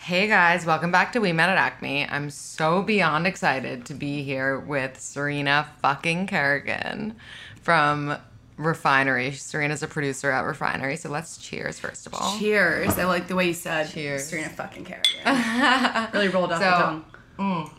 Hey 0.00 0.26
guys, 0.28 0.64
welcome 0.64 0.90
back 0.90 1.12
to 1.12 1.20
We 1.20 1.32
Met 1.32 1.50
at 1.50 1.58
Acme. 1.58 2.08
I'm 2.08 2.30
so 2.30 2.82
beyond 2.82 3.26
excited 3.26 3.84
to 3.86 3.94
be 3.94 4.22
here 4.22 4.58
with 4.58 4.98
Serena 4.98 5.68
fucking 5.82 6.26
Kerrigan 6.26 7.16
from 7.62 8.16
Refinery. 8.56 9.32
Serena's 9.32 9.82
a 9.82 9.88
producer 9.88 10.30
at 10.30 10.40
Refinery, 10.42 10.96
so 10.96 11.10
let's 11.10 11.36
cheers 11.36 11.78
first 11.78 12.06
of 12.06 12.14
all. 12.14 12.38
Cheers. 12.38 12.98
I 12.98 13.04
like 13.04 13.28
the 13.28 13.36
way 13.36 13.48
you 13.48 13.54
said 13.54 13.90
Cheers. 13.90 14.26
Serena 14.26 14.48
fucking 14.48 14.84
Kerrigan. 14.86 16.08
really 16.14 16.28
rolled 16.28 16.52
off 16.52 16.60
the 16.60 16.70
So- 16.76 16.82
tongue. 16.82 17.04
Mm. 17.38 17.70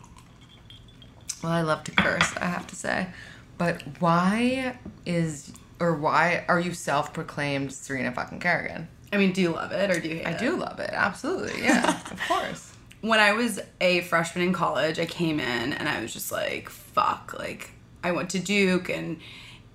Well, 1.42 1.52
I 1.52 1.62
love 1.62 1.82
to 1.84 1.90
curse, 1.90 2.36
I 2.36 2.44
have 2.46 2.68
to 2.68 2.76
say. 2.76 3.08
But 3.58 3.82
why 3.98 4.78
is 5.04 5.52
or 5.80 5.94
why 5.96 6.44
are 6.46 6.60
you 6.60 6.72
self-proclaimed 6.72 7.72
Serena 7.72 8.12
fucking 8.12 8.38
Kerrigan? 8.38 8.86
I 9.12 9.18
mean, 9.18 9.32
do 9.32 9.42
you 9.42 9.50
love 9.50 9.72
it 9.72 9.90
or 9.90 10.00
do 10.00 10.08
you 10.08 10.16
hate 10.16 10.26
I 10.26 10.30
it? 10.30 10.36
I 10.36 10.38
do 10.38 10.56
love 10.56 10.80
it, 10.80 10.90
absolutely. 10.92 11.62
Yeah, 11.62 12.00
of 12.10 12.20
course. 12.26 12.72
When 13.02 13.20
I 13.20 13.32
was 13.32 13.60
a 13.80 14.00
freshman 14.02 14.46
in 14.46 14.52
college, 14.52 14.98
I 14.98 15.06
came 15.06 15.38
in 15.38 15.72
and 15.72 15.88
I 15.88 16.00
was 16.00 16.12
just 16.12 16.32
like, 16.32 16.68
fuck. 16.68 17.34
Like, 17.38 17.70
I 18.02 18.12
went 18.12 18.30
to 18.30 18.38
Duke 18.38 18.88
and 18.88 19.20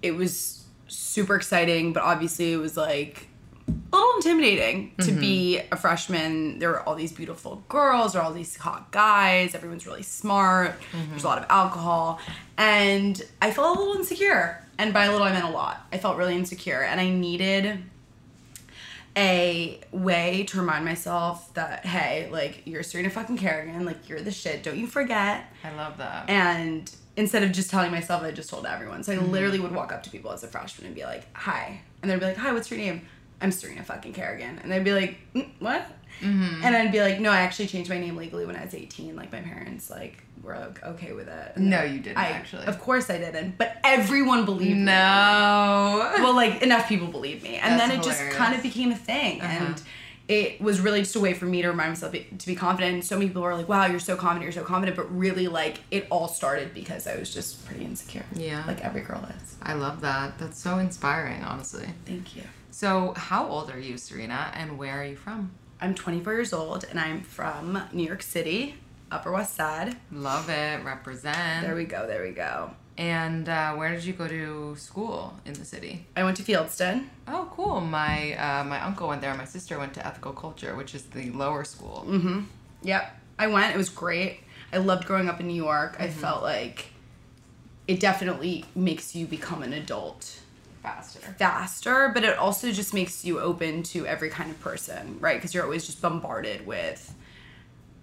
it 0.02 0.12
was 0.12 0.66
super 0.88 1.36
exciting, 1.36 1.94
but 1.94 2.04
obviously 2.04 2.54
it 2.54 2.58
was 2.58 2.78
like 2.78 3.28
a 3.68 3.96
little 3.96 4.14
intimidating 4.16 4.94
to 5.00 5.12
mm-hmm. 5.12 5.20
be 5.20 5.60
a 5.72 5.76
freshman. 5.76 6.60
There 6.60 6.70
were 6.70 6.82
all 6.82 6.96
these 6.96 7.12
beautiful 7.12 7.64
girls, 7.68 8.14
there 8.14 8.22
were 8.22 8.28
all 8.28 8.34
these 8.34 8.56
hot 8.56 8.92
guys, 8.92 9.54
everyone's 9.54 9.86
really 9.86 10.04
smart, 10.04 10.80
mm-hmm. 10.92 11.10
there's 11.10 11.24
a 11.24 11.28
lot 11.28 11.38
of 11.38 11.46
alcohol, 11.50 12.20
and 12.58 13.22
I 13.42 13.52
felt 13.52 13.78
a 13.78 13.80
little 13.80 13.96
insecure. 13.96 14.64
And 14.80 14.94
by 14.94 15.06
a 15.06 15.12
little, 15.12 15.26
I 15.26 15.32
meant 15.32 15.46
a 15.46 15.50
lot. 15.50 15.88
I 15.92 15.98
felt 15.98 16.18
really 16.18 16.36
insecure, 16.36 16.84
and 16.84 17.02
I 17.02 17.10
needed 17.10 17.84
a 19.18 19.80
way 19.92 20.44
to 20.50 20.58
remind 20.60 20.86
myself 20.86 21.54
that 21.56 21.86
hey, 21.86 22.30
like 22.32 22.62
you're 22.66 22.84
Serena 22.84 23.10
fucking 23.10 23.38
Kerrigan, 23.38 23.84
like 23.86 24.08
you're 24.08 24.22
the 24.22 24.32
shit. 24.32 24.62
Don't 24.64 24.78
you 24.78 24.86
forget. 24.88 25.52
I 25.64 25.72
love 25.76 25.98
that. 25.98 26.30
And 26.30 26.90
instead 27.16 27.42
of 27.44 27.52
just 27.52 27.72
telling 27.72 27.92
myself, 27.92 28.22
I 28.24 28.32
just 28.32 28.50
told 28.50 28.66
everyone. 28.68 29.04
So 29.04 29.12
I 29.14 29.16
Mm-hmm. 29.16 29.32
literally 29.32 29.60
would 29.60 29.72
walk 29.74 29.92
up 29.92 30.04
to 30.04 30.10
people 30.12 30.32
as 30.32 30.44
a 30.44 30.48
freshman 30.48 30.86
and 30.86 30.96
be 30.96 31.04
like, 31.04 31.24
"Hi," 31.36 31.82
and 32.02 32.12
they'd 32.12 32.20
be 32.20 32.26
like, 32.28 32.38
"Hi, 32.38 32.54
what's 32.54 32.70
your 32.70 32.80
name?" 32.80 33.02
I'm 33.42 33.52
Serena 33.52 33.84
fucking 33.84 34.14
Kerrigan, 34.14 34.60
and 34.64 34.72
they'd 34.72 34.84
be 34.84 34.94
like, 34.94 35.18
"Mm, 35.34 35.50
"What?" 35.60 35.86
Mm-hmm. 36.22 36.64
And 36.64 36.76
I'd 36.76 36.92
be 36.92 37.02
like, 37.02 37.20
"No, 37.20 37.32
I 37.32 37.42
actually 37.42 37.68
changed 37.68 37.90
my 37.90 38.00
name 38.00 38.16
legally 38.16 38.46
when 38.46 38.56
I 38.56 38.64
was 38.66 38.74
18. 38.74 39.16
Like 39.16 39.32
my 39.32 39.42
parents 39.42 39.90
like 39.90 40.24
were 40.42 40.58
like, 40.58 40.84
okay 40.84 41.14
with 41.14 41.28
it." 41.28 41.52
And 41.56 41.70
No, 41.70 41.84
you 41.84 42.00
didn't, 42.00 42.18
I, 42.18 42.30
actually. 42.30 42.66
Of 42.66 42.80
course 42.80 43.10
I 43.10 43.18
didn't, 43.18 43.58
but 43.58 43.78
everyone 43.84 44.46
believed 44.46 44.78
me 44.78 44.84
no. 44.84 46.12
well, 46.18 46.36
like 46.36 46.62
enough 46.62 46.88
people 46.88 47.08
believed 47.08 47.44
me, 47.44 47.56
and 47.56 47.80
That's 47.80 47.90
then 47.90 48.00
it 48.00 48.04
just 48.04 48.22
kind 48.32 48.56
of 48.56 48.62
became 48.64 48.92
a 48.92 48.96
thing, 48.96 49.42
and 49.42 49.82
it 50.28 50.60
was 50.60 50.82
really 50.82 51.00
just 51.00 51.16
a 51.16 51.20
way 51.22 51.34
for 51.34 51.46
me 51.46 51.62
to 51.62 51.70
remind 51.70 51.92
myself 51.92 52.12
to 52.14 52.48
be 52.48 52.56
confident. 52.56 52.94
And 52.96 53.06
so 53.06 53.16
many 53.16 53.30
people 53.30 53.44
were 53.44 53.56
like, 53.56 53.70
"Wow, 53.70 53.86
you're 53.86 54.00
so 54.00 54.16
confident, 54.16 54.44
you're 54.44 54.64
so 54.64 54.68
confident," 54.68 54.98
but 54.98 55.16
really, 55.16 55.48
like, 55.48 55.80
it 55.90 56.08
all 56.10 56.28
started 56.28 56.74
because 56.74 57.08
I 57.08 57.16
was 57.16 57.34
just 57.34 57.66
pretty 57.66 57.86
insecure. 57.86 58.26
Yeah. 58.36 58.64
like 58.68 58.84
every 58.84 59.02
girl 59.02 59.26
is. 59.42 59.56
I 59.62 59.74
love 59.74 60.02
that. 60.02 60.38
That's 60.38 60.60
so 60.60 60.80
inspiring, 60.80 61.44
honestly. 61.44 61.88
Thank 62.06 62.36
you. 62.36 62.44
So, 62.72 63.14
how 63.16 63.48
old 63.48 63.72
are 63.72 63.80
you, 63.80 63.98
Serena, 63.98 64.52
and 64.54 64.78
where 64.78 65.02
are 65.02 65.06
you 65.06 65.16
from? 65.16 65.52
I'm 65.80 65.94
24 65.94 66.34
years 66.34 66.54
old, 66.54 66.86
and 66.90 67.00
I'm 67.00 67.22
from 67.22 67.82
New 67.94 68.04
York 68.06 68.24
City, 68.24 68.76
Upper 69.12 69.32
West 69.32 69.56
Side. 69.56 69.96
Love 70.12 70.50
it. 70.50 70.84
Represent. 70.84 71.66
There 71.66 71.76
we 71.76 71.86
go. 71.86 72.08
There 72.08 72.24
we 72.24 72.32
go. 72.32 72.72
and 72.98 73.48
uh, 73.48 73.74
where 73.76 73.92
did 73.94 74.04
you 74.04 74.14
go 74.14 74.28
to 74.28 74.76
school 74.76 75.38
in 75.46 75.54
the 75.54 75.64
city? 75.66 76.06
I 76.16 76.24
went 76.24 76.36
to 76.38 76.44
Fieldston. 76.44 77.06
Oh, 77.28 77.48
cool. 77.52 77.80
My 77.82 78.34
uh, 78.34 78.64
my 78.64 78.82
uncle 78.84 79.08
went 79.08 79.22
there. 79.22 79.34
My 79.36 79.46
sister 79.46 79.78
went 79.78 79.94
to 79.96 80.06
ethical 80.06 80.34
culture, 80.34 80.76
which 80.76 80.96
is 80.96 81.04
the 81.04 81.30
lower 81.32 81.64
school. 81.64 82.06
Mm-hmm. 82.08 82.40
Yep. 82.84 83.04
I 83.38 83.48
went. 83.48 83.74
It 83.76 83.78
was 83.78 83.90
great. 83.90 84.40
I 84.74 84.78
loved 84.78 85.06
growing 85.06 85.30
up 85.30 85.40
in 85.40 85.48
New 85.48 85.64
York. 85.70 85.98
I 86.00 86.08
Mm-hmm. 86.08 86.20
felt 86.20 86.42
like 86.42 86.88
it 87.88 88.00
definitely 88.00 88.66
makes 88.76 89.16
you 89.16 89.28
become 89.28 89.62
an 89.62 89.74
adult 89.74 90.40
Faster. 90.96 91.20
faster, 91.20 92.12
but 92.14 92.24
it 92.24 92.38
also 92.38 92.72
just 92.72 92.94
makes 92.94 93.24
you 93.26 93.40
open 93.40 93.84
to 93.84 94.06
every 94.06 94.30
kind 94.30 94.50
of 94.50 94.60
person, 94.62 95.18
right? 95.20 95.38
Because 95.38 95.54
you're 95.54 95.64
always 95.64 95.86
just 95.86 96.02
bombarded 96.02 96.66
with 96.66 97.14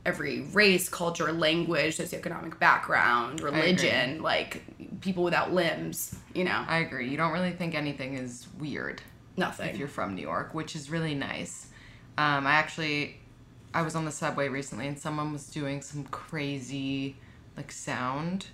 every 0.07 0.43
race, 0.53 0.89
culture, 0.89 1.33
language, 1.33 1.97
socioeconomic 1.97 2.59
background, 2.59 3.41
religion, 3.41 4.23
like 4.23 4.63
people 5.01 5.25
without 5.25 5.53
limbs, 5.53 6.17
you 6.35 6.45
know, 6.45 6.65
I 6.69 6.79
agree. 6.79 7.09
You 7.09 7.17
don't 7.17 7.33
really 7.33 7.53
think 7.53 7.75
anything 7.75 8.15
is 8.15 8.47
weird 8.59 9.01
nothing. 9.37 9.71
if 9.71 9.79
you're 9.79 9.89
from 9.89 10.15
New 10.15 10.23
York, 10.23 10.55
which 10.55 10.77
is 10.77 10.91
really 10.91 11.15
nice. 11.15 11.69
Um, 12.19 12.47
I 12.47 12.53
actually, 12.53 13.19
I 13.73 13.83
was 13.83 13.95
on 13.95 14.05
the 14.05 14.13
subway 14.13 14.49
recently 14.49 14.87
and 14.87 14.99
someone 14.99 15.33
was 15.33 15.47
doing 15.47 15.81
some 15.81 16.05
crazy, 16.05 17.17
like, 17.57 17.73
sound, 17.73 18.47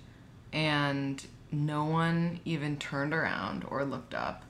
and 0.53 1.23
no 1.51 1.85
one 1.85 2.39
even 2.45 2.77
turned 2.77 3.13
around 3.13 3.65
or 3.69 3.83
looked 3.83 4.13
up. 4.13 4.43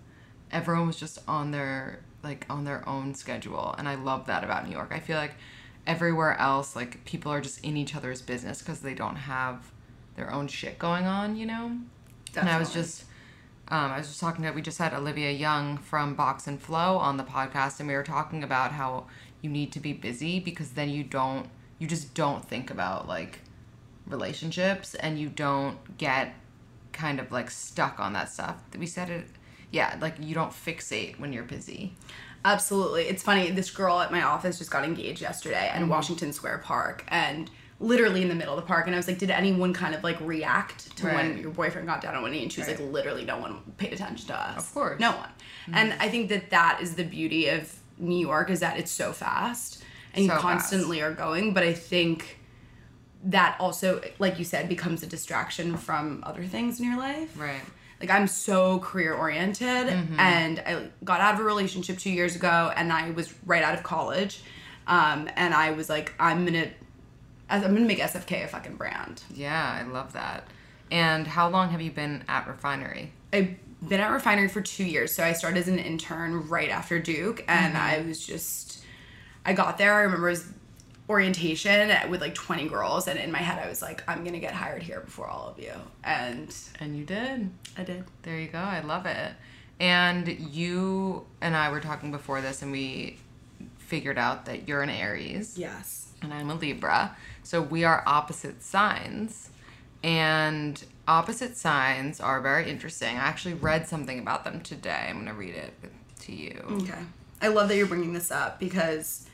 Everyone 0.51 0.87
was 0.87 0.97
just 0.97 1.19
on 1.27 1.51
their 1.51 1.99
like 2.23 2.45
on 2.49 2.65
their 2.65 2.87
own 2.87 3.15
schedule, 3.15 3.73
and 3.77 3.87
I 3.87 3.95
love 3.95 4.27
that 4.27 4.43
about 4.43 4.67
New 4.67 4.73
York. 4.73 4.91
I 4.91 4.99
feel 4.99 5.17
like 5.17 5.33
everywhere 5.87 6.37
else, 6.37 6.75
like 6.75 7.03
people 7.05 7.31
are 7.31 7.41
just 7.41 7.63
in 7.63 7.77
each 7.77 7.95
other's 7.95 8.21
business 8.21 8.59
because 8.59 8.81
they 8.81 8.93
don't 8.93 9.15
have 9.15 9.71
their 10.15 10.31
own 10.31 10.47
shit 10.47 10.77
going 10.77 11.05
on, 11.05 11.35
you 11.35 11.45
know. 11.45 11.77
And 12.35 12.49
I 12.49 12.59
was 12.59 12.73
just 12.73 13.05
um, 13.71 13.91
I 13.91 13.97
was 13.97 14.07
just 14.07 14.19
talking 14.19 14.43
to 14.43 14.51
we 14.51 14.61
just 14.61 14.77
had 14.77 14.93
Olivia 14.93 15.31
Young 15.31 15.77
from 15.77 16.13
Box 16.13 16.45
and 16.45 16.61
Flow 16.61 16.97
on 16.97 17.17
the 17.17 17.23
podcast 17.23 17.79
and 17.79 17.87
we 17.87 17.95
were 17.95 18.03
talking 18.03 18.43
about 18.43 18.73
how 18.73 19.05
you 19.41 19.49
need 19.49 19.71
to 19.71 19.79
be 19.79 19.93
busy 19.93 20.39
because 20.39 20.71
then 20.71 20.89
you 20.89 21.03
don't 21.03 21.49
you 21.79 21.87
just 21.87 22.13
don't 22.13 22.45
think 22.45 22.69
about 22.69 23.07
like 23.07 23.39
relationships 24.05 24.93
and 24.95 25.17
you 25.17 25.29
don't 25.29 25.97
get 25.97 26.35
kind 26.93 27.19
of 27.19 27.31
like 27.31 27.49
stuck 27.51 27.99
on 27.99 28.13
that 28.13 28.29
stuff. 28.29 28.57
We 28.77 28.85
said 28.85 29.09
it 29.09 29.27
yeah, 29.71 29.95
like 30.01 30.15
you 30.19 30.35
don't 30.35 30.51
fixate 30.51 31.17
when 31.19 31.31
you're 31.31 31.43
busy. 31.45 31.93
Absolutely. 32.43 33.03
It's 33.03 33.23
funny. 33.23 33.51
This 33.51 33.69
girl 33.71 33.99
at 33.99 34.11
my 34.11 34.21
office 34.23 34.57
just 34.57 34.71
got 34.71 34.83
engaged 34.83 35.21
yesterday 35.21 35.71
Mm-hmm. 35.73 35.87
Washington 35.87 36.33
Square 36.33 36.59
Park 36.59 37.05
and 37.07 37.49
literally 37.79 38.21
in 38.21 38.27
the 38.29 38.35
middle 38.35 38.53
of 38.55 38.61
the 38.61 38.67
park. 38.67 38.85
And 38.87 38.95
I 38.95 38.99
was 38.99 39.07
like, 39.07 39.17
did 39.17 39.29
anyone 39.31 39.73
kind 39.73 39.95
of 39.95 40.03
like 40.03 40.19
react 40.21 40.95
to 40.97 41.07
Right. 41.07 41.15
when 41.15 41.37
your 41.37 41.51
boyfriend 41.51 41.87
got 41.87 42.01
down 42.01 42.15
on 42.15 42.21
one 42.21 42.31
knee? 42.31 42.43
And 42.43 42.51
she 42.51 42.59
was 42.61 42.67
Right. 42.67 42.79
like, 42.79 42.91
literally 42.91 43.23
no 43.25 43.37
one 43.37 43.59
paid 43.77 43.93
attention 43.93 44.27
to 44.27 44.35
us. 44.35 44.57
Of 44.57 44.73
course. 44.73 44.99
No 44.99 45.11
one. 45.11 45.29
And 45.73 45.93
I 45.99 46.09
think 46.09 46.29
that 46.29 46.49
that 46.49 46.79
is 46.81 46.95
the 46.95 47.03
beauty 47.03 47.47
of 47.47 47.73
New 47.97 48.19
York 48.19 48.49
is 48.49 48.59
that 48.59 48.77
it's 48.77 48.91
so 48.91 49.13
fast 49.13 49.83
and 50.13 50.17
So 50.17 50.23
you 50.23 50.29
fast. 50.31 50.41
constantly 50.41 51.01
are 51.01 51.13
going. 51.13 51.53
But 51.53 51.63
I 51.63 51.73
think 51.73 52.39
that 53.25 53.55
also, 53.59 54.01
like 54.19 54.39
you 54.39 54.45
said, 54.45 54.67
becomes 54.69 55.03
a 55.03 55.07
distraction 55.07 55.77
from 55.77 56.23
other 56.25 56.43
things 56.45 56.79
in 56.79 56.85
your 56.87 56.97
life 56.97 57.37
Right. 57.39 57.61
like 57.99 58.09
I'm 58.09 58.27
so 58.27 58.79
career 58.79 59.13
oriented 59.13 59.67
Mm-hmm. 59.87 60.19
and 60.19 60.59
I 60.59 60.87
got 61.03 61.21
out 61.21 61.35
of 61.35 61.39
a 61.39 61.43
relationship 61.43 61.97
two 61.99 62.09
years 62.11 62.35
ago 62.35 62.71
and 62.75 62.91
I 62.91 63.11
was 63.11 63.33
right 63.45 63.61
out 63.63 63.75
of 63.75 63.83
college. 63.83 64.41
Um, 64.87 65.29
and 65.35 65.53
I 65.53 65.71
was 65.71 65.87
like, 65.89 66.13
I'm 66.19 66.43
gonna 66.45 66.69
I'm 67.49 67.61
gonna 67.61 67.81
make 67.81 67.99
SFK 67.99 68.45
a 68.45 68.47
fucking 68.47 68.75
brand. 68.75 69.21
Yeah, 69.33 69.77
I 69.79 69.83
love 69.83 70.13
that. 70.13 70.47
And 70.89 71.27
how 71.27 71.47
long 71.49 71.69
have 71.69 71.81
you 71.81 71.91
been 71.91 72.23
at 72.27 72.47
Refinery? 72.47 73.11
I've 73.31 73.55
been 73.87 73.99
at 73.99 74.09
Refinery 74.11 74.47
for 74.47 74.61
two 74.61 74.83
years. 74.83 75.13
So 75.13 75.23
I 75.23 75.33
started 75.33 75.59
as 75.59 75.67
an 75.67 75.77
intern 75.79 76.47
right 76.49 76.69
after 76.69 76.97
Duke 76.99 77.43
and 77.47 77.75
Mm-hmm. 77.75 77.83
I 77.83 78.07
was 78.07 78.25
just 78.25 78.83
I 79.45 79.53
got 79.53 79.77
there, 79.77 79.93
I 79.93 80.01
remember 80.01 80.27
I 80.27 80.31
was 80.31 80.45
orientation 81.11 81.91
with 82.09 82.21
like 82.21 82.33
20 82.33 82.67
girls 82.69 83.07
and 83.07 83.19
in 83.19 83.31
my 83.31 83.39
head 83.39 83.59
I 83.63 83.67
was 83.69 83.81
like 83.81 84.01
I'm 84.09 84.21
going 84.23 84.33
to 84.33 84.39
get 84.39 84.53
hired 84.53 84.81
here 84.81 85.01
before 85.01 85.27
all 85.27 85.47
of 85.49 85.59
you. 85.63 85.73
And 86.03 86.55
And 86.79 86.97
you 86.97 87.03
did. 87.05 87.49
I 87.77 87.83
did. 87.83 88.05
There 88.23 88.39
you 88.39 88.47
go. 88.47 88.57
I 88.57 88.79
love 88.79 89.05
it. 89.05 89.33
And 89.79 90.27
you 90.27 91.25
and 91.41 91.55
I 91.55 91.69
were 91.71 91.79
talking 91.81 92.11
before 92.11 92.39
this, 92.39 92.61
and 92.61 92.71
we 92.71 93.17
figured 93.79 94.17
out 94.17 94.45
that 94.45 94.67
you're 94.67 94.83
an 94.83 94.89
Aries 94.91 95.57
Yes. 95.57 96.11
and 96.21 96.33
I'm 96.33 96.49
a 96.49 96.55
Libra. 96.55 97.15
So 97.43 97.61
we 97.61 97.83
are 97.83 98.03
opposite 98.05 98.63
signs. 98.63 99.49
And 100.03 100.83
opposite 101.07 101.57
signs 101.57 102.19
are 102.19 102.41
very 102.41 102.69
interesting. 102.69 103.15
I 103.17 103.21
actually 103.21 103.55
read 103.55 103.87
something 103.87 104.17
about 104.19 104.43
them 104.45 104.61
today. 104.61 105.07
I'm 105.09 105.15
going 105.15 105.25
to 105.27 105.33
read 105.33 105.55
it 105.55 105.73
to 106.21 106.31
you. 106.33 106.63
Okay. 106.81 106.99
I 107.41 107.47
love 107.49 107.67
that 107.69 107.75
you're 107.77 107.87
bringing 107.87 108.13
this 108.13 108.31
up 108.31 108.59
because 108.59 109.27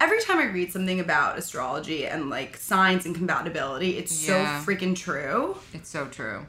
every 0.00 0.20
time 0.22 0.38
I 0.38 0.46
read 0.46 0.72
something 0.72 1.00
about 1.00 1.38
astrology 1.38 2.06
and 2.06 2.30
like 2.30 2.56
signs 2.56 3.06
and 3.06 3.14
compatibility, 3.14 3.98
it's 3.98 4.26
Yeah. 4.26 4.60
so 4.60 4.70
freaking 4.70 4.96
true. 4.96 5.56
It's 5.72 5.88
so 5.88 6.06
true. 6.06 6.46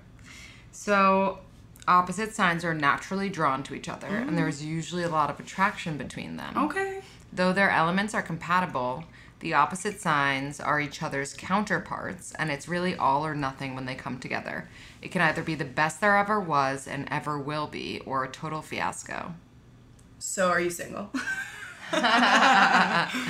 So, 0.72 1.40
opposite 1.88 2.36
signs 2.36 2.64
are 2.64 2.74
naturally 2.74 3.30
drawn 3.30 3.64
to 3.64 3.74
each 3.74 3.90
other, 3.90 4.08
and 4.08 4.28
mm-hmm. 4.28 4.36
there's 4.36 4.64
usually 4.64 5.04
a 5.04 5.10
lot 5.10 5.30
of 5.30 5.40
attraction 5.40 5.98
between 5.98 6.38
them. 6.38 6.56
Okay. 6.58 7.02
Though 7.32 7.54
their 7.54 7.70
elements 7.70 8.14
are 8.14 8.22
compatible, 8.22 9.06
the 9.40 9.54
opposite 9.54 10.02
signs 10.02 10.60
are 10.60 10.80
each 10.80 11.04
other's 11.04 11.34
counterparts, 11.34 12.34
and 12.34 12.52
it's 12.52 12.68
really 12.68 12.96
all 12.96 13.26
or 13.26 13.36
nothing 13.36 13.76
when 13.76 13.86
they 13.86 13.96
come 13.96 14.20
together. 14.20 14.68
It 15.02 15.12
can 15.12 15.22
either 15.22 15.44
be 15.44 15.56
the 15.56 15.66
best 15.66 16.02
there 16.02 16.18
ever 16.18 16.40
was 16.40 16.88
and 16.88 17.08
ever 17.12 17.38
will 17.38 17.68
be, 17.68 18.02
or 18.06 18.24
a 18.24 18.30
total 18.30 18.62
fiasco. 18.62 19.34
So 20.20 20.50
are 20.50 20.60
you 20.60 20.72
single? 20.72 21.12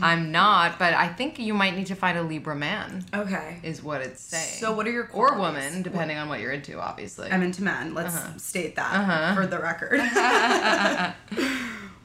I'm 0.00 0.30
not, 0.30 0.78
but 0.78 0.94
I 0.94 1.08
think 1.08 1.38
you 1.38 1.54
might 1.54 1.74
need 1.76 1.86
to 1.88 1.94
find 1.94 2.16
a 2.18 2.22
Libra 2.22 2.54
man, 2.54 3.04
okay. 3.14 3.58
is 3.62 3.82
what 3.82 4.00
it's 4.00 4.20
saying. 4.20 4.60
So 4.60 4.72
what 4.72 4.86
are 4.86 4.90
your 4.92 5.04
or 5.12 5.28
qualities? 5.30 5.38
woman, 5.72 5.82
depending 5.82 6.16
on 6.18 6.28
what 6.28 6.40
you're 6.40 6.52
into, 6.52 6.78
obviously. 6.80 7.30
I'm 7.30 7.42
into 7.42 7.62
men. 7.64 7.94
Let's 7.94 8.16
state 8.42 8.76
that 8.76 8.94
Uh-huh. 8.94 9.34
for 9.34 9.46
the 9.46 9.58
record. 9.58 10.00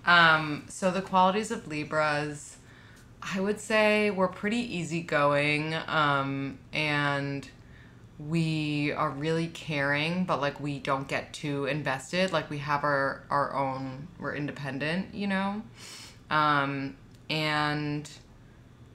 Um, 0.05 0.65
so 0.67 0.91
the 0.91 1.01
qualities 1.01 1.49
of 1.49 1.65
Libras, 1.67 2.57
I 3.21 3.39
would 3.39 3.57
say 3.61 4.11
we're 4.11 4.27
pretty 4.27 4.57
easygoing, 4.57 5.73
um, 5.87 6.57
and 6.73 7.47
we 8.27 8.91
are 8.93 9.09
really 9.09 9.47
caring, 9.47 10.25
but 10.25 10.39
like 10.39 10.59
we 10.59 10.79
don't 10.79 11.07
get 11.07 11.33
too 11.33 11.65
invested. 11.65 12.31
Like 12.31 12.49
we 12.49 12.59
have 12.59 12.83
our 12.83 13.23
our 13.29 13.55
own, 13.55 14.07
we're 14.19 14.35
independent, 14.35 15.13
you 15.13 15.27
know. 15.27 15.61
Um, 16.29 16.95
and 17.29 18.09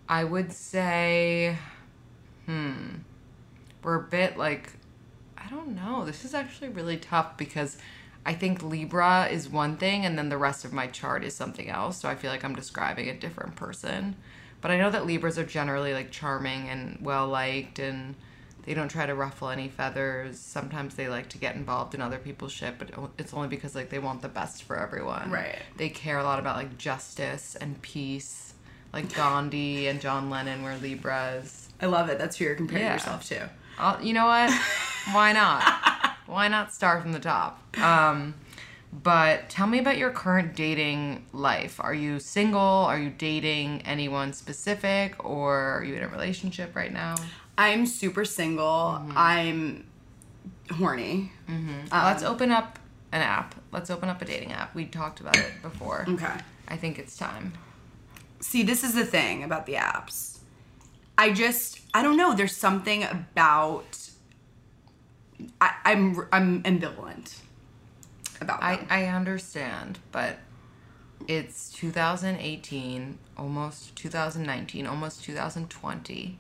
I 0.09 0.25
would 0.25 0.53
say, 0.53 1.57
hmm, 2.47 2.73
we're 3.83 3.97
a 3.97 4.03
bit 4.03 4.37
like 4.37 4.73
I 5.37 5.49
don't 5.51 5.75
know. 5.75 6.05
This 6.05 6.25
is 6.25 6.35
actually 6.35 6.69
really 6.69 6.97
tough 6.97 7.37
because 7.37 7.79
I 8.27 8.35
think 8.35 8.63
Libra 8.63 9.29
is 9.31 9.49
one 9.49 9.77
thing 9.77 10.05
and 10.05 10.19
then 10.19 10.29
the 10.29 10.37
rest 10.37 10.65
of 10.65 10.73
my 10.73 10.87
chart 10.87 11.25
is 11.25 11.35
something 11.35 11.69
else. 11.69 11.99
So 11.99 12.09
I 12.09 12.15
feel 12.15 12.31
like 12.31 12.45
I'm 12.45 12.55
describing 12.55 13.09
a 13.09 13.15
different 13.15 13.57
person. 13.57 14.17
But 14.61 14.71
I 14.71 14.77
know 14.77 14.91
that 14.91 15.07
Libras 15.07 15.39
are 15.39 15.45
generally 15.45 15.95
like 15.95 16.11
charming 16.11 16.69
and 16.69 16.99
well 17.01 17.29
liked 17.29 17.79
and 17.79 18.15
they 18.69 18.75
don't 18.75 18.91
try 18.91 19.07
to 19.07 19.15
ruffle 19.15 19.49
any 19.49 19.67
feathers. 19.69 20.39
Sometimes 20.39 20.95
they 20.95 21.09
like 21.09 21.31
to 21.31 21.39
get 21.39 21.57
involved 21.57 21.95
in 21.95 22.03
other 22.03 22.19
people's 22.19 22.53
shit, 22.53 22.79
but 22.79 22.91
it's 23.17 23.33
only 23.33 23.49
because 23.49 23.75
like 23.75 23.89
they 23.89 23.99
want 23.99 24.21
the 24.21 24.29
best 24.29 24.63
for 24.65 24.77
everyone. 24.79 25.31
Right. 25.31 25.57
They 25.79 25.89
care 25.89 26.19
a 26.19 26.23
lot 26.23 26.39
about 26.39 26.57
like 26.57 26.77
justice 26.77 27.57
and 27.59 27.81
peace. 27.81 28.53
Like 28.93 29.15
Gandhi 29.15 29.87
and 29.89 30.03
John 30.03 30.29
Lennon 30.29 30.63
were 30.63 30.77
Libras. 30.77 31.71
I 31.81 31.87
love 31.87 32.11
it. 32.11 32.19
That's 32.19 32.37
who 32.37 32.45
you're 32.45 32.57
comparing 32.57 32.85
Yeah. 32.85 32.93
yourself 32.93 33.25
to. 33.29 33.49
I'll, 33.79 34.03
you 34.05 34.13
know 34.13 34.27
what? 34.27 34.53
Why 35.13 35.33
not? 35.33 35.63
Why 36.27 36.49
not 36.49 36.75
start 36.75 37.01
from 37.01 37.13
the 37.13 37.21
top? 37.21 37.75
Um, 37.79 38.35
but 38.93 39.49
tell 39.49 39.67
me 39.67 39.79
about 39.79 39.97
your 39.97 40.11
current 40.11 40.55
dating 40.55 41.25
life. 41.33 41.81
Are 41.81 41.95
you 41.95 42.21
single? 42.21 42.61
Are 42.61 42.99
you 42.99 43.09
dating 43.09 43.81
anyone 43.87 44.35
specific? 44.35 45.25
Or 45.25 45.57
are 45.79 45.85
you 45.85 45.95
in 45.95 46.03
a 46.03 46.09
relationship 46.09 46.77
right 46.77 46.93
now? 46.93 47.15
I'm 47.59 47.87
super 47.87 48.25
single. 48.25 48.65
Mm-hmm. 49.01 49.13
I'm 49.17 49.87
horny. 50.71 51.33
Mm-hmm. 51.49 51.93
Um, 51.93 52.05
Let's 52.05 52.23
open 52.23 52.53
up 52.53 52.79
an 53.11 53.21
app. 53.21 53.57
Let's 53.73 53.91
open 53.91 54.09
up 54.09 54.23
a 54.23 54.25
dating 54.25 54.53
app. 54.53 54.75
We 54.77 54.87
talked 54.87 55.21
about 55.21 55.37
it 55.37 55.61
before. 55.61 56.07
Okay. 56.09 56.33
I 56.69 56.77
think 56.77 56.99
it's 57.01 57.17
time. 57.17 57.55
See, 58.41 58.63
this 58.63 58.85
is 58.85 58.95
the 58.95 59.05
thing 59.05 59.43
about 59.43 59.67
the 59.67 59.75
apps. 59.75 60.39
I 61.19 61.33
just, 61.33 61.81
I 61.93 62.03
don't 62.03 62.17
know. 62.17 62.33
There's 62.35 62.57
something 62.57 63.03
about. 63.03 63.99
I, 65.61 65.75
I'm 65.85 66.27
I'm 66.33 66.63
ambivalent 66.63 67.39
about 68.41 68.63
I. 68.63 68.87
I 68.89 69.07
understand, 69.07 69.99
but 70.13 70.39
it's 71.27 71.71
2018, 71.71 73.19
almost 73.37 73.97
2019, 73.97 74.87
almost 74.87 75.25
2020, 75.25 76.39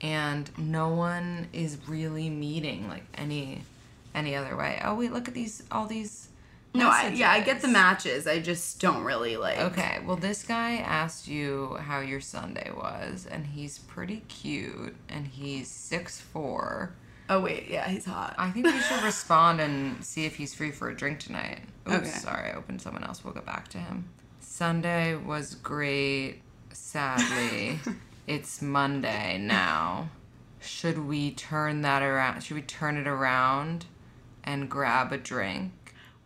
and 0.00 0.50
no 0.58 0.88
one 0.88 1.48
is 1.52 1.78
really 1.86 2.30
meeting 2.30 2.88
like 2.88 3.04
any 3.14 3.62
any 4.14 4.34
other 4.34 4.56
way. 4.56 4.80
Oh 4.84 4.94
wait, 4.94 5.12
look 5.12 5.28
at 5.28 5.34
these 5.34 5.62
all 5.70 5.86
these. 5.86 6.28
no, 6.74 6.88
I, 6.88 7.08
yeah, 7.08 7.30
I 7.30 7.40
get 7.40 7.60
the 7.62 7.68
matches. 7.68 8.26
I 8.26 8.38
just 8.40 8.80
don't 8.80 9.02
really 9.04 9.36
like. 9.36 9.58
Okay, 9.58 9.98
well, 10.04 10.16
this 10.16 10.42
guy 10.44 10.76
asked 10.76 11.26
you 11.28 11.76
how 11.80 12.00
your 12.00 12.20
Sunday 12.20 12.70
was, 12.76 13.26
and 13.30 13.46
he's 13.46 13.78
pretty 13.78 14.22
cute, 14.28 14.94
and 15.08 15.26
he's 15.26 15.68
six 15.68 16.20
four. 16.20 16.92
Oh 17.30 17.40
wait, 17.40 17.68
yeah, 17.68 17.86
he's 17.88 18.06
hot. 18.06 18.34
I 18.38 18.50
think 18.50 18.66
you 18.66 18.80
should 18.80 19.02
respond 19.02 19.60
and 19.60 20.02
see 20.04 20.24
if 20.24 20.36
he's 20.36 20.54
free 20.54 20.70
for 20.70 20.88
a 20.88 20.94
drink 20.96 21.18
tonight. 21.20 21.60
Oops, 21.86 21.96
Okay. 21.96 22.08
sorry, 22.08 22.50
I 22.50 22.54
opened 22.54 22.80
someone 22.80 23.04
else. 23.04 23.24
We'll 23.24 23.34
go 23.34 23.40
back 23.42 23.68
to 23.68 23.78
him. 23.78 24.08
Sunday 24.40 25.14
was 25.14 25.54
great. 25.56 26.40
Sadly, 26.72 27.78
it's 28.28 28.60
Monday 28.62 29.38
now. 29.38 30.10
Should 30.60 30.98
we 31.06 31.30
turn 31.32 31.82
that 31.82 32.02
around? 32.02 32.42
Should 32.42 32.54
we 32.56 32.62
turn 32.62 32.96
it 32.96 33.06
around 33.06 33.86
and 34.44 34.68
grab 34.68 35.12
a 35.12 35.18
drink? 35.18 35.72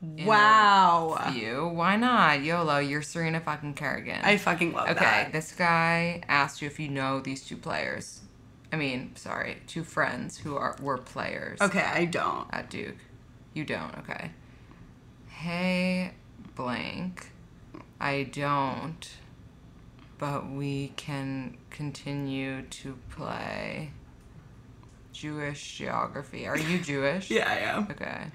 wow. 0.03 1.31
You? 1.33 1.69
Why 1.69 1.95
not? 1.97 2.43
YOLO, 2.43 2.79
you're 2.79 3.03
Serena 3.03 3.41
fucking 3.41 3.75
Kerrigan. 3.75 4.21
I 4.25 4.37
fucking 4.37 4.73
love 4.73 4.89
Okay, 4.91 4.99
that. 5.05 5.33
this 5.33 5.53
guy 5.53 6.23
asked 6.29 6.61
you 6.61 6.67
if 6.67 6.81
you 6.81 6.89
know 6.89 7.21
these 7.21 7.45
two 7.47 7.57
players. 7.57 8.21
I 8.73 8.77
mean, 8.77 9.15
sorry, 9.17 9.59
two 9.67 9.85
friends 9.85 10.39
who 10.39 10.57
are 10.57 10.77
were 10.83 10.99
players 10.99 11.61
Okay, 11.61 11.81
I 11.85 12.07
don't. 12.07 12.49
at 12.53 12.69
Duke. 12.71 12.97
You 13.55 13.65
don't, 13.65 13.97
okay. 13.99 14.31
Hey, 15.29 16.13
blank. 16.57 17.29
I 18.01 18.25
don't, 18.25 19.09
but 20.23 20.49
we 20.49 20.93
can 20.95 21.57
continue 21.71 22.63
to 22.63 22.97
play 23.11 23.91
Jewish 25.13 25.79
geography. 25.79 26.47
Are 26.47 26.57
you 26.57 26.79
Jewish? 26.91 27.29
Yeah, 27.29 27.51
I 27.51 27.57
am. 27.57 27.89
Okay. 27.91 28.31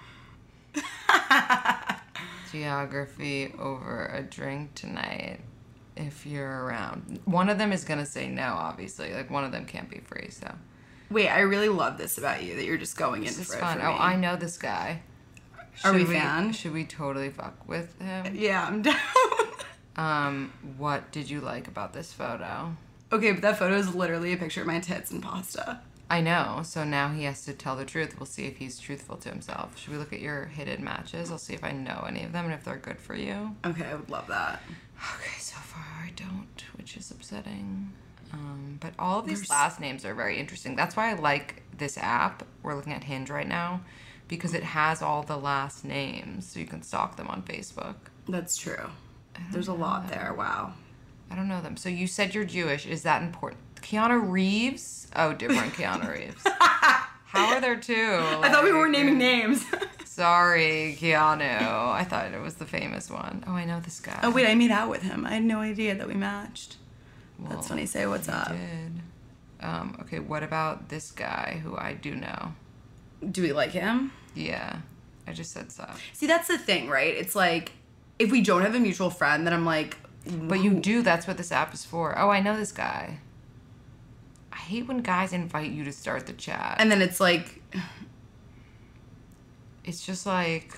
Geography 2.52 3.54
over 3.58 4.08
a 4.08 4.22
drink 4.22 4.76
tonight 4.76 5.40
if 5.96 6.26
you're 6.26 6.66
around. 6.66 7.22
One 7.24 7.48
of 7.48 7.58
them 7.58 7.72
is 7.72 7.86
going 7.86 8.02
to 8.02 8.06
say 8.06 8.28
no, 8.28 8.44
obviously. 8.60 9.14
Like, 9.14 9.30
one 9.30 9.46
of 9.46 9.54
them 9.54 9.64
can't 9.64 9.90
be 9.90 10.00
free, 10.00 10.28
so. 10.30 10.54
Wait, 11.10 11.30
I 11.30 11.40
really 11.40 11.70
love 11.70 11.98
this 11.98 12.18
about 12.18 12.44
you 12.44 12.58
that 12.58 12.66
you're 12.66 12.78
just 12.78 12.98
going 12.98 13.22
in 13.22 13.28
This 13.28 13.40
is 13.40 13.48
for 13.48 13.56
it 13.56 13.62
fun. 13.62 13.80
for 13.80 13.86
Oh, 13.86 13.94
me. 13.94 13.98
I 13.98 14.18
know 14.18 14.36
this 14.36 14.58
guy. 14.58 15.04
Are 15.86 15.94
we 15.94 16.00
Should 16.00 16.10
fan? 16.10 16.52
Should 16.52 16.74
we 16.74 16.84
totally 16.84 17.30
fuck 17.30 17.66
with 17.66 17.98
him? 18.02 18.36
Yeah, 18.36 18.66
I'm 18.68 18.82
down. 18.82 18.98
Um, 19.98 20.54
what 20.78 21.12
did 21.12 21.30
you 21.30 21.42
like 21.42 21.68
about 21.68 21.94
this 21.94 22.14
photo? 22.14 22.76
okay, 23.12 23.32
but 23.32 23.42
that 23.42 23.58
photo 23.58 23.76
is 23.76 23.96
literally 23.96 24.34
a 24.34 24.38
picture 24.38 24.62
of 24.62 24.68
my 24.68 24.80
tits 24.80 25.12
and 25.12 25.24
pasta. 25.24 25.80
I 26.10 26.22
know, 26.22 26.62
so 26.64 26.84
now 26.84 27.10
he 27.10 27.24
has 27.24 27.44
to 27.46 27.54
tell 27.54 27.76
the 27.76 27.84
truth. 27.86 28.18
We'll 28.20 28.26
see 28.28 28.46
if 28.46 28.58
he's 28.58 28.80
truthful 28.80 29.18
to 29.18 29.30
himself. 29.30 29.78
Should 29.78 29.92
we 29.92 29.98
look 29.98 30.14
at 30.14 30.22
your 30.22 30.46
hidden 30.46 30.84
matches? 30.84 31.32
I'll 31.32 31.38
see 31.38 31.54
if 31.54 31.64
I 31.66 31.72
know 31.72 32.06
any 32.08 32.24
of 32.24 32.32
them 32.32 32.46
and 32.46 32.54
if 32.54 32.64
they're 32.64 32.78
good 32.78 33.00
for 33.00 33.14
you. 33.16 33.56
Okay, 33.66 33.86
I 33.86 33.96
would 33.96 34.10
love 34.10 34.28
that. 34.28 34.62
Okay, 35.16 35.38
so 35.40 35.58
far 35.58 35.84
I 36.04 36.12
don't, 36.16 36.64
which 36.78 36.96
is 36.96 37.12
upsetting. 37.12 37.92
Um, 38.32 38.78
but 38.80 38.94
all 39.00 39.20
of 39.20 39.26
these 39.26 39.40
There's- 39.40 39.50
last 39.50 39.80
names 39.82 40.06
are 40.06 40.14
very 40.14 40.38
interesting. 40.40 40.76
That's 40.76 40.96
why 40.96 41.10
I 41.10 41.14
like 41.16 41.64
this 41.78 41.98
app. 41.98 42.44
We're 42.64 42.76
looking 42.76 42.94
at 42.94 43.04
Hinge 43.04 43.30
right 43.30 43.48
now 43.48 43.82
because 44.30 44.54
it 44.54 44.64
has 44.64 45.02
all 45.02 45.24
the 45.24 45.38
last 45.38 45.84
names, 45.86 46.50
so 46.50 46.60
you 46.60 46.66
can 46.68 46.84
stalk 46.84 47.16
them 47.18 47.28
on 47.28 47.42
Facebook. 47.44 47.96
That's 48.30 48.58
true. 48.58 48.90
There's 49.52 49.68
a 49.68 49.74
lot 49.74 50.10
there. 50.10 50.34
Wow. 50.38 50.74
I 51.30 51.36
don't 51.36 51.48
know 51.48 51.62
them. 51.62 51.78
So 51.78 51.90
you 51.90 52.08
said 52.08 52.34
you're 52.34 52.46
Jewish. 52.46 52.86
Is 52.86 53.04
that 53.04 53.22
important? 53.22 53.62
Keanu 53.82 54.30
Reeves? 54.30 55.08
Oh, 55.16 55.34
different 55.34 55.74
Keanu 55.74 56.12
Reeves. 56.12 56.42
How 57.28 57.54
are 57.54 57.62
there 57.62 57.76
two? 57.76 57.94
I 57.94 58.50
thought 58.50 58.64
we 58.64 58.72
were 58.72 58.88
naming 58.88 59.18
names. 59.18 59.66
Sorry, 60.06 60.98
Keanu. 61.00 61.62
I 61.62 62.04
thought 62.04 62.32
it 62.34 62.42
was 62.42 62.56
the 62.56 62.66
famous 62.66 63.10
one. 63.12 63.44
Oh, 63.46 63.52
I 63.52 63.66
know 63.66 63.80
this 63.80 64.00
guy. 64.00 64.20
oh 64.24 64.32
wait, 64.32 64.48
I 64.48 64.56
made 64.56 64.72
out 64.72 64.90
with 64.90 65.04
him. 65.04 65.26
I 65.26 65.32
had 65.36 65.44
no 65.44 65.60
idea 65.60 65.94
that 65.96 66.08
we 66.08 66.16
matched. 66.16 66.78
That's 67.40 67.68
funny. 67.68 67.86
Say 67.86 68.08
what's 68.08 68.28
up. 68.28 68.50
Did. 68.50 69.02
Um, 69.60 69.98
okay, 70.02 70.20
what 70.20 70.44
about 70.44 70.90
this 70.90 71.12
guy 71.12 71.62
who 71.64 71.78
I 71.78 71.94
do 71.94 72.16
know? 72.16 72.54
Do 73.32 73.42
we 73.42 73.54
like 73.54 73.72
him? 73.72 74.12
Yeah, 74.34 74.78
I 75.28 75.34
just 75.34 75.52
said 75.52 75.72
so. 75.72 75.88
See, 76.14 76.28
that's 76.28 76.48
the 76.48 76.58
thing, 76.58 76.90
right? 76.90 77.16
It's 77.16 77.36
like 77.36 77.74
if 78.20 78.32
we 78.32 78.42
don't 78.42 78.62
have 78.62 78.76
a 78.76 78.80
mutual 78.80 79.10
friend, 79.10 79.46
then 79.46 79.54
I'm 79.54 79.66
like, 79.66 79.98
But 80.26 80.64
you 80.64 80.74
do. 80.74 81.02
That's 81.02 81.28
what 81.28 81.38
this 81.38 81.52
app 81.52 81.74
is 81.74 81.86
for. 81.86 82.18
Oh, 82.18 82.30
I 82.30 82.40
know 82.40 82.58
this 82.58 82.72
guy. 82.72 83.20
I 84.52 84.58
hate 84.58 84.88
when 84.88 85.02
guys 85.02 85.34
invite 85.34 85.72
you 85.72 85.84
to 85.84 85.92
start 85.92 86.26
the 86.26 86.34
chat. 86.34 86.78
and 86.80 86.92
then 86.92 87.02
it's 87.02 87.20
like, 87.20 87.62
it's 89.84 90.06
just 90.06 90.26
like. 90.26 90.78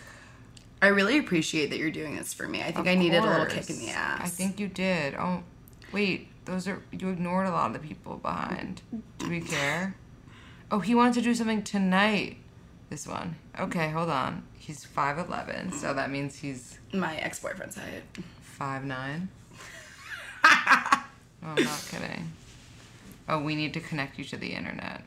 I 0.81 0.87
really 0.87 1.17
appreciate 1.17 1.71
that 1.71 1.77
you're 1.77 1.91
doing 1.91 2.15
this 2.15 2.33
for 2.33 2.47
me. 2.47 2.61
I 2.61 2.71
think 2.71 2.87
I 2.87 2.95
needed 2.95 3.21
a 3.21 3.27
little 3.27 3.45
kick 3.45 3.69
in 3.69 3.79
the 3.79 3.89
ass. 3.89 4.21
I 4.23 4.27
think 4.29 4.61
you 4.61 4.69
did. 4.69 5.13
Oh, 5.15 5.43
wait. 5.91 6.27
Those 6.45 6.69
are 6.69 6.81
you 6.91 7.09
ignored 7.09 7.45
a 7.47 7.51
lot 7.51 7.67
of 7.67 7.73
the 7.81 7.85
people 7.85 8.15
behind. 8.15 8.81
Do 9.17 9.29
we 9.29 9.41
care? 9.41 9.95
Oh, 10.71 10.79
he 10.79 10.95
wanted 10.95 11.15
to 11.15 11.21
do 11.21 11.35
something 11.35 11.63
tonight. 11.63 12.37
This 12.89 13.07
one. 13.07 13.35
Okay, 13.59 13.89
hold 13.89 14.09
on. 14.09 14.43
He's 14.57 14.83
five 14.83 15.19
eleven, 15.19 15.71
so 15.71 15.93
that 15.93 16.09
means 16.09 16.35
he's 16.37 16.79
my 16.93 17.17
ex 17.17 17.39
boyfriend's 17.39 17.77
height. 17.77 18.03
five 18.41 18.83
nine. 18.83 19.29
oh, 20.43 21.03
I'm 21.43 21.63
not 21.63 21.87
kidding. 21.89 22.31
Oh, 23.27 23.39
we 23.41 23.55
need 23.55 23.73
to 23.75 23.79
connect 23.79 24.17
you 24.17 24.23
to 24.25 24.37
the 24.37 24.47
internet. 24.53 25.03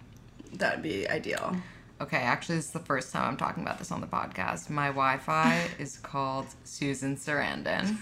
That'd 0.53 0.83
be 0.83 1.09
ideal. 1.09 1.57
Okay, 2.01 2.19
actually, 2.19 2.57
this 2.57 2.67
is 2.67 2.71
the 2.73 2.79
first 2.79 3.13
time 3.13 3.29
I'm 3.29 3.37
talking 3.37 3.63
about 3.63 3.79
this 3.79 3.91
on 3.91 4.01
the 4.01 4.07
podcast. 4.07 4.71
My 4.71 4.89
Wi 4.89 5.19
Fi 5.19 5.67
is 5.79 5.99
called 5.99 6.47
Susan 6.65 7.17
Sarandon. 7.17 7.97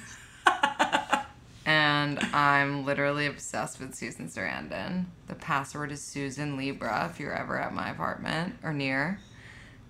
and 1.64 2.18
I'm 2.34 2.84
literally 2.84 3.26
obsessed 3.26 3.80
with 3.80 3.94
Susan 3.94 4.28
Sarandon. 4.28 5.06
The 5.26 5.34
password 5.34 5.90
is 5.92 6.02
Susan 6.02 6.56
Libra 6.58 7.08
if 7.10 7.18
you're 7.18 7.34
ever 7.34 7.58
at 7.58 7.72
my 7.72 7.90
apartment 7.90 8.56
or 8.62 8.72
near. 8.74 9.20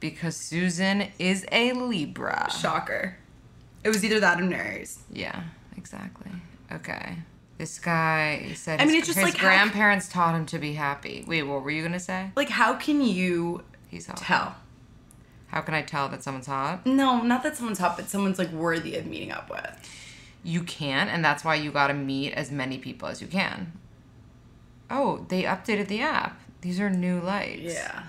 Because 0.00 0.37
Susan 0.37 1.09
is 1.19 1.47
a 1.52 1.73
Libra. 1.73 2.49
Shocker. 2.59 3.16
It 3.85 3.88
was 3.90 4.04
either 4.04 4.21
that 4.21 4.40
or 4.40 4.45
Nerys. 4.45 4.99
Yeah, 5.12 5.42
exactly. 5.76 6.30
Okay. 6.73 7.16
This 7.59 7.78
guy 7.78 8.52
said 8.54 8.80
I 8.80 8.85
mean, 8.87 8.95
his, 8.95 9.00
it's 9.00 9.07
just 9.09 9.19
his 9.19 9.25
like 9.25 9.37
how- 9.37 9.49
grandparents 9.49 10.09
taught 10.09 10.35
him 10.35 10.47
to 10.47 10.59
be 10.59 10.73
happy. 10.75 11.25
Wait, 11.26 11.42
what 11.42 11.62
were 11.62 11.71
you 11.71 11.87
to 11.87 12.00
say? 12.00 12.30
Like, 12.37 12.49
how 12.49 12.75
can 12.75 13.02
you 13.02 13.62
He's 13.88 14.07
hot. 14.07 14.16
tell? 14.16 14.57
How 15.49 15.61
can 15.61 15.75
I 15.75 15.83
tell 15.83 16.09
that 16.09 16.23
someone's 16.23 16.47
hot? 16.47 16.87
No, 16.87 17.23
not 17.23 17.42
that 17.42 17.57
someone's 17.57 17.78
hot, 17.78 17.97
but 17.97 18.09
someone's 18.09 18.38
like 18.38 18.50
worthy 18.52 18.97
of 18.97 19.04
meeting 19.07 19.33
up 19.33 19.50
with. 19.50 19.90
You 20.42 20.62
can, 20.62 21.09
and 21.09 21.23
that's 21.25 21.45
why 21.45 21.57
you 21.57 21.71
gotta 21.71 21.92
meet 21.92 22.33
as 22.33 22.50
many 22.50 22.78
people 22.78 23.09
as 23.09 23.21
you 23.21 23.26
can. 23.26 23.73
Oh, 24.90 25.26
they 25.28 25.42
updated 25.42 25.88
the 25.88 26.00
app. 26.00 26.40
These 26.62 26.80
are 26.80 26.88
new 26.88 27.21
lights. 27.21 27.75
Yeah. 27.75 28.04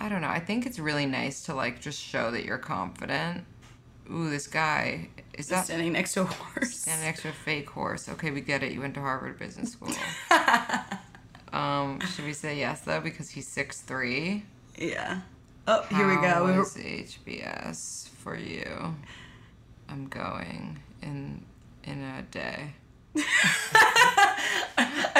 I 0.00 0.08
don't 0.08 0.22
know. 0.22 0.28
I 0.28 0.40
think 0.40 0.64
it's 0.64 0.78
really 0.78 1.04
nice 1.04 1.42
to 1.42 1.54
like 1.54 1.80
just 1.80 2.00
show 2.00 2.30
that 2.30 2.44
you're 2.44 2.56
confident. 2.58 3.44
Ooh, 4.10 4.30
this 4.30 4.46
guy 4.46 5.08
is 5.34 5.48
that 5.48 5.66
Standing 5.66 5.92
next 5.92 6.14
to 6.14 6.22
a 6.22 6.24
horse. 6.24 6.74
standing 6.74 7.06
next 7.06 7.22
to 7.22 7.28
a 7.28 7.32
fake 7.32 7.68
horse? 7.68 8.08
Okay, 8.08 8.30
we 8.30 8.40
get 8.40 8.62
it. 8.62 8.72
You 8.72 8.80
went 8.80 8.94
to 8.94 9.00
Harvard 9.00 9.38
Business 9.38 9.72
School. 9.72 9.92
um, 11.52 12.00
should 12.00 12.24
we 12.24 12.32
say 12.32 12.58
yes 12.58 12.80
though 12.80 13.00
because 13.00 13.28
he's 13.30 13.46
six 13.46 13.82
three? 13.82 14.44
Yeah. 14.76 15.20
Oh, 15.68 15.82
here 15.90 16.08
we 16.08 16.16
go. 16.16 16.46
We 16.46 16.52
were, 16.52 16.60
was 16.60 16.74
HBS 16.76 18.08
for 18.08 18.36
you? 18.36 18.94
I'm 19.88 20.06
going 20.08 20.78
in 21.02 21.44
in 21.84 22.02
a 22.02 22.22
day. 22.22 22.72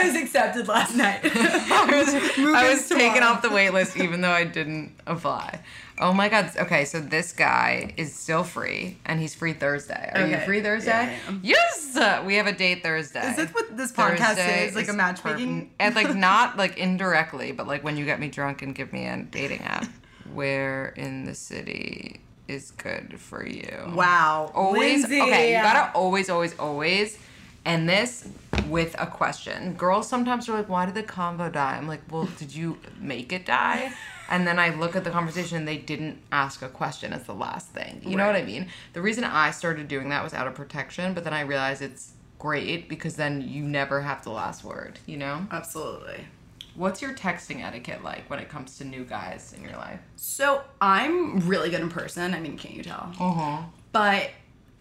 I 0.00 0.07
was 0.07 0.16
accepted 0.16 0.69
last 0.69 0.95
night. 0.97 1.21
I 1.25 1.87
was, 1.92 2.14
I 2.38 2.71
was 2.71 2.88
taken 2.88 3.23
off 3.23 3.42
the 3.42 3.50
wait 3.50 3.71
list 3.71 3.97
even 3.97 4.21
though 4.21 4.30
I 4.30 4.45
didn't 4.45 4.92
apply. 5.07 5.61
Oh 5.99 6.14
my 6.14 6.28
god. 6.30 6.50
Okay, 6.57 6.87
so 6.87 6.99
this 6.99 7.33
guy 7.33 7.92
is 7.99 8.14
still 8.14 8.42
free 8.42 8.97
and 9.04 9.21
he's 9.21 9.35
free 9.35 9.52
Thursday. 9.52 10.11
Are 10.14 10.26
you 10.26 10.38
free 10.38 10.62
Thursday? 10.62 10.90
Yeah. 11.28 11.35
Yes! 11.42 11.95
Uh, 11.97 12.23
We 12.25 12.37
have 12.37 12.47
a 12.47 12.52
date 12.52 12.83
Thursday. 12.83 13.21
Is 13.28 13.37
this 13.37 13.50
what 13.50 13.76
this 13.76 13.92
podcast 13.92 14.37
Thursday 14.37 14.69
is? 14.69 14.75
Like 14.75 14.87
a 14.87 14.90
is 14.90 14.97
matchmaking? 14.97 15.66
per- 15.66 15.71
and 15.78 15.95
like 15.95 16.14
not 16.16 16.57
like 16.57 16.78
indirectly, 16.78 17.52
but 17.52 17.66
like 17.66 17.85
when 17.85 17.97
you 17.99 18.07
get 18.07 18.19
me 18.19 18.28
drunk 18.28 18.62
and 18.62 18.75
give 18.75 18.92
me 18.92 19.07
a 19.07 19.19
dating 19.19 19.61
app. 19.62 19.87
Where 20.33 20.88
in 20.97 21.25
the 21.26 21.35
city 21.35 22.21
is 22.49 22.71
good 22.73 23.21
for 23.21 23.47
you? 23.47 23.92
Wow. 23.95 24.50
always 24.54 25.02
Lindsey. 25.02 25.21
okay 25.21 25.57
you 25.57 25.62
gotta 25.62 25.92
always 25.95 26.30
always 26.30 26.59
always 26.59 27.19
and 27.64 27.88
this 27.88 28.26
with 28.71 28.95
a 28.99 29.07
question. 29.07 29.75
Girls 29.75 30.09
sometimes 30.09 30.49
are 30.49 30.55
like 30.55 30.69
why 30.69 30.87
did 30.87 30.95
the 30.95 31.03
convo 31.03 31.53
die? 31.53 31.77
I'm 31.77 31.89
like 31.89 32.03
well 32.11 32.29
did 32.39 32.55
you 32.55 32.79
make 32.99 33.33
it 33.33 33.45
die? 33.47 33.93
And 34.31 34.47
then 34.47 34.59
i 34.61 34.73
look 34.75 34.95
at 34.95 35.03
the 35.03 35.11
conversation 35.11 35.59
and 35.59 35.67
they 35.67 35.77
didn't 35.77 36.19
ask 36.31 36.62
a 36.62 36.69
question 36.69 37.12
as 37.12 37.25
the 37.25 37.35
last 37.35 37.69
thing. 37.71 38.00
You 38.05 38.17
know 38.17 38.27
what 38.27 38.37
i 38.37 38.43
mean? 38.43 38.69
The 38.93 39.03
reason 39.03 39.25
i 39.25 39.50
started 39.50 39.89
doing 39.89 40.09
that 40.11 40.23
was 40.23 40.33
out 40.35 40.47
of 40.47 40.55
protection 40.55 41.15
but 41.15 41.25
then 41.25 41.35
i 41.35 41.41
realized 41.41 41.83
it's 41.83 42.12
great 42.39 42.89
because 42.89 43.17
then 43.17 43.43
you 43.43 43.62
never 43.65 44.00
have 44.00 44.23
the 44.25 44.31
last 44.31 44.65
word 44.65 44.99
you 45.07 45.17
know? 45.17 45.47
Absolutely. 45.50 46.25
what's 46.75 47.03
your 47.03 47.12
texting 47.15 47.62
etiquette 47.65 48.03
like 48.05 48.29
when 48.31 48.39
it 48.39 48.49
comes 48.49 48.79
to 48.79 48.85
new 48.85 49.05
guys 49.05 49.53
in 49.57 49.62
your 49.65 49.77
life? 49.77 50.00
So 50.17 50.62
I'm 50.81 51.41
really 51.49 51.69
good 51.71 51.81
in 51.81 51.91
person. 51.91 52.33
I 52.33 52.41
mean, 52.41 52.57
can't 52.57 52.75
you 52.75 52.83
tell? 52.85 53.12
uh-huh. 53.19 53.62
But 53.93 54.31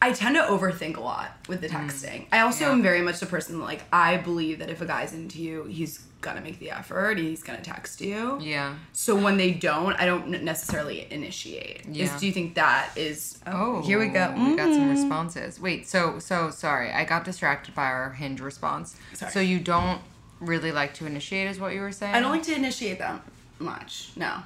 I 0.02 0.14
tend 0.14 0.36
to 0.36 0.42
overthink 0.44 0.96
a 0.96 1.02
lot 1.02 1.32
with 1.50 1.60
the 1.62 1.68
texting. 1.68 2.26
I 2.32 2.40
also 2.40 2.66
Yeah. 2.66 2.72
am 2.72 2.82
very 2.82 3.02
much 3.02 3.20
the 3.20 3.26
person 3.26 3.60
like 3.60 3.82
I 3.92 4.16
believe 4.18 4.60
that 4.60 4.70
if 4.70 4.80
a 4.82 4.86
guy's 4.86 5.14
into 5.14 5.40
you, 5.42 5.64
he's 5.66 6.00
gonna 6.22 6.40
make 6.42 6.60
the 6.60 6.72
effort. 6.72 7.18
He's 7.18 7.44
gonna 7.44 7.62
text 7.62 8.00
you. 8.02 8.38
yeah 8.42 8.76
So 8.94 9.16
when 9.16 9.38
they 9.38 9.52
don't, 9.52 9.94
I 10.00 10.06
don't 10.06 10.44
necessarily 10.44 11.08
initiate. 11.12 11.82
Is, 11.88 11.98
Yeah. 11.98 12.18
do 12.18 12.26
you 12.28 12.32
think 12.32 12.56
that 12.56 12.90
is? 12.98 13.40
Oh, 13.48 13.82
here 13.82 14.00
we 14.00 14.08
go. 14.08 14.32
We 14.38 14.56
got 14.56 14.74
some 14.74 14.88
Mhm. 14.88 14.92
responses. 14.92 15.60
Wait, 15.60 15.88
so 15.88 16.20
so 16.20 16.50
sorry, 16.50 16.92
I 16.92 17.04
got 17.04 17.24
distracted 17.26 17.74
by 17.76 17.86
our 17.86 18.12
hinge 18.14 18.40
response. 18.42 18.96
Sorry. 19.14 19.32
So 19.32 19.40
you 19.42 19.60
don't 19.60 20.02
really 20.40 20.72
like 20.72 20.94
to 20.96 21.06
initiate, 21.06 21.50
is 21.50 21.60
what 21.60 21.74
you 21.74 21.82
were 21.82 21.92
saying? 21.92 22.16
I 22.16 22.22
don't 22.22 22.32
like 22.32 22.44
to 22.44 22.56
initiate 22.56 23.00
that 23.00 23.22
much. 23.60 24.12
No. 24.16 24.44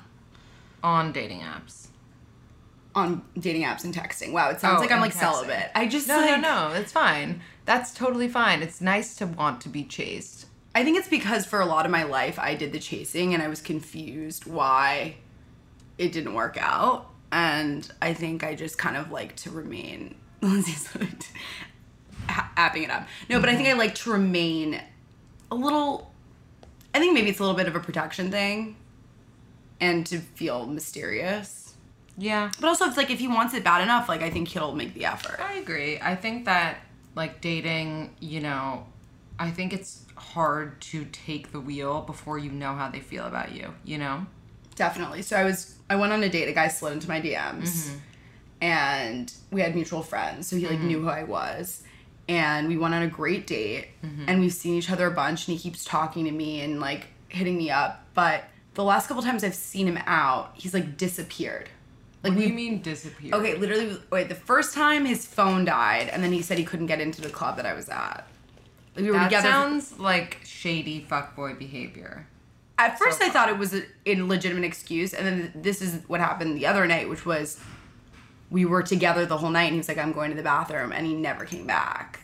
on 0.84 1.12
dating 1.14 1.40
apps. 1.40 1.88
On 2.96 3.24
dating 3.38 3.64
apps 3.64 3.84
and 3.84 3.94
texting. 3.94 4.34
Wow, 4.34 4.50
it 4.50 4.60
sounds 4.60 4.78
Oh, 4.78 4.82
like 4.82 4.92
I'm 4.92 5.02
like 5.02 5.14
texting. 5.14 5.20
celibate. 5.20 5.72
I 5.74 5.88
just 5.88 6.08
No, 6.08 6.18
like 6.18 6.42
no, 6.42 6.70
no, 6.70 6.76
it's 6.76 6.92
fine. 6.92 7.42
That's 7.66 7.94
totally 7.94 8.28
fine. 8.28 8.62
It's 8.62 8.82
nice 8.82 9.16
to 9.16 9.26
want 9.26 9.62
to 9.62 9.70
be 9.70 9.84
chased. 9.84 10.48
I 10.76 10.84
think 10.84 10.98
it's 10.98 11.08
because 11.08 11.46
for 11.46 11.60
a 11.60 11.66
lot 11.66 11.86
of 11.86 11.92
my 11.92 12.04
life 12.04 12.40
I 12.40 12.56
did 12.56 12.72
the 12.72 12.80
chasing 12.80 13.34
and 13.34 13.42
I 13.42 13.48
was 13.48 13.62
confused 13.62 14.46
why 14.46 15.16
it 15.98 16.12
didn't 16.12 16.34
work 16.34 16.58
out. 16.60 17.10
And 17.32 17.90
I 18.02 18.14
think 18.14 18.44
I 18.44 18.54
just 18.54 18.78
kind 18.78 18.98
of 18.98 19.12
like 19.12 19.36
to 19.38 19.50
remain 19.50 20.16
apping 20.42 21.24
it 22.84 22.92
up. 22.92 23.08
No, 23.30 23.40
but 23.40 23.50
I 23.50 23.56
think 23.56 23.68
mm-hmm. 23.68 23.80
I 23.80 23.86
like 23.86 23.96
to 23.96 24.12
remain 24.12 24.82
a 25.52 25.56
little 25.56 26.12
I 26.94 27.00
think 27.00 27.14
maybe 27.14 27.30
it's 27.30 27.40
a 27.40 27.44
little 27.44 27.58
bit 27.58 27.68
of 27.68 27.76
a 27.76 27.80
protection 27.80 28.30
thing 28.30 28.76
and 29.80 30.06
to 30.08 30.20
feel 30.20 30.68
mysterious. 30.68 31.63
Yeah, 32.18 32.52
But 32.60 32.68
also 32.68 32.86
it's 32.86 32.98
like 32.98 33.10
if 33.10 33.20
he 33.20 33.28
wants 33.28 33.54
it 33.54 33.64
bad 33.64 33.82
enough, 33.82 34.08
like 34.08 34.22
I 34.22 34.30
think 34.30 34.48
he'll 34.48 34.76
make 34.76 34.94
the 34.94 35.06
effort. 35.06 35.40
I 35.40 35.56
agree. 35.56 36.00
I 36.00 36.16
think 36.16 36.46
that 36.46 36.78
like 37.16 37.42
dating, 37.42 38.16
you 38.20 38.40
know, 38.40 38.86
I 39.40 39.50
think 39.52 39.74
it's 39.74 40.06
hard 40.16 40.80
to 40.82 41.06
take 41.06 41.52
the 41.52 41.60
wheel 41.60 42.02
before 42.02 42.38
you 42.38 42.52
know 42.52 42.74
how 42.76 42.90
they 42.90 43.00
feel 43.00 43.26
about 43.26 43.54
you, 43.54 43.74
you 43.84 43.98
know? 43.98 44.26
Definitely. 44.76 45.22
So 45.22 45.36
I 45.38 45.44
was 45.44 45.76
I 45.90 45.96
went 45.96 46.14
on 46.14 46.24
a 46.24 46.30
date. 46.30 46.48
A 46.48 46.54
guy 46.54 46.68
slid 46.68 46.94
into 46.94 47.08
my 47.08 47.22
DMs, 47.22 47.62
mm-hmm. 47.62 47.98
and 48.62 49.34
we 49.52 49.62
had 49.62 49.76
mutual 49.76 50.02
friends. 50.02 50.48
So 50.48 50.56
he 50.56 50.68
like 50.68 50.80
knew 50.80 50.98
mm-hmm. 50.98 51.08
who 51.08 51.12
I 51.14 51.24
was, 51.24 51.84
and 52.28 52.68
we 52.68 52.78
went 52.78 52.94
on 52.94 53.04
a 53.04 53.08
great 53.08 53.46
date. 53.46 53.90
Mm-hmm. 54.04 54.26
And 54.28 54.40
we've 54.40 54.54
seen 54.54 54.76
each 54.76 54.90
other 54.90 55.08
a 55.08 55.12
bunch. 55.12 55.48
And 55.48 55.58
he 55.58 55.62
keeps 55.62 55.86
talking 55.86 56.26
to 56.26 56.32
me 56.32 56.62
and 56.62 56.80
like 56.80 57.08
hitting 57.30 57.58
me 57.58 57.70
up. 57.70 58.06
But 58.14 58.46
the 58.74 58.84
last 58.84 59.08
couple 59.08 59.22
times 59.24 59.44
I've 59.44 59.56
seen 59.56 59.88
him 59.88 60.00
out, 60.06 60.52
he's 60.56 60.74
like 60.74 60.98
disappeared. 60.98 61.70
Like 62.24 62.32
What 62.32 62.40
do 62.40 62.40
we 62.40 62.48
you 62.48 62.54
mean 62.54 62.82
disappear? 62.82 63.36
okay, 63.36 63.56
literally. 63.58 63.98
Wait, 64.10 64.30
the 64.30 64.36
first 64.36 64.74
time 64.74 65.06
his 65.06 65.26
phone 65.28 65.66
died, 65.66 66.08
and 66.10 66.24
then 66.24 66.32
he 66.32 66.42
said 66.42 66.58
he 66.58 66.64
couldn't 66.64 66.86
get 66.88 67.02
into 67.02 67.22
the 67.22 67.30
club 67.30 67.58
that 67.58 67.66
I 67.66 67.74
was 67.74 67.90
at. 67.90 68.26
Like 68.96 69.04
we 69.06 69.12
were 69.12 69.14
That 69.18 69.26
together. 69.26 69.50
sounds 69.50 70.00
like 70.00 70.40
shady 70.46 71.06
fuckboy 71.10 71.60
behavior. 71.60 72.28
At 72.78 72.98
first, 72.98 73.22
I 73.22 73.30
thought 73.30 73.50
it 73.50 73.58
was 73.58 73.74
a, 73.74 73.84
a 74.06 74.16
legitimate 74.22 74.64
excuse, 74.66 75.14
and 75.14 75.28
then 75.28 75.52
this 75.56 75.82
is 75.82 76.02
what 76.08 76.20
happened 76.20 76.58
the 76.58 76.66
other 76.66 76.88
night, 76.88 77.10
which 77.10 77.26
was 77.26 77.60
we 78.50 78.66
were 78.66 78.84
together 78.84 79.26
the 79.26 79.38
whole 79.38 79.50
night, 79.52 79.66
and 79.66 79.74
he 79.74 79.78
was 79.80 79.88
like, 79.88 79.98
"I'm 79.98 80.12
going 80.14 80.30
to 80.32 80.38
the 80.38 80.44
bathroom," 80.44 80.92
and 80.92 81.06
he 81.06 81.14
never 81.14 81.46
came 81.46 81.68
back, 81.68 82.22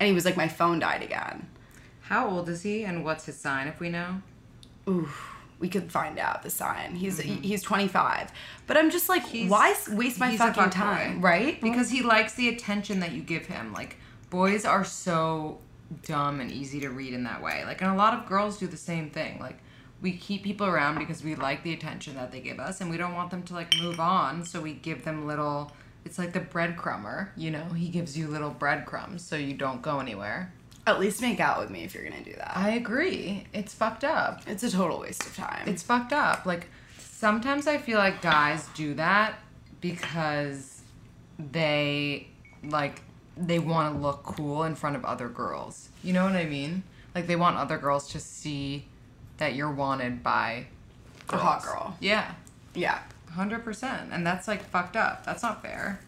and 0.00 0.06
he 0.08 0.12
was 0.14 0.24
like, 0.24 0.36
"My 0.36 0.48
phone 0.48 0.78
died 0.78 1.02
again." 1.02 1.48
How 2.02 2.28
old 2.28 2.48
is 2.48 2.62
he 2.62 2.84
and 2.84 3.04
what's 3.04 3.26
his 3.26 3.36
sign 3.38 3.68
if 3.68 3.80
we 3.80 3.88
know? 3.90 4.22
Ooh, 4.88 5.08
we 5.58 5.68
could 5.68 5.90
find 5.90 6.18
out 6.18 6.42
the 6.42 6.50
sign. 6.50 6.94
He's 6.94 7.18
he's 7.18 7.62
25, 7.62 8.30
but 8.66 8.76
I'm 8.76 8.90
just 8.90 9.08
like, 9.08 9.24
why 9.48 9.74
waste 9.90 10.18
my 10.20 10.26
Mm-hmm. 10.26 10.30
he's 10.30 10.38
fucking 10.40 10.62
fuckboy. 10.64 10.70
time, 10.72 11.20
right? 11.20 11.60
Because 11.60 11.90
he 11.90 12.02
likes 12.02 12.34
the 12.34 12.48
attention 12.48 13.00
that 13.00 13.12
you 13.12 13.22
give 13.22 13.46
him. 13.46 13.72
Like 13.72 13.96
boys 14.30 14.64
are 14.64 14.84
so 14.84 15.58
dumb 16.02 16.38
and 16.40 16.52
easy 16.52 16.80
to 16.80 16.90
read 16.90 17.14
in 17.14 17.24
that 17.24 17.42
way. 17.42 17.64
Like, 17.64 17.80
and 17.80 17.90
a 17.90 17.94
lot 17.94 18.12
of 18.14 18.26
girls 18.26 18.58
do 18.58 18.66
the 18.66 18.76
same 18.76 19.08
thing. 19.10 19.38
Like, 19.40 19.58
we 20.02 20.12
keep 20.12 20.44
people 20.44 20.66
around 20.66 20.98
because 20.98 21.24
we 21.24 21.34
like 21.34 21.62
the 21.62 21.72
attention 21.72 22.14
that 22.16 22.30
they 22.30 22.40
give 22.40 22.60
us 22.60 22.80
and 22.82 22.90
we 22.90 22.98
don't 22.98 23.14
want 23.14 23.30
them 23.30 23.42
to 23.44 23.54
like 23.54 23.74
move 23.80 23.98
on. 23.98 24.44
So 24.44 24.60
we 24.60 24.74
give 24.74 25.04
them 25.04 25.26
little, 25.26 25.72
it's 26.04 26.18
like 26.18 26.34
the 26.34 26.40
breadcrumber, 26.40 27.30
you 27.36 27.50
know? 27.50 27.64
He 27.70 27.88
gives 27.88 28.16
you 28.18 28.28
little 28.28 28.50
breadcrumbs 28.50 29.24
so 29.24 29.34
you 29.36 29.54
don't 29.54 29.80
go 29.80 29.98
anywhere. 29.98 30.52
At 30.88 30.98
least 31.00 31.20
make 31.20 31.38
out 31.38 31.60
with 31.60 31.70
me 31.70 31.84
if 31.84 31.94
you're 31.94 32.02
gonna 32.02 32.24
do 32.24 32.32
that. 32.32 32.56
I 32.56 32.70
agree. 32.70 33.44
It's 33.52 33.74
fucked 33.74 34.04
up. 34.04 34.42
it's 34.46 34.62
a 34.62 34.70
total 34.70 35.00
waste 35.00 35.24
of 35.26 35.36
time. 35.36 35.68
It's 35.68 35.82
fucked 35.82 36.12
up. 36.12 36.46
Like, 36.46 36.68
sometimes 36.98 37.66
I 37.66 37.76
feel 37.78 37.98
like 37.98 38.22
guys 38.22 38.66
do 38.74 38.94
that 38.94 39.34
because 39.80 40.80
they, 41.38 42.28
like, 42.64 43.02
they 43.36 43.58
want 43.58 43.94
to 43.94 44.00
look 44.00 44.22
cool 44.24 44.64
in 44.64 44.74
front 44.74 44.96
of 44.96 45.04
other 45.04 45.28
girls. 45.28 45.90
You 46.02 46.12
know 46.12 46.24
what 46.24 46.34
I 46.36 46.46
mean? 46.46 46.82
Like, 47.14 47.26
they 47.26 47.36
want 47.36 47.56
other 47.56 47.78
girls 47.78 48.08
to 48.12 48.20
see 48.20 48.86
that 49.36 49.54
you're 49.54 49.70
wanted 49.70 50.22
by 50.22 50.66
a 51.28 51.36
hot 51.36 51.62
girl. 51.62 51.96
Yeah, 52.00 52.32
Yeah. 52.74 53.00
100%. 53.36 54.08
And 54.10 54.26
that's, 54.26 54.48
like, 54.48 54.62
fucked 54.64 54.96
up. 54.96 55.24
That's 55.26 55.42
not 55.42 55.62
fair. 55.62 56.00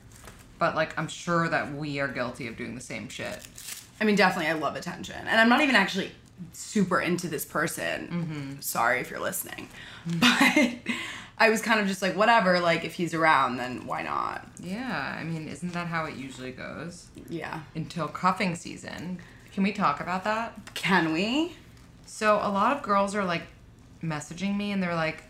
But, 0.59 0.75
like, 0.75 0.99
I'm 0.99 1.07
sure 1.07 1.49
that 1.49 1.73
we 1.75 2.01
are 2.01 2.09
guilty 2.09 2.47
of 2.49 2.57
doing 2.57 2.75
the 2.75 2.81
same 2.81 3.09
shit. 3.09 3.47
I 4.01 4.05
mean, 4.05 4.17
definitely, 4.17 4.51
I 4.51 4.55
love 4.55 4.77
attention, 4.77 5.17
and 5.17 5.41
I'm 5.41 5.49
not 5.49 5.61
even 5.61 5.77
actually 5.77 6.13
super 6.53 7.01
into 7.01 7.29
this 7.29 7.45
person. 7.45 8.09
Mm-hmm. 8.09 8.61
Sorry 8.61 9.01
if 9.01 9.11
you're 9.11 9.21
listening, 9.21 9.69
but 10.07 10.79
I 11.39 11.51
was 11.51 11.61
kind 11.61 11.81
of 11.81 11.87
just 11.87 12.03
like, 12.03 12.17
whatever. 12.17 12.61
Like, 12.61 12.85
if 12.85 12.95
he's 12.95 13.15
around, 13.15 13.57
then 13.57 13.87
why 13.87 14.03
not? 14.03 14.49
Yeah, 14.63 15.17
I 15.19 15.25
mean, 15.25 15.49
isn't 15.49 15.73
that 15.73 15.89
how 15.89 16.05
it 16.05 16.17
usually 16.17 16.53
goes? 16.53 17.09
Yeah. 17.29 17.61
Until 17.75 18.09
cuffing 18.09 18.55
season. 18.55 19.21
Can 19.53 19.63
we 19.63 19.73
talk 19.73 20.01
about 20.01 20.25
that? 20.25 20.75
Can 20.75 21.13
we? 21.13 21.57
So 22.07 22.37
a 22.37 22.51
lot 22.51 22.77
of 22.77 22.83
girls 22.83 23.15
are 23.15 23.25
like 23.25 23.43
messaging 24.03 24.57
me 24.57 24.73
and 24.73 24.83
they're 24.83 24.95
like, 24.95 25.25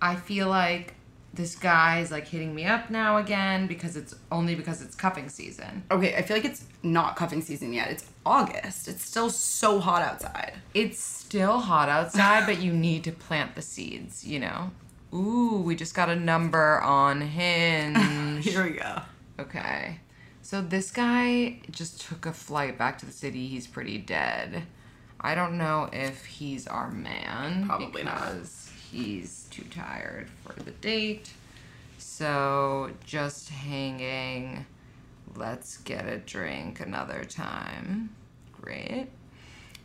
I 0.00 0.16
feel 0.16 0.48
like 0.48 0.94
this 1.38 1.54
guy 1.54 2.00
is 2.00 2.10
like 2.10 2.26
hitting 2.26 2.52
me 2.52 2.64
up 2.64 2.90
now 2.90 3.16
again 3.16 3.68
because 3.68 3.96
it's 3.96 4.12
only 4.32 4.56
because 4.56 4.82
it's 4.82 4.96
cuffing 4.96 5.28
season. 5.28 5.84
Okay, 5.88 6.16
I 6.16 6.22
feel 6.22 6.36
like 6.36 6.44
it's 6.44 6.64
not 6.82 7.14
cuffing 7.14 7.40
season 7.42 7.72
yet. 7.72 7.92
It's 7.92 8.04
August. 8.26 8.88
It's 8.88 9.04
still 9.04 9.30
so 9.30 9.78
hot 9.78 10.02
outside. 10.02 10.54
It's 10.74 10.98
still 10.98 11.60
hot 11.60 11.88
outside, 11.88 12.44
but 12.44 12.60
you 12.60 12.72
need 12.72 13.04
to 13.04 13.12
plant 13.12 13.54
the 13.54 13.62
seeds, 13.62 14.24
you 14.24 14.40
know? 14.40 14.72
Ooh, 15.14 15.62
we 15.64 15.76
just 15.76 15.94
got 15.94 16.10
a 16.10 16.16
number 16.16 16.80
on 16.80 17.20
Hinge. 17.20 18.44
Here 18.44 18.64
we 18.64 18.70
go. 18.70 19.00
Okay. 19.38 20.00
So 20.42 20.60
this 20.60 20.90
guy 20.90 21.60
just 21.70 22.00
took 22.00 22.26
a 22.26 22.32
flight 22.32 22.76
back 22.76 22.98
to 22.98 23.06
the 23.06 23.12
city. 23.12 23.46
He's 23.46 23.68
pretty 23.68 23.98
dead. 23.98 24.64
I 25.20 25.36
don't 25.36 25.56
know 25.56 25.88
if 25.92 26.26
he's 26.26 26.66
our 26.66 26.90
man. 26.90 27.66
Probably 27.66 28.02
not. 28.02 28.32
He's 28.90 29.46
too 29.50 29.64
tired 29.64 30.28
for 30.44 30.52
the 30.62 30.70
date. 30.72 31.30
So 31.98 32.90
just 33.04 33.50
hanging. 33.50 34.66
Let's 35.36 35.76
get 35.78 36.06
a 36.08 36.18
drink 36.18 36.80
another 36.80 37.24
time. 37.24 38.10
Great. 38.60 39.08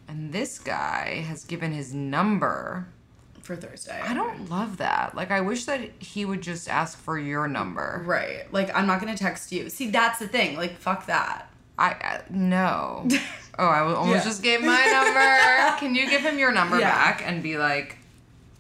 And 0.08 0.32
this 0.34 0.60
guy 0.60 1.24
has 1.28 1.44
given 1.46 1.72
his 1.72 1.94
number. 1.94 2.88
For 3.42 3.56
Thursday. 3.58 4.00
I 4.02 4.14
don't 4.14 4.50
love 4.50 4.78
that. 4.78 5.16
Like, 5.16 5.30
I 5.30 5.42
wish 5.42 5.66
that 5.66 5.82
he 6.00 6.24
would 6.24 6.42
just 6.42 6.70
ask 6.70 6.98
for 6.98 7.20
your 7.20 7.46
number. 7.48 8.02
Right. 8.06 8.52
Like, 8.54 8.74
I'm 8.74 8.88
not 8.88 9.02
gonna 9.02 9.18
text 9.18 9.52
you. 9.52 9.70
See, 9.70 9.90
that's 9.90 10.18
the 10.20 10.30
thing. 10.30 10.56
Like, 10.56 10.78
fuck 10.78 11.08
that. 11.08 11.50
I 11.78 11.92
uh, 11.92 12.22
no. 12.30 13.08
Oh, 13.60 13.68
I 13.68 13.84
was- 13.84 13.96
almost 13.96 14.18
Yeah. 14.18 14.24
just 14.24 14.42
gave 14.42 14.62
my 14.62 14.84
number. 14.86 15.78
Can 15.80 15.94
you 15.94 16.10
give 16.10 16.22
him 16.22 16.40
your 16.40 16.52
number 16.52 16.80
Yeah. 16.80 16.90
back 16.92 17.22
and 17.24 17.44
be 17.44 17.58
like, 17.60 17.98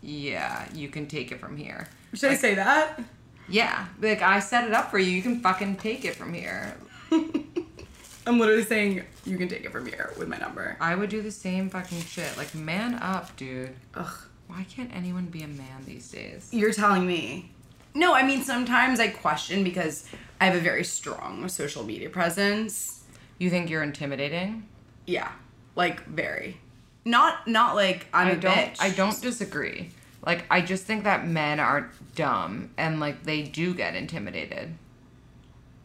yeah, 0.03 0.67
you 0.73 0.89
can 0.89 1.07
take 1.07 1.31
it 1.31 1.39
from 1.39 1.57
here. 1.57 1.87
Should 2.13 2.31
I 2.31 2.35
say 2.35 2.55
that? 2.55 3.01
Yeah, 3.49 3.87
like 4.01 4.21
I 4.21 4.39
set 4.39 4.65
it 4.67 4.73
up 4.73 4.91
for 4.91 4.99
you. 4.99 5.09
You 5.11 5.21
can 5.21 5.39
fucking 5.39 5.77
take 5.77 6.05
it 6.05 6.15
from 6.15 6.33
here. 6.33 6.75
I'm 8.25 8.39
literally 8.39 8.63
saying 8.63 9.03
you 9.25 9.37
can 9.37 9.47
take 9.49 9.65
it 9.65 9.71
from 9.71 9.85
here 9.85 10.13
with 10.17 10.27
my 10.27 10.37
number. 10.37 10.77
I 10.79 10.95
would 10.95 11.09
do 11.09 11.21
the 11.21 11.31
same 11.31 11.69
fucking 11.69 12.01
shit. 12.01 12.37
Like, 12.37 12.53
man 12.55 12.95
up, 12.95 13.35
dude. 13.35 13.75
Ugh. 13.95 14.13
Why 14.47 14.65
can't 14.69 14.93
anyone 14.95 15.25
be 15.25 15.41
a 15.41 15.47
man 15.47 15.83
these 15.85 16.09
days? 16.11 16.49
You're 16.51 16.73
telling 16.73 17.07
me. 17.07 17.51
No, 17.95 18.13
I 18.13 18.23
mean 18.25 18.43
sometimes 18.43 18.99
I 18.99 19.07
question 19.09 19.63
because 19.63 20.07
I 20.41 20.45
have 20.45 20.55
a 20.55 20.59
very 20.59 20.83
strong 20.83 21.47
social 21.49 21.83
media 21.83 22.09
presence. 22.09 23.03
You 23.39 23.49
think 23.49 23.69
you're 23.69 23.83
intimidating? 23.83 24.67
Yeah, 25.05 25.31
like 25.75 26.03
very. 26.05 26.57
Not 27.05 27.47
not 27.47 27.75
like 27.75 28.07
I'm 28.13 28.27
I 28.27 28.31
a 28.31 28.35
don't. 28.37 28.53
bitch. 28.55 28.77
I 28.79 28.89
don't 28.89 29.19
disagree. 29.21 29.91
Like, 30.25 30.45
I 30.49 30.61
just 30.61 30.83
think 30.85 31.03
that 31.03 31.27
men 31.27 31.59
are 31.59 31.91
dumb 32.15 32.71
and 32.77 32.99
like 32.99 33.23
they 33.23 33.43
do 33.43 33.73
get 33.73 33.95
intimidated. 33.95 34.75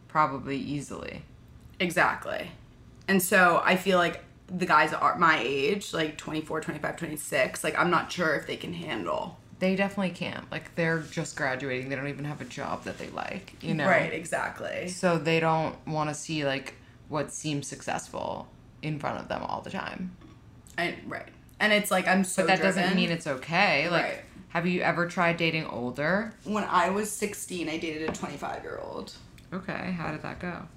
Probably 0.07 0.57
easily. 0.57 1.23
exactly. 1.79 2.51
And 3.07 3.21
so 3.21 3.61
I 3.65 3.75
feel 3.75 3.97
like 3.97 4.23
the 4.47 4.65
guys 4.65 4.93
are 4.93 5.17
my 5.17 5.39
age, 5.39 5.93
like 5.93 6.17
24, 6.17 6.61
25, 6.61 6.95
26, 6.97 7.63
like 7.63 7.77
I'm 7.77 7.89
not 7.89 8.11
sure 8.11 8.35
if 8.35 8.47
they 8.47 8.55
can 8.55 8.73
handle. 8.73 9.37
They 9.59 9.75
definitely 9.75 10.11
can't. 10.11 10.49
Like 10.51 10.73
they're 10.75 10.99
just 10.99 11.35
graduating. 11.35 11.89
They 11.89 11.95
don't 11.95 12.07
even 12.07 12.25
have 12.25 12.39
a 12.41 12.45
job 12.45 12.83
that 12.85 12.97
they 12.97 13.09
like, 13.09 13.55
you 13.61 13.73
know. 13.73 13.87
Right, 13.87 14.13
exactly. 14.13 14.87
So 14.87 15.17
they 15.17 15.39
don't 15.39 15.75
want 15.85 16.09
to 16.09 16.15
see 16.15 16.45
like 16.45 16.75
what 17.09 17.31
seems 17.31 17.67
successful 17.67 18.47
in 18.81 18.99
front 18.99 19.19
of 19.19 19.27
them 19.27 19.43
all 19.43 19.61
the 19.61 19.69
time. 19.69 20.15
I, 20.77 20.95
right. 21.07 21.27
And 21.59 21.73
it's 21.73 21.91
like 21.91 22.07
I'm 22.07 22.23
so 22.23 22.43
But 22.43 22.47
that 22.47 22.61
doesn't 22.61 22.95
mean 22.95 23.11
it's 23.11 23.27
okay. 23.27 23.89
Like 23.89 24.03
Right. 24.03 24.21
Have 24.49 24.67
you 24.67 24.81
ever 24.81 25.07
tried 25.07 25.37
dating 25.37 25.65
older? 25.65 26.33
when 26.43 26.63
I 26.63 26.89
was 26.89 27.11
16, 27.11 27.69
I 27.69 27.77
dated 27.77 28.09
a 28.09 28.13
25 28.13 28.63
year 28.63 28.79
old. 28.83 29.13
Okay, 29.53 29.91
how 29.91 30.11
did 30.11 30.21
that 30.21 30.39
go? 30.39 30.67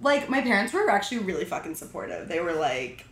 like 0.00 0.28
my 0.28 0.40
parents 0.40 0.72
were 0.72 0.88
actually 0.90 1.18
really 1.18 1.44
fucking 1.44 1.74
supportive. 1.74 2.28
They 2.28 2.40
were 2.40 2.52
like, 2.52 3.04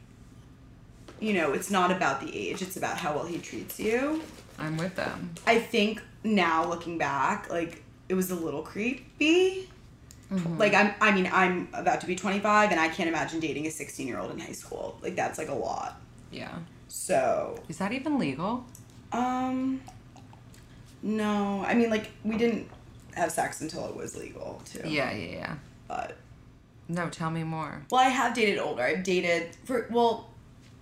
you 1.20 1.32
know, 1.32 1.52
it's 1.52 1.70
not 1.70 1.90
about 1.90 2.20
the 2.20 2.34
age, 2.34 2.62
it's 2.62 2.76
about 2.76 2.98
how 2.98 3.14
well 3.14 3.26
he 3.26 3.38
treats 3.38 3.80
you. 3.80 4.22
I'm 4.58 4.76
with 4.76 4.94
them. 4.94 5.34
I 5.46 5.58
think 5.58 6.02
now 6.24 6.68
looking 6.68 6.98
back, 6.98 7.50
like 7.50 7.82
it 8.08 8.14
was 8.14 8.30
a 8.30 8.34
little 8.34 8.62
creepy. 8.62 9.68
Mm-hmm. 10.32 10.58
Like 10.58 10.74
I'm 10.74 10.94
I 11.00 11.12
mean, 11.12 11.28
I'm 11.32 11.68
about 11.72 12.00
to 12.02 12.06
be 12.06 12.16
25 12.16 12.70
and 12.70 12.80
I 12.80 12.88
can't 12.88 13.08
imagine 13.08 13.40
dating 13.40 13.66
a 13.66 13.70
16-year-old 13.70 14.30
in 14.30 14.38
high 14.38 14.52
school. 14.52 14.98
Like 15.02 15.16
that's 15.16 15.38
like 15.38 15.48
a 15.48 15.54
lot. 15.54 16.00
Yeah. 16.30 16.58
So, 16.88 17.60
Is 17.68 17.78
that 17.78 17.92
even 17.92 18.18
legal? 18.18 18.64
Um 19.16 19.80
no. 21.02 21.64
I 21.66 21.74
mean 21.74 21.90
like 21.90 22.10
we 22.24 22.36
didn't 22.36 22.68
have 23.14 23.32
sex 23.32 23.60
until 23.60 23.86
it 23.88 23.96
was 23.96 24.16
legal 24.16 24.60
too. 24.64 24.82
Yeah, 24.84 25.12
yeah, 25.12 25.36
yeah. 25.38 25.56
But 25.88 26.16
No, 26.88 27.08
tell 27.08 27.30
me 27.30 27.44
more. 27.44 27.82
Well, 27.90 28.00
I 28.00 28.08
have 28.08 28.34
dated 28.34 28.58
older. 28.58 28.82
I've 28.82 29.02
dated 29.02 29.56
for 29.64 29.86
well, 29.90 30.30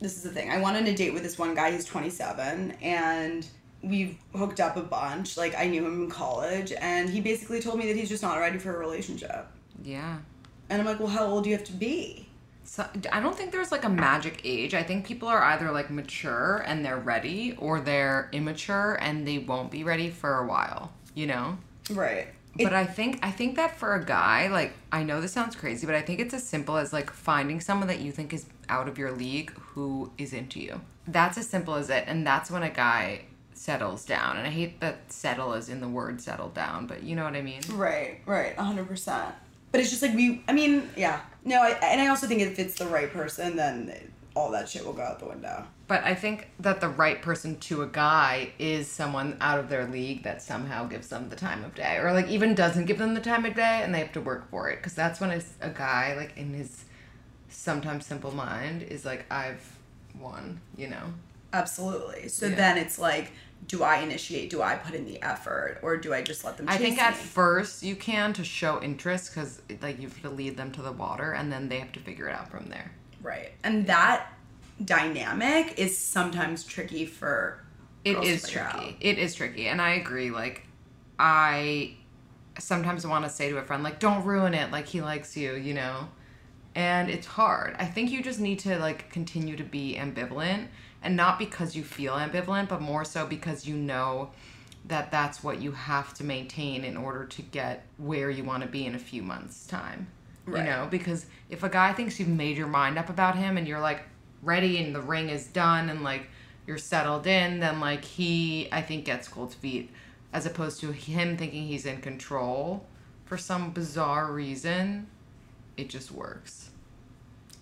this 0.01 0.17
is 0.17 0.23
the 0.23 0.31
thing. 0.31 0.51
I 0.51 0.61
went 0.61 0.77
on 0.77 0.87
a 0.87 0.95
date 0.95 1.15
with 1.15 1.23
this 1.23 1.39
one 1.39 1.55
guy 1.55 1.71
who's 1.71 1.85
27 1.85 2.73
and 2.83 3.47
we've 3.83 4.17
hooked 4.35 4.61
up 4.61 4.77
a 4.77 4.83
bunch. 4.83 5.37
Like 5.37 5.55
I 5.57 5.67
knew 5.67 5.87
him 5.87 6.05
in 6.05 6.11
college 6.11 6.73
and 6.73 7.09
he 7.09 7.21
basically 7.21 7.61
told 7.61 7.79
me 7.79 7.87
that 7.87 7.97
he's 7.97 8.09
just 8.09 8.23
not 8.23 8.39
ready 8.39 8.59
for 8.59 8.75
a 8.75 8.79
relationship. 8.79 9.47
Yeah. 9.83 10.19
And 10.71 10.81
I'm 10.81 10.87
like, 10.87 10.99
"Well, 10.99 11.09
how 11.09 11.27
old 11.27 11.45
do 11.45 11.51
you 11.51 11.57
have 11.57 11.67
to 11.67 11.73
be?" 11.75 12.24
So 12.65 12.87
I 13.13 13.21
don't 13.21 13.37
think 13.37 13.53
there's 13.53 13.71
like 13.71 13.85
a 13.85 13.89
magic 13.89 14.41
age. 14.45 14.75
I 14.75 14.83
think 14.83 15.07
people 15.07 15.29
are 15.29 15.43
either 15.43 15.71
like 15.71 15.91
mature 15.91 16.65
and 16.67 16.85
they're 16.85 16.99
ready 16.99 17.55
or 17.59 17.81
they're 17.81 18.29
immature 18.33 18.99
and 19.01 19.27
they 19.27 19.39
won't 19.39 19.71
be 19.71 19.85
ready 19.85 20.11
for 20.11 20.39
a 20.39 20.47
while, 20.47 20.91
you 21.15 21.27
know? 21.27 21.59
Right. 21.91 22.29
But 22.57 22.73
I 22.73 22.87
think 22.87 23.19
I 23.23 23.31
think 23.31 23.57
that 23.57 23.77
for 23.77 23.95
a 23.95 24.05
guy, 24.05 24.49
like 24.49 24.73
I 24.93 25.03
know 25.03 25.21
this 25.21 25.33
sounds 25.33 25.57
crazy, 25.57 25.87
but 25.87 25.95
I 25.95 26.03
think 26.03 26.21
it's 26.21 26.35
as 26.35 26.45
simple 26.45 26.77
as 26.77 26.93
like 26.93 27.11
finding 27.11 27.61
someone 27.61 27.89
that 27.89 28.01
you 28.01 28.13
think 28.13 28.33
is 28.33 28.47
out 28.69 28.89
of 28.89 28.97
your 28.97 29.11
league 29.11 29.53
who 29.53 30.13
is 30.19 30.33
into 30.33 30.61
you. 30.61 30.81
That's 31.07 31.37
as 31.37 31.49
simple 31.49 31.75
as 31.75 31.91
it, 31.91 32.05
and 32.07 32.27
that's 32.27 32.51
when 32.51 32.63
a 32.63 32.71
guy 32.71 33.23
settles 33.55 34.05
down. 34.05 34.37
And 34.37 34.47
I 34.47 34.51
hate 34.51 34.81
that 34.81 35.13
settle 35.13 35.55
is 35.55 35.69
in 35.69 35.81
the 35.81 35.89
word 35.89 36.21
settle 36.21 36.49
down, 36.49 36.87
but 36.87 37.03
you 37.03 37.17
know 37.17 37.25
what 37.25 37.35
I 37.35 37.43
mean? 37.43 37.61
Right, 37.73 38.21
right, 38.27 38.57
100%. 38.57 39.33
But 39.75 39.81
it's 39.81 39.91
just 39.91 40.03
like 40.03 40.15
we 40.15 40.41
I 40.47 40.53
mean, 40.53 40.89
yeah. 40.97 41.21
No, 41.45 41.61
I, 41.61 41.71
and 41.83 42.01
I 42.01 42.07
also 42.07 42.29
think 42.29 42.41
if 42.41 42.61
it's 42.61 42.77
the 42.77 42.87
right 42.87 43.13
person, 43.13 43.57
then 43.57 43.93
all 44.37 44.53
that 44.53 44.69
shit 44.69 44.87
will 44.87 44.93
go 44.93 45.03
out 45.03 45.19
the 45.19 45.27
window. 45.27 45.67
But 45.89 46.05
I 46.05 46.15
think 46.15 46.49
that 46.61 46.81
the 46.81 46.89
right 46.89 47.21
person 47.21 47.59
to 47.59 47.83
a 47.83 47.89
guy 47.89 48.53
is 48.61 48.87
someone 48.87 49.37
out 49.41 49.59
of 49.59 49.69
their 49.69 49.85
league 49.85 50.23
that 50.23 50.43
somehow 50.43 50.87
gives 50.87 51.09
them 51.09 51.29
the 51.29 51.35
time 51.35 51.65
of 51.65 51.75
day, 51.75 51.99
or 51.99 52.13
like 52.13 52.29
even 52.29 52.55
doesn't 52.55 52.85
give 52.85 52.99
them 52.99 53.15
the 53.15 53.21
time 53.21 53.45
of 53.45 53.57
day, 53.57 53.81
and 53.83 53.93
they 53.93 53.99
have 53.99 54.13
to 54.13 54.21
work 54.21 54.49
for 54.49 54.71
it. 54.71 54.77
Because 54.77 54.95
that's 54.95 55.21
when 55.21 55.33
it's 55.33 55.55
a 55.61 55.71
guy 55.71 56.15
like 56.17 56.37
in 56.37 56.55
his 56.55 56.85
sometimes 57.49 58.07
simple 58.07 58.31
mind 58.31 58.85
is 58.85 59.05
like, 59.05 59.27
I've 59.29 59.77
won, 60.21 60.61
you 60.77 60.87
know. 60.87 61.13
Absolutely. 61.53 62.29
So 62.29 62.47
Yeah. 62.47 62.55
then 62.55 62.79
it's 62.79 63.01
like, 63.01 63.33
do 63.67 63.83
I 63.83 63.99
initiate? 63.99 64.51
Do 64.51 64.63
I 64.63 64.77
put 64.77 64.95
in 64.95 65.05
the 65.05 65.23
effort, 65.23 65.79
or 65.83 65.97
do 65.97 66.13
I 66.13 66.23
just 66.23 66.45
let 66.45 66.57
them? 66.57 66.69
I 66.69 66.77
think 66.77 67.01
at 67.01 67.15
first 67.15 67.83
you 67.83 67.97
can 67.97 68.33
to 68.35 68.45
show 68.45 68.81
interest 68.83 69.35
because 69.35 69.63
like 69.83 70.01
you 70.01 70.09
have 70.09 70.23
to 70.23 70.31
lead 70.31 70.57
them 70.57 70.73
to 70.73 70.83
the 70.83 70.93
water, 70.93 71.33
and 71.33 71.53
then 71.53 71.69
they 71.69 71.79
have 71.79 71.93
to 71.93 72.01
figure 72.01 72.29
it 72.29 72.35
out 72.35 72.51
from 72.51 72.67
there. 72.67 72.93
Right. 73.23 73.53
And 73.63 73.87
that 73.87 74.29
dynamic 74.85 75.79
is 75.79 75.97
sometimes 75.97 76.65
tricky 76.65 77.07
for 77.07 77.65
It 78.05 78.23
is 78.23 78.49
tricky. 78.49 78.67
out. 78.67 78.95
It 79.01 79.19
is 79.19 79.35
tricky. 79.35 79.67
And 79.69 79.81
I 79.81 79.93
agree. 79.93 80.31
Like, 80.31 80.67
I 81.19 81.95
sometimes 82.59 83.07
want 83.07 83.25
to 83.25 83.31
say 83.31 83.49
to 83.51 83.57
a 83.59 83.63
friend, 83.63 83.83
like, 83.83 83.99
don't 83.99 84.25
ruin 84.25 84.53
it. 84.55 84.71
Like, 84.71 84.87
he 84.87 85.01
likes 85.01 85.37
you, 85.37 85.55
you 85.55 85.75
know? 85.75 86.09
And 86.75 87.09
it's 87.09 87.27
hard. 87.27 87.77
I 87.79 87.87
think 87.87 88.11
you 88.11 88.23
just 88.23 88.41
need 88.41 88.59
to, 88.61 88.79
like, 88.79 89.11
continue 89.11 89.57
to 89.57 89.65
be 89.65 89.97
ambivalent. 89.99 90.67
And 91.05 91.17
not 91.17 91.39
because 91.39 91.77
you 91.77 91.85
feel 91.85 92.15
ambivalent, 92.15 92.69
but 92.69 92.81
more 92.81 93.05
so 93.05 93.25
because 93.27 93.69
you 93.69 93.77
know 93.77 94.33
that 94.87 95.13
that's 95.13 95.45
what 95.45 95.63
you 95.63 95.71
have 95.71 96.13
to 96.15 96.25
maintain 96.25 96.83
in 96.83 96.97
order 96.97 97.25
to 97.27 97.43
get 97.43 97.87
where 97.99 98.31
you 98.31 98.43
want 98.43 98.65
to 98.65 98.69
be 98.69 98.85
in 98.87 98.97
a 98.97 98.99
few 98.99 99.23
months' 99.23 99.67
time. 99.67 100.09
Right. 100.47 100.65
You 100.65 100.71
know? 100.71 100.89
Because 100.91 101.27
if 101.49 101.63
a 101.63 101.69
guy 101.69 101.93
thinks 101.93 102.19
you've 102.19 102.29
made 102.29 102.57
your 102.57 102.67
mind 102.67 102.99
up 102.99 103.09
about 103.09 103.37
him 103.37 103.57
and 103.57 103.69
you're, 103.69 103.81
like, 103.81 104.01
ready 104.43 104.83
and 104.83 104.93
the 104.93 105.01
ring 105.01 105.29
is 105.29 105.47
done 105.47 105.89
and, 105.89 106.03
like, 106.03 106.29
you're 106.67 106.79
settled 106.79 107.27
in, 107.27 107.61
then 107.61 107.81
like 107.81 108.05
he 108.05 108.69
I 108.73 108.83
think 108.83 109.05
gets 109.05 109.29
cold 109.29 109.55
feet 109.55 109.91
as 110.33 110.47
opposed 110.47 110.81
to 110.81 110.93
him 110.93 111.37
thinking 111.37 111.67
he's 111.67 111.87
in 111.87 112.01
control 112.01 112.87
for 113.25 113.37
some 113.37 113.71
bizarre 113.71 114.33
reason. 114.33 115.07
It 115.77 115.89
just 115.89 116.11
works. 116.11 116.71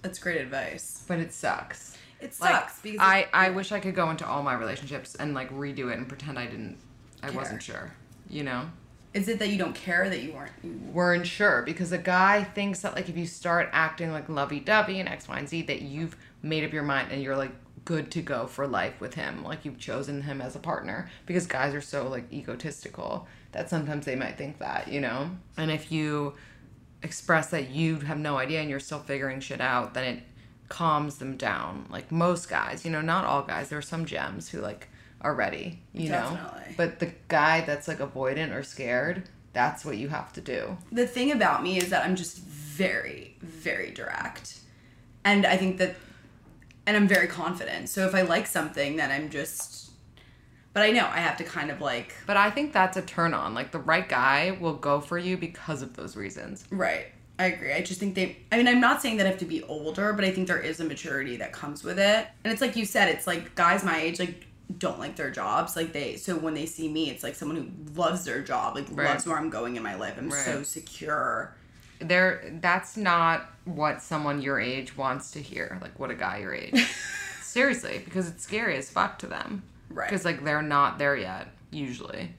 That's 0.02 0.18
great 0.18 0.40
advice. 0.40 1.05
But 1.07 1.18
it 1.18 1.33
sucks. 1.33 1.91
It 2.22 2.35
Like 2.40 2.52
sucks 2.52 2.80
because 2.80 3.00
I 3.00 3.26
I 3.32 3.50
wish 3.50 3.72
I 3.72 3.80
could 3.80 3.94
go 3.94 4.11
into 4.11 4.26
all 4.26 4.42
my 4.42 4.54
relationships 4.54 5.14
and 5.14 5.35
like 5.35 5.50
redo 5.50 5.90
it 5.92 5.98
and 5.98 6.08
pretend 6.08 6.38
I 6.38 6.46
didn't 6.46 6.78
I 7.22 7.28
Care. 7.28 7.37
wasn't 7.37 7.62
sure. 7.62 7.92
You 8.28 8.44
know? 8.44 8.70
is 9.14 9.28
it 9.28 9.38
that 9.40 9.50
you 9.50 9.58
don't 9.58 9.74
care 9.74 10.08
that 10.08 10.22
you 10.22 10.32
weren't 10.32 10.52
you 10.64 10.80
weren't 10.90 11.26
sure 11.26 11.61
because 11.66 11.92
a 11.92 11.98
guy 11.98 12.42
thinks 12.42 12.80
that 12.80 12.94
like 12.94 13.11
if 13.11 13.16
you 13.16 13.26
start 13.26 13.68
acting 13.72 14.11
like 14.11 14.26
lovey-dovey 14.30 14.98
and 15.00 15.08
X, 15.08 15.28
Y, 15.28 15.38
and 15.38 15.46
Z 15.48 15.62
that 15.62 15.82
you've 15.82 16.16
made 16.42 16.64
up 16.64 16.72
your 16.72 16.82
mind 16.82 17.12
and 17.12 17.22
you're 17.22 17.37
like 17.37 17.52
good 17.85 18.11
to 18.12 18.22
go 18.22 18.46
for 18.46 18.66
life 18.66 19.00
with 19.00 19.14
him, 19.14 19.44
like 19.44 19.64
you've 19.66 19.78
chosen 19.78 20.22
him 20.22 20.40
as 20.40 20.56
a 20.56 20.58
partner. 20.58 21.11
Because 21.26 21.46
guys 21.46 21.74
are 21.74 21.80
so 21.82 22.08
like 22.08 22.32
egotistical 22.32 23.26
that 23.50 23.68
sometimes 23.68 24.06
they 24.06 24.16
might 24.16 24.38
think 24.38 24.58
that, 24.61 24.88
you 24.88 25.00
know. 25.00 25.30
And 25.58 25.70
if 25.70 25.92
you 25.92 26.35
express 27.02 27.50
that 27.50 27.68
you 27.70 27.96
have 27.96 28.18
no 28.18 28.38
idea 28.38 28.61
and 28.61 28.70
you're 28.70 28.80
still 28.80 29.00
figuring 29.00 29.40
shit 29.40 29.61
out, 29.61 29.92
then 29.94 30.04
it 30.04 30.22
calms 30.72 31.18
them 31.18 31.37
down. 31.37 31.85
Like 31.90 32.11
most 32.11 32.48
guys, 32.48 32.82
you 32.82 32.90
know, 32.90 33.02
not 33.02 33.26
all 33.26 33.42
guys. 33.42 33.68
There 33.68 33.78
are 33.78 33.82
some 33.82 34.06
gems 34.06 34.48
who 34.48 34.61
like 34.62 34.88
are 35.20 35.35
ready, 35.35 35.80
you 35.92 36.08
know. 36.08 36.38
But 36.78 36.98
the 36.98 37.12
guy 37.28 37.61
that's 37.61 37.88
like 37.88 37.98
avoidant 37.98 38.54
or 38.56 38.62
scared, 38.62 39.28
that's 39.52 39.85
what 39.85 39.98
you 39.98 40.08
have 40.08 40.32
to 40.32 40.40
do. 40.40 40.78
the 40.90 41.06
thing 41.06 41.30
about 41.30 41.62
me 41.62 41.76
is 41.76 41.90
that 41.90 42.06
I'm 42.06 42.16
just 42.16 42.38
very, 42.38 43.37
very 43.42 43.90
direct. 43.90 44.61
And 45.24 45.44
I 45.44 45.58
think 45.58 45.76
that, 45.76 45.94
and 46.87 46.96
I'm 46.96 47.06
very 47.06 47.26
confident. 47.28 47.90
So 47.90 48.06
if 48.06 48.14
I 48.14 48.22
like 48.22 48.46
something, 48.46 48.96
then 48.96 49.11
I'm 49.11 49.28
just, 49.28 49.90
but 50.72 50.82
I 50.82 50.90
know 50.90 51.04
I 51.06 51.18
have 51.18 51.37
to 51.37 51.44
kind 51.44 51.70
of 51.70 51.82
like, 51.82 52.14
But 52.26 52.38
I 52.38 52.50
think 52.50 52.72
that's 52.72 52.96
a 52.96 53.02
turn 53.02 53.35
on. 53.35 53.52
Like 53.52 53.72
the 53.72 53.78
right 53.78 54.08
guy 54.08 54.56
will 54.58 54.74
go 54.76 55.00
for 55.02 55.18
you 55.18 55.37
because 55.37 55.82
of 55.82 55.94
those 55.96 56.16
reasons. 56.16 56.64
right. 56.70 57.08
I 57.38 57.47
agree. 57.47 57.73
I 57.73 57.83
just 57.83 57.99
think 57.99 58.14
they, 58.14 58.37
I 58.53 58.57
mean, 58.59 58.68
I'm 58.68 58.81
not 58.81 59.03
saying 59.03 59.16
that 59.16 59.27
I 59.27 59.31
have 59.31 59.38
to 59.40 59.45
be 59.45 59.62
older, 59.64 60.12
but 60.12 60.25
I 60.25 60.31
think 60.31 60.47
there 60.49 60.61
is 60.61 60.81
a 60.81 60.85
maturity 60.85 61.37
that 61.38 61.53
comes 61.53 61.83
with 61.83 61.99
it. 61.99 62.29
And 62.45 62.53
it's 62.53 62.61
like 62.61 62.77
you 62.77 62.85
said, 62.85 63.09
it's 63.09 63.27
like 63.27 63.55
guys 63.55 63.83
my 63.85 64.01
age, 64.01 64.18
like, 64.21 64.47
don't 64.79 64.99
like 64.99 65.16
their 65.16 65.31
jobs. 65.31 65.77
Like 65.77 65.92
they, 65.92 66.16
so 66.16 66.37
when 66.37 66.55
they 66.55 66.66
see 66.66 66.88
me, 66.88 67.11
it's 67.11 67.23
like 67.23 67.35
someone 67.35 67.57
who 67.57 68.01
loves 68.01 68.25
their 68.25 68.42
job, 68.42 68.75
like 68.77 68.87
Right. 68.90 69.09
loves 69.09 69.27
where 69.27 69.37
I'm 69.37 69.51
going 69.51 69.77
in 69.77 69.83
my 69.83 69.95
life. 69.97 70.14
I'm 70.18 70.31
so 70.31 70.62
secure. 70.62 71.55
There 71.99 72.59
that's 72.61 72.97
not 72.97 73.49
what 73.64 74.03
someone 74.03 74.42
your 74.42 74.59
age 74.59 74.97
wants 74.97 75.31
to 75.33 75.40
hear. 75.40 75.79
Like 75.81 75.99
what 76.01 76.11
a 76.11 76.14
guy 76.14 76.38
your 76.38 76.55
age. 76.55 76.75
Seriously, 77.42 78.01
because 78.05 78.29
it's 78.29 78.42
scary 78.42 78.77
as 78.77 78.90
fuck 78.90 79.18
to 79.21 79.27
them. 79.27 79.62
Right. 79.90 80.09
Because 80.09 80.25
like 80.25 80.42
they're 80.42 80.62
not 80.62 80.99
there 80.99 81.16
yet, 81.16 81.49
usually. 81.71 82.35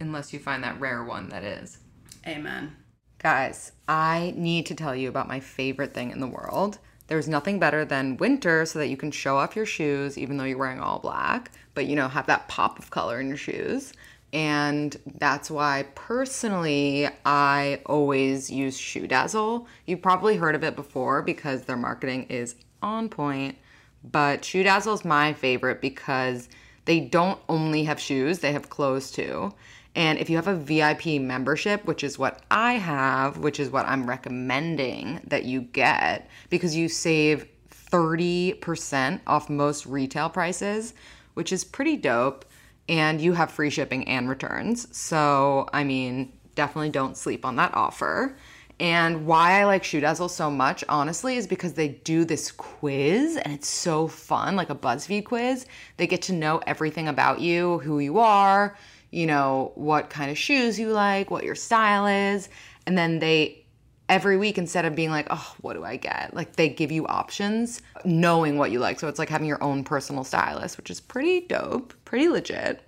Unless 0.00 0.32
you 0.32 0.38
find 0.38 0.62
that 0.64 0.78
rare 0.80 1.02
one 1.04 1.28
that 1.30 1.42
is. 1.44 1.78
Amen. 2.26 2.74
Guys, 3.24 3.72
I 3.88 4.34
need 4.36 4.66
to 4.66 4.74
tell 4.74 4.94
you 4.94 5.08
about 5.08 5.28
my 5.28 5.40
favorite 5.40 5.94
thing 5.94 6.10
in 6.10 6.20
the 6.20 6.26
world. 6.26 6.78
There's 7.06 7.26
nothing 7.26 7.58
better 7.58 7.82
than 7.82 8.18
winter 8.18 8.66
so 8.66 8.78
that 8.78 8.88
you 8.88 8.98
can 8.98 9.10
show 9.10 9.38
off 9.38 9.56
your 9.56 9.64
shoes 9.64 10.18
even 10.18 10.36
though 10.36 10.44
you're 10.44 10.58
wearing 10.58 10.78
all 10.78 10.98
black, 10.98 11.50
but 11.72 11.86
you 11.86 11.96
know, 11.96 12.06
have 12.06 12.26
that 12.26 12.48
pop 12.48 12.78
of 12.78 12.90
color 12.90 13.18
in 13.22 13.28
your 13.28 13.38
shoes. 13.38 13.94
And 14.34 14.94
that's 15.16 15.50
why 15.50 15.86
personally 15.94 17.08
I 17.24 17.80
always 17.86 18.50
use 18.50 18.76
Shoe 18.76 19.06
Dazzle. 19.06 19.68
You've 19.86 20.02
probably 20.02 20.36
heard 20.36 20.54
of 20.54 20.62
it 20.62 20.76
before 20.76 21.22
because 21.22 21.62
their 21.62 21.78
marketing 21.78 22.24
is 22.24 22.56
on 22.82 23.08
point, 23.08 23.56
but 24.04 24.44
Shoe 24.44 24.64
Dazzle 24.64 24.92
is 24.92 25.04
my 25.06 25.32
favorite 25.32 25.80
because 25.80 26.50
they 26.84 27.00
don't 27.00 27.40
only 27.48 27.84
have 27.84 27.98
shoes, 27.98 28.40
they 28.40 28.52
have 28.52 28.68
clothes 28.68 29.10
too. 29.10 29.54
And 29.94 30.18
if 30.18 30.28
you 30.28 30.36
have 30.36 30.48
a 30.48 30.56
VIP 30.56 31.20
membership, 31.20 31.84
which 31.84 32.02
is 32.02 32.18
what 32.18 32.42
I 32.50 32.74
have, 32.74 33.38
which 33.38 33.60
is 33.60 33.70
what 33.70 33.86
I'm 33.86 34.08
recommending 34.08 35.20
that 35.26 35.44
you 35.44 35.60
get, 35.60 36.28
because 36.50 36.74
you 36.74 36.88
save 36.88 37.46
30% 37.70 39.20
off 39.26 39.48
most 39.48 39.86
retail 39.86 40.28
prices, 40.28 40.94
which 41.34 41.52
is 41.52 41.64
pretty 41.64 41.96
dope. 41.96 42.44
And 42.88 43.18
you 43.20 43.32
have 43.32 43.50
free 43.50 43.70
shipping 43.70 44.06
and 44.08 44.28
returns. 44.28 44.94
So, 44.94 45.68
I 45.72 45.84
mean, 45.84 46.34
definitely 46.54 46.90
don't 46.90 47.16
sleep 47.16 47.46
on 47.46 47.56
that 47.56 47.72
offer. 47.72 48.36
And 48.80 49.24
why 49.26 49.60
I 49.60 49.64
like 49.64 49.84
Shoe 49.84 50.00
Dazzle 50.00 50.28
so 50.28 50.50
much, 50.50 50.84
honestly, 50.88 51.36
is 51.36 51.46
because 51.46 51.74
they 51.74 51.88
do 51.88 52.24
this 52.24 52.50
quiz 52.50 53.36
and 53.36 53.54
it's 53.54 53.68
so 53.68 54.08
fun, 54.08 54.56
like 54.56 54.68
a 54.68 54.74
BuzzFeed 54.74 55.24
quiz. 55.24 55.64
They 55.96 56.06
get 56.06 56.22
to 56.22 56.32
know 56.32 56.60
everything 56.66 57.06
about 57.06 57.40
you, 57.40 57.78
who 57.78 58.00
you 58.00 58.18
are, 58.18 58.76
you 59.14 59.26
know, 59.26 59.70
what 59.76 60.10
kind 60.10 60.30
of 60.30 60.36
shoes 60.36 60.78
you 60.78 60.90
like, 60.90 61.30
what 61.30 61.44
your 61.44 61.54
style 61.54 62.06
is. 62.06 62.48
And 62.84 62.98
then 62.98 63.20
they, 63.20 63.64
every 64.08 64.36
week, 64.36 64.58
instead 64.58 64.84
of 64.84 64.96
being 64.96 65.10
like, 65.10 65.28
oh, 65.30 65.54
what 65.60 65.74
do 65.74 65.84
I 65.84 65.96
get? 65.96 66.34
Like 66.34 66.56
they 66.56 66.68
give 66.68 66.90
you 66.90 67.06
options 67.06 67.80
knowing 68.04 68.58
what 68.58 68.72
you 68.72 68.80
like. 68.80 68.98
So 68.98 69.06
it's 69.06 69.20
like 69.20 69.28
having 69.28 69.46
your 69.46 69.62
own 69.62 69.84
personal 69.84 70.24
stylist, 70.24 70.76
which 70.76 70.90
is 70.90 71.00
pretty 71.00 71.42
dope, 71.42 71.94
pretty 72.04 72.28
legit. 72.28 72.82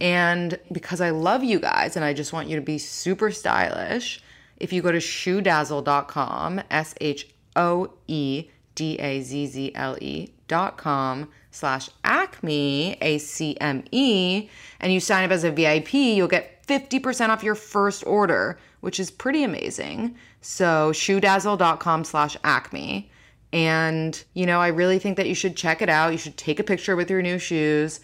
And 0.00 0.58
because 0.72 1.02
I 1.02 1.10
love 1.10 1.44
you 1.44 1.60
guys 1.60 1.94
and 1.94 2.06
I 2.06 2.14
just 2.14 2.32
want 2.32 2.48
you 2.48 2.56
to 2.56 2.62
be 2.62 2.78
super 2.78 3.30
stylish, 3.30 4.22
if 4.56 4.72
you 4.72 4.80
go 4.80 4.90
to 4.90 4.98
shoedazzle.com, 4.98 6.62
S 6.70 6.94
H 7.02 7.28
O 7.54 7.92
E 8.08 8.48
D 8.74 8.98
A 8.98 9.20
Z 9.20 9.46
Z 9.46 9.72
L 9.74 9.98
E.com 10.00 11.28
slash 11.50 11.90
acme, 12.04 12.96
A 13.00 13.18
C 13.18 13.56
M 13.60 13.84
E, 13.90 14.48
and 14.80 14.92
you 14.92 15.00
sign 15.00 15.24
up 15.24 15.30
as 15.30 15.44
a 15.44 15.50
VIP, 15.50 15.94
you'll 15.94 16.28
get 16.28 16.66
50% 16.66 17.28
off 17.28 17.42
your 17.42 17.54
first 17.54 18.06
order, 18.06 18.58
which 18.80 19.00
is 19.00 19.10
pretty 19.10 19.42
amazing. 19.42 20.14
So 20.40 20.92
shoedazzle.com 20.92 22.04
slash 22.04 22.36
acme. 22.44 23.10
And, 23.52 24.22
you 24.34 24.46
know, 24.46 24.60
I 24.60 24.68
really 24.68 25.00
think 25.00 25.16
that 25.16 25.28
you 25.28 25.34
should 25.34 25.56
check 25.56 25.82
it 25.82 25.88
out. 25.88 26.12
You 26.12 26.18
should 26.18 26.36
take 26.36 26.60
a 26.60 26.64
picture 26.64 26.94
with 26.94 27.10
your 27.10 27.22
new 27.22 27.38
shoes 27.38 28.00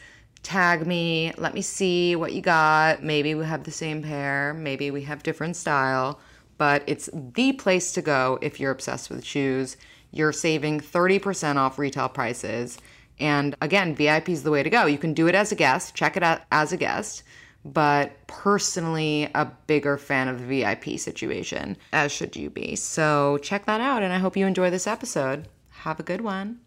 tag 0.46 0.86
me, 0.86 1.32
let 1.38 1.54
me 1.54 1.60
see 1.60 2.14
what 2.14 2.32
you 2.32 2.40
got. 2.40 3.02
Maybe 3.02 3.34
we 3.34 3.44
have 3.44 3.64
the 3.64 3.72
same 3.72 4.00
pair, 4.00 4.54
maybe 4.54 4.92
we 4.92 5.02
have 5.02 5.24
different 5.24 5.56
style, 5.56 6.20
but 6.56 6.84
it's 6.86 7.10
the 7.12 7.52
place 7.54 7.90
to 7.94 8.02
go 8.02 8.38
if 8.40 8.60
you're 8.60 8.70
obsessed 8.70 9.10
with 9.10 9.24
shoes. 9.24 9.76
You're 10.12 10.32
saving 10.32 10.80
30% 10.80 11.56
off 11.56 11.80
retail 11.80 12.08
prices. 12.08 12.78
And 13.18 13.56
again, 13.60 13.94
VIP 13.94 14.28
is 14.30 14.42
the 14.42 14.50
way 14.50 14.62
to 14.62 14.70
go. 14.70 14.86
You 14.86 14.98
can 14.98 15.14
do 15.14 15.26
it 15.26 15.34
as 15.34 15.52
a 15.52 15.54
guest, 15.54 15.94
check 15.94 16.16
it 16.16 16.22
out 16.22 16.42
as 16.52 16.72
a 16.72 16.76
guest, 16.76 17.22
but 17.64 18.26
personally, 18.26 19.30
a 19.34 19.46
bigger 19.66 19.96
fan 19.96 20.28
of 20.28 20.40
the 20.40 20.46
VIP 20.46 20.98
situation, 20.98 21.76
as 21.92 22.12
should 22.12 22.36
you 22.36 22.50
be. 22.50 22.76
So 22.76 23.38
check 23.38 23.64
that 23.66 23.80
out, 23.80 24.02
and 24.02 24.12
I 24.12 24.18
hope 24.18 24.36
you 24.36 24.46
enjoy 24.46 24.70
this 24.70 24.86
episode. 24.86 25.48
Have 25.70 25.98
a 25.98 26.02
good 26.02 26.20
one. 26.20 26.60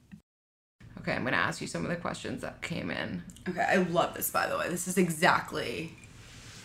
Okay, 0.99 1.13
I'm 1.13 1.23
gonna 1.23 1.37
ask 1.37 1.61
you 1.61 1.67
some 1.67 1.83
of 1.83 1.89
the 1.89 1.95
questions 1.95 2.41
that 2.41 2.61
came 2.61 2.91
in. 2.91 3.23
Okay, 3.47 3.61
I 3.61 3.77
love 3.77 4.13
this 4.15 4.29
by 4.29 4.47
the 4.47 4.57
way. 4.57 4.67
This 4.69 4.87
is 4.87 4.97
exactly 4.97 5.95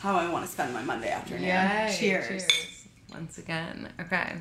how 0.00 0.16
I 0.16 0.28
want 0.28 0.44
to 0.44 0.50
spend 0.50 0.74
my 0.74 0.82
Monday 0.82 1.10
afternoon. 1.10 1.92
Cheers. 1.96 2.44
Once 3.12 3.38
again. 3.38 3.92
Okay. 4.00 4.38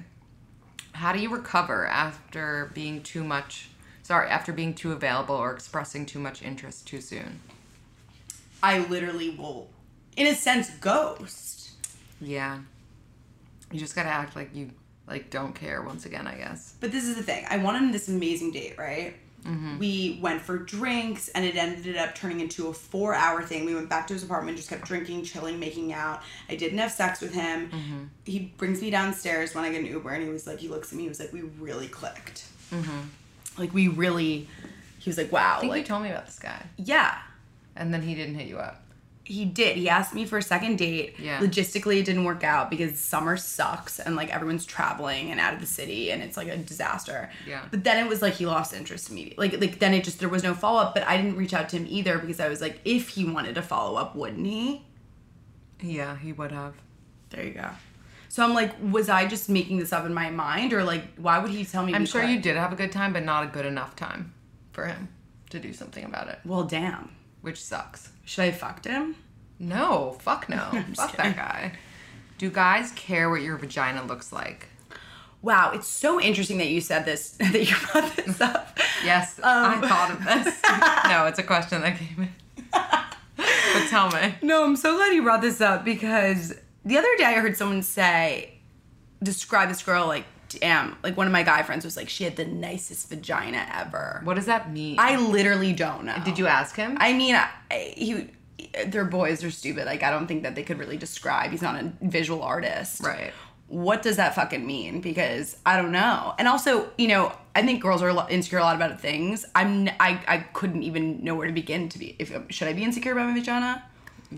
How 0.93 1.13
do 1.13 1.19
you 1.19 1.29
recover 1.29 1.85
after 1.85 2.71
being 2.73 3.03
too 3.03 3.23
much 3.23 3.69
sorry, 4.03 4.29
after 4.29 4.53
being 4.53 4.75
too 4.75 4.91
available 4.91 5.35
or 5.35 5.51
expressing 5.51 6.05
too 6.05 6.19
much 6.19 6.41
interest 6.43 6.87
too 6.87 7.01
soon? 7.01 7.39
I 8.61 8.79
literally 8.79 9.31
will, 9.31 9.69
in 10.15 10.27
a 10.27 10.35
sense, 10.35 10.69
ghost. 10.69 11.71
Yeah. 12.21 12.59
You 13.71 13.79
just 13.79 13.95
gotta 13.95 14.09
act 14.09 14.35
like 14.35 14.55
you 14.55 14.69
like 15.07 15.29
don't 15.29 15.53
care 15.53 15.81
once 15.81 16.05
again, 16.05 16.27
I 16.27 16.35
guess. 16.35 16.75
But 16.79 16.91
this 16.91 17.03
is 17.03 17.15
the 17.15 17.23
thing. 17.23 17.45
I 17.49 17.57
went 17.57 17.75
on 17.75 17.91
this 17.91 18.07
amazing 18.07 18.51
date, 18.51 18.77
right? 18.77 19.15
Mm-hmm. 19.45 19.77
We 19.77 20.19
went 20.21 20.41
for 20.41 20.57
drinks, 20.57 21.27
and 21.27 21.43
it 21.43 21.57
ended 21.57 21.97
up 21.97 22.15
turning 22.15 22.39
into 22.39 22.69
a 22.69 22.73
four-hour 22.73 23.43
thing. 23.43 23.65
We 23.65 23.75
went 23.75 23.89
back 23.89 24.07
to 24.07 24.13
his 24.13 24.23
apartment, 24.23 24.55
just 24.55 24.69
kept 24.69 24.85
drinking, 24.85 25.25
chilling, 25.25 25.59
making 25.59 25.91
out. 25.91 26.21
I 26.47 26.55
didn't 26.55 26.77
have 26.77 26.93
sex 26.93 27.19
with 27.19 27.33
him. 27.33 27.69
Mm-hmm. 27.69 28.03
He 28.23 28.53
brings 28.57 28.81
me 28.81 28.89
downstairs 28.89 29.53
when 29.53 29.65
I 29.65 29.71
get 29.71 29.81
an 29.81 29.87
Uber, 29.87 30.11
and 30.11 30.23
he 30.23 30.29
was 30.29 30.47
like, 30.47 30.59
he 30.59 30.69
looks 30.69 30.93
at 30.93 30.97
me, 30.97 31.03
he 31.03 31.09
was 31.09 31.19
like, 31.19 31.33
we 31.33 31.41
really 31.41 31.89
clicked. 31.89 32.45
Mm-hmm. 32.71 32.99
Like 33.57 33.73
we 33.73 33.87
really, 33.87 34.47
he 34.99 35.09
was 35.09 35.17
like, 35.17 35.31
wow, 35.31 35.57
I 35.57 35.59
think 35.61 35.69
like 35.71 35.79
you 35.81 35.85
told 35.87 36.03
me 36.03 36.09
about 36.09 36.25
this 36.25 36.39
guy, 36.39 36.65
yeah, 36.77 37.17
and 37.75 37.93
then 37.93 38.01
he 38.01 38.15
didn't 38.15 38.35
hit 38.35 38.47
you 38.47 38.57
up. 38.59 38.81
he 39.25 39.45
did. 39.45 39.77
He 39.77 39.87
asked 39.89 40.13
me 40.13 40.25
for 40.25 40.37
a 40.37 40.41
second 40.41 40.77
date. 40.77 41.15
Yeah. 41.19 41.39
Logistically, 41.39 41.99
it 41.99 42.05
didn't 42.05 42.25
work 42.25 42.43
out 42.43 42.69
because 42.69 42.99
summer 42.99 43.37
sucks 43.37 43.99
and 43.99 44.15
like 44.17 44.29
everyone's 44.35 44.65
traveling 44.65 45.31
and 45.31 45.39
out 45.39 45.53
of 45.53 45.61
the 45.61 45.65
city 45.65 46.11
and 46.11 46.21
it's 46.21 46.35
like 46.35 46.49
a 46.49 46.57
disaster. 46.57 47.29
Yeah. 47.47 47.63
But 47.71 47.83
then 47.85 48.05
it 48.05 48.09
was 48.09 48.21
like 48.21 48.33
he 48.33 48.45
lost 48.45 48.73
interest 48.73 49.09
immediately. 49.09 49.47
Like 49.49 49.61
like 49.61 49.79
then 49.79 49.93
it 49.93 50.03
just 50.03 50.19
there 50.19 50.27
was 50.29 50.43
no 50.43 50.53
follow 50.53 50.81
up. 50.81 50.93
But 50.93 51.03
I 51.07 51.15
didn't 51.17 51.37
reach 51.37 51.53
out 51.53 51.69
to 51.69 51.77
him 51.77 51.85
either 51.89 52.17
because 52.19 52.39
I 52.41 52.49
was 52.49 52.59
like, 52.59 52.79
if 52.83 53.09
he 53.09 53.23
wanted 53.23 53.55
to 53.55 53.61
follow 53.61 53.97
up, 53.97 54.13
wouldn't 54.15 54.45
he? 54.45 54.83
Yeah, 55.79 56.17
he 56.17 56.33
would 56.33 56.51
have. 56.51 56.73
There 57.29 57.43
you 57.45 57.51
go. 57.53 57.69
So 58.33 58.43
I'm 58.43 58.55
like, 58.55 58.73
was 58.81 59.09
I 59.09 59.27
just 59.27 59.47
making 59.47 59.77
this 59.77 59.93
up 59.93 60.07
in 60.07 60.13
my 60.15 60.31
mind, 60.31 60.73
or 60.73 60.83
like, 60.83 61.03
why 61.17 61.37
would 61.37 61.51
he 61.51 61.63
tell 61.63 61.85
me? 61.85 61.93
I'm 61.93 62.07
sure 62.07 62.21
could? 62.21 62.31
you 62.31 62.39
did 62.39 62.55
have 62.55 62.73
a 62.73 62.75
good 62.75 62.91
time, 62.91 63.13
but 63.13 63.23
not 63.23 63.43
a 63.43 63.45
good 63.45 63.63
enough 63.63 63.95
time 63.95 64.33
for 64.71 64.87
him 64.87 65.07
to 65.51 65.59
do 65.59 65.71
something 65.71 66.03
about 66.03 66.29
it, 66.29 66.39
Well, 66.43 66.63
damn. 66.63 67.11
which 67.41 67.61
sucks. 67.63 68.09
Should 68.25 68.41
I 68.41 68.45
have 68.45 68.57
fucked 68.57 68.85
him? 68.85 69.17
No, 69.59 70.17
fuck 70.19 70.49
no. 70.49 70.57
fuck 70.95 71.11
kidding. 71.11 71.33
that 71.33 71.35
guy. 71.35 71.73
Do 72.39 72.49
guys 72.49 72.91
care 72.93 73.29
what 73.29 73.43
your 73.43 73.55
vagina 73.57 74.03
looks 74.03 74.33
like? 74.33 74.65
Wow, 75.43 75.69
it's 75.75 75.85
so 75.87 76.19
interesting 76.19 76.57
that 76.57 76.69
you 76.69 76.81
said 76.81 77.05
this, 77.05 77.29
that 77.37 77.53
you 77.53 77.75
brought 77.91 78.15
this 78.15 78.41
up. 78.41 78.79
Yes, 79.05 79.37
Um. 79.43 79.45
I 79.45 79.87
thought 79.87 80.09
of 80.09 80.25
this. 80.25 80.59
no, 81.11 81.27
it's 81.27 81.37
a 81.37 81.43
question 81.43 81.81
that 81.81 81.99
came 81.99 82.23
in. 82.23 82.29
but 82.71 83.89
tell 83.91 84.09
me. 84.09 84.33
No, 84.41 84.63
I'm 84.63 84.75
so 84.75 84.95
glad 84.95 85.13
you 85.13 85.21
brought 85.21 85.43
this 85.43 85.61
up 85.61 85.85
because 85.85 86.55
the 86.85 86.97
other 86.97 87.15
day 87.17 87.25
I 87.25 87.33
heard 87.33 87.55
someone 87.57 87.81
say, 87.81 88.59
describe 89.21 89.69
this 89.69 89.81
girl 89.83 90.07
like, 90.07 90.25
damn, 90.49 90.97
like 91.03 91.17
one 91.17 91.27
of 91.27 91.33
my 91.33 91.43
guy 91.43 91.63
friends 91.63 91.85
was 91.85 91.97
like, 91.97 92.09
she 92.09 92.23
had 92.23 92.35
the 92.35 92.45
nicest 92.45 93.09
vagina 93.09 93.67
ever. 93.73 94.21
What 94.23 94.35
does 94.35 94.45
that 94.45 94.71
mean? 94.71 94.97
I 94.99 95.15
literally 95.17 95.73
don't 95.73 96.05
know. 96.05 96.15
Did 96.23 96.37
you 96.37 96.47
ask 96.47 96.75
him? 96.75 96.97
I 96.99 97.13
mean, 97.13 97.35
I, 97.35 97.49
he, 97.95 98.29
they're 98.87 99.05
boys, 99.05 99.39
they're 99.39 99.51
stupid. 99.51 99.85
Like, 99.85 100.03
I 100.03 100.11
don't 100.11 100.27
think 100.27 100.43
that 100.43 100.55
they 100.55 100.63
could 100.63 100.77
really 100.77 100.97
describe. 100.97 101.51
He's 101.51 101.61
not 101.61 101.75
a 101.75 101.91
visual 102.01 102.41
artist. 102.41 103.01
Right. 103.01 103.33
What 103.67 104.03
does 104.03 104.17
that 104.17 104.35
fucking 104.35 104.65
mean? 104.65 105.01
Because 105.01 105.57
I 105.65 105.77
don't 105.77 105.91
know. 105.91 106.35
And 106.37 106.47
also, 106.47 106.91
you 106.97 107.07
know, 107.07 107.35
I 107.55 107.63
think 107.63 107.81
girls 107.81 108.03
are 108.03 108.29
insecure 108.29 108.59
a 108.59 108.63
lot 108.63 108.75
about 108.75 108.99
things. 108.99 109.45
I'm, 109.55 109.87
I, 109.99 110.21
I 110.27 110.37
couldn't 110.53 110.83
even 110.83 111.23
know 111.23 111.33
where 111.33 111.47
to 111.47 111.53
begin 111.53 111.89
to 111.89 111.97
be. 111.97 112.15
If 112.19 112.31
should 112.49 112.67
I 112.67 112.73
be 112.73 112.83
insecure 112.83 113.13
about 113.13 113.29
my 113.29 113.33
vagina? 113.33 113.83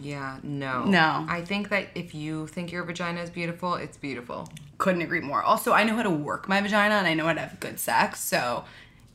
Yeah, 0.02 0.38
no. 0.44 0.86
No. 0.86 1.26
I 1.30 1.42
think 1.42 1.70
that 1.70 1.88
if 1.96 2.14
you 2.16 2.48
think 2.48 2.72
your 2.72 2.84
vagina 2.84 3.22
is 3.22 3.30
beautiful, 3.30 3.76
it's 3.76 3.98
beautiful. 3.98 4.50
Couldn't 4.78 5.02
agree 5.02 5.22
more. 5.22 5.42
Also, 5.42 5.72
I 5.74 5.84
know 5.84 5.96
how 5.96 6.04
to 6.04 6.10
work 6.10 6.48
my 6.48 6.62
vagina 6.62 6.96
and 6.96 7.08
I 7.08 7.14
know 7.14 7.26
how 7.26 7.34
to 7.34 7.42
have 7.42 7.60
good 7.60 7.80
sex. 7.80 8.20
So, 8.22 8.66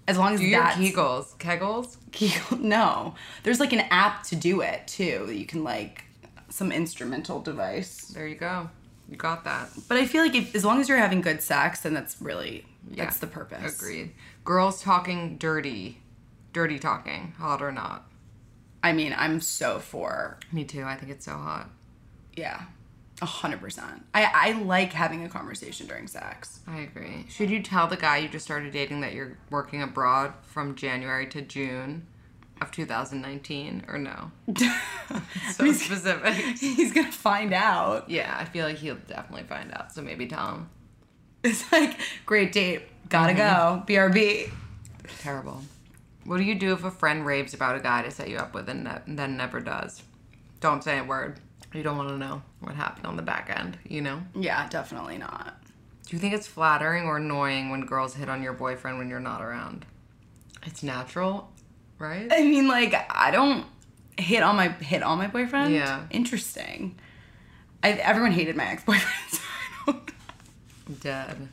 as 0.09 0.19
long 0.19 0.35
as 0.35 0.41
Do 0.41 0.47
your 0.47 0.63
kegels. 0.63 1.37
Kegels? 1.39 1.97
Kegel- 2.13 2.59
no, 2.61 3.15
there's 3.43 3.61
like 3.61 3.73
an 3.73 3.81
app 3.91 4.23
to 4.25 4.37
do 4.37 4.61
it 4.61 4.87
too. 4.87 5.31
You 5.33 5.47
can 5.47 5.63
like 5.63 6.05
some 6.49 6.73
instrumental 6.73 7.41
device. 7.41 8.07
There 8.07 8.27
you 8.27 8.35
go. 8.35 8.71
You 9.09 9.17
got 9.17 9.45
that. 9.45 9.71
But 9.89 9.97
I 9.99 10.07
feel 10.07 10.23
like 10.23 10.35
if, 10.35 10.55
as 10.55 10.65
long 10.65 10.81
as 10.81 10.89
you're 10.89 10.99
having 10.99 11.21
good 11.21 11.43
sex, 11.43 11.81
then 11.81 11.95
that's 11.95 12.21
really 12.21 12.65
Yeah, 12.91 13.05
that's 13.05 13.19
the 13.19 13.27
purpose. 13.27 13.77
Agreed. 13.81 14.13
Girls 14.45 14.83
talking 14.83 15.37
dirty. 15.37 15.99
Dirty 16.53 16.79
talking, 16.81 17.35
hot 17.39 17.63
or 17.63 17.71
not. 17.71 18.10
I 18.83 18.93
mean, 18.93 19.15
I'm 19.17 19.41
so 19.41 19.79
for 19.79 20.39
Me 20.53 20.65
too. 20.65 20.85
I 20.85 20.97
think 20.97 21.13
it's 21.13 21.25
so 21.25 21.33
hot. 21.33 21.71
yeah, 22.37 22.63
a 23.21 23.27
hundred 23.27 23.61
percent. 23.61 24.05
I 24.15 24.31
I 24.35 24.53
like 24.63 24.93
having 24.93 25.25
a 25.25 25.29
conversation 25.29 25.87
during 25.87 26.07
sex. 26.07 26.61
I 26.67 26.81
agree. 26.81 27.27
Should 27.29 27.51
you 27.51 27.63
tell 27.63 27.87
the 27.87 27.97
guy 27.97 28.19
you 28.19 28.29
just 28.29 28.45
started 28.45 28.73
dating 28.73 29.01
that 29.03 29.13
you're 29.13 29.37
working 29.51 29.83
abroad 29.83 30.33
from 30.43 30.75
January 30.75 31.27
to 31.29 31.43
June 31.43 32.07
of 32.61 32.71
2019 32.71 33.85
or 33.89 33.99
no? 33.99 34.31
so 35.53 35.73
specific. 35.73 36.35
He's 36.59 36.93
gonna 36.93 37.13
find 37.13 37.53
out. 37.53 38.09
Yeah, 38.09 38.35
I 38.39 38.45
feel 38.47 38.67
like 38.67 38.77
he'll 38.77 38.97
definitely 39.07 39.47
find 39.47 39.73
out. 39.73 39.93
So 39.93 40.03
maybe 40.03 40.27
tell 40.27 40.55
him. 40.55 40.71
It's 41.43 41.71
like 41.73 41.99
great 42.27 42.53
date, 42.53 42.83
gotta 43.09 43.33
mm-hmm. 43.33 43.87
go, 43.87 43.87
BRB. 43.87 44.51
Terrible. 45.21 45.63
What 46.25 46.37
do 46.39 46.45
you 46.45 46.55
do 46.55 46.73
if 46.73 46.85
a 46.85 46.91
friend 46.91 47.25
raves 47.25 47.55
about 47.55 47.77
a 47.77 47.81
guy 47.81 48.03
to 48.03 48.11
set 48.11 48.29
you 48.29 48.37
up 48.37 48.55
with 48.55 48.69
and, 48.69 48.85
ne- 48.85 49.01
then 49.07 49.37
never 49.37 49.61
does? 49.61 50.03
Don't 50.61 50.85
say 50.85 50.99
a 50.99 51.05
word. 51.05 51.41
You 51.73 51.83
don't 51.83 51.97
want 51.97 52.09
to 52.11 52.19
know 52.19 52.43
what 52.61 52.75
happened 52.75 53.07
on 53.07 53.17
the 53.17 53.23
back 53.23 53.53
end, 53.55 53.79
you 53.89 54.01
know? 54.01 54.23
Yeah, 54.35 54.69
definitely 54.69 55.19
not. 55.19 55.57
Do 56.07 56.17
you 56.17 56.19
think 56.21 56.35
it's 56.35 56.47
flattering 56.47 57.05
or 57.05 57.19
annoying 57.19 57.71
when 57.71 57.83
girls 57.87 58.15
hit 58.15 58.29
on 58.29 58.43
your 58.43 58.53
boyfriend 58.53 58.99
when 58.99 59.09
you're 59.09 59.21
not 59.21 59.41
around? 59.41 59.87
It's 60.67 60.83
natural, 60.83 61.51
right? 61.99 62.27
I 62.31 62.43
mean, 62.43 62.67
like 62.69 62.95
I 63.09 63.31
don't 63.31 63.65
hit 64.19 64.43
on 64.43 64.57
my 64.57 64.69
hit 64.69 65.03
on 65.05 65.19
my 65.19 65.29
boyfriend. 65.29 65.73
Yeah. 65.73 66.07
interesting. 66.11 66.99
I 67.83 67.93
everyone 67.93 68.33
hated 68.33 68.57
my 68.57 68.67
ex 68.67 68.83
boyfriend. 68.85 69.07
So 69.87 69.93
I 69.93 69.93
don't. 69.93 71.01
Dead. 71.01 71.49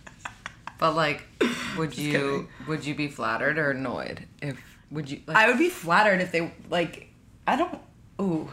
But 0.78 0.96
like, 0.96 1.24
would 1.78 1.98
you 1.98 2.12
kidding. 2.12 2.48
would 2.68 2.86
you 2.86 2.96
be 2.96 3.08
flattered 3.08 3.58
or 3.58 3.72
annoyed 3.72 4.26
if 4.42 4.62
would 4.92 5.10
you? 5.10 5.22
Like, 5.26 5.38
I 5.38 5.48
would 5.48 5.58
be 5.58 5.70
flattered 5.70 6.22
if 6.22 6.32
they 6.32 6.52
like. 6.70 7.10
I 7.46 7.56
don't. 7.56 7.80
Ooh. 8.22 8.50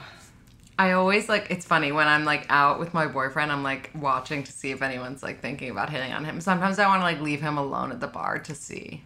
I 0.76 0.92
always 0.92 1.28
like 1.28 1.50
it's 1.50 1.64
funny 1.64 1.92
when 1.92 2.08
I'm 2.08 2.24
like 2.24 2.46
out 2.48 2.80
with 2.80 2.94
my 2.94 3.06
boyfriend, 3.06 3.52
I'm 3.52 3.62
like 3.62 3.90
watching 3.94 4.42
to 4.42 4.50
see 4.50 4.72
if 4.72 4.82
anyone's 4.82 5.22
like 5.22 5.40
thinking 5.40 5.70
about 5.70 5.90
hitting 5.90 6.12
on 6.12 6.24
him. 6.24 6.40
Sometimes 6.40 6.78
I 6.78 6.88
want 6.88 7.00
to 7.00 7.04
like 7.04 7.20
leave 7.20 7.40
him 7.40 7.58
alone 7.58 7.92
at 7.92 8.00
the 8.00 8.08
bar 8.08 8.38
to 8.40 8.54
see. 8.54 9.04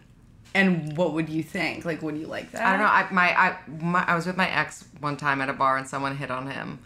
And 0.55 0.97
what 0.97 1.13
would 1.13 1.29
you 1.29 1.43
think? 1.43 1.85
Like, 1.85 2.01
would 2.01 2.17
you 2.17 2.25
like 2.25 2.51
that? 2.51 2.65
I 2.65 2.71
don't 2.71 2.79
know. 2.79 2.85
I 2.85 3.07
my 3.11 3.39
I 3.39 3.57
my, 3.67 4.03
I 4.03 4.15
was 4.15 4.25
with 4.25 4.35
my 4.35 4.49
ex 4.49 4.85
one 4.99 5.15
time 5.15 5.41
at 5.41 5.49
a 5.49 5.53
bar 5.53 5.77
and 5.77 5.87
someone 5.87 6.17
hit 6.17 6.31
on 6.31 6.49
him 6.49 6.79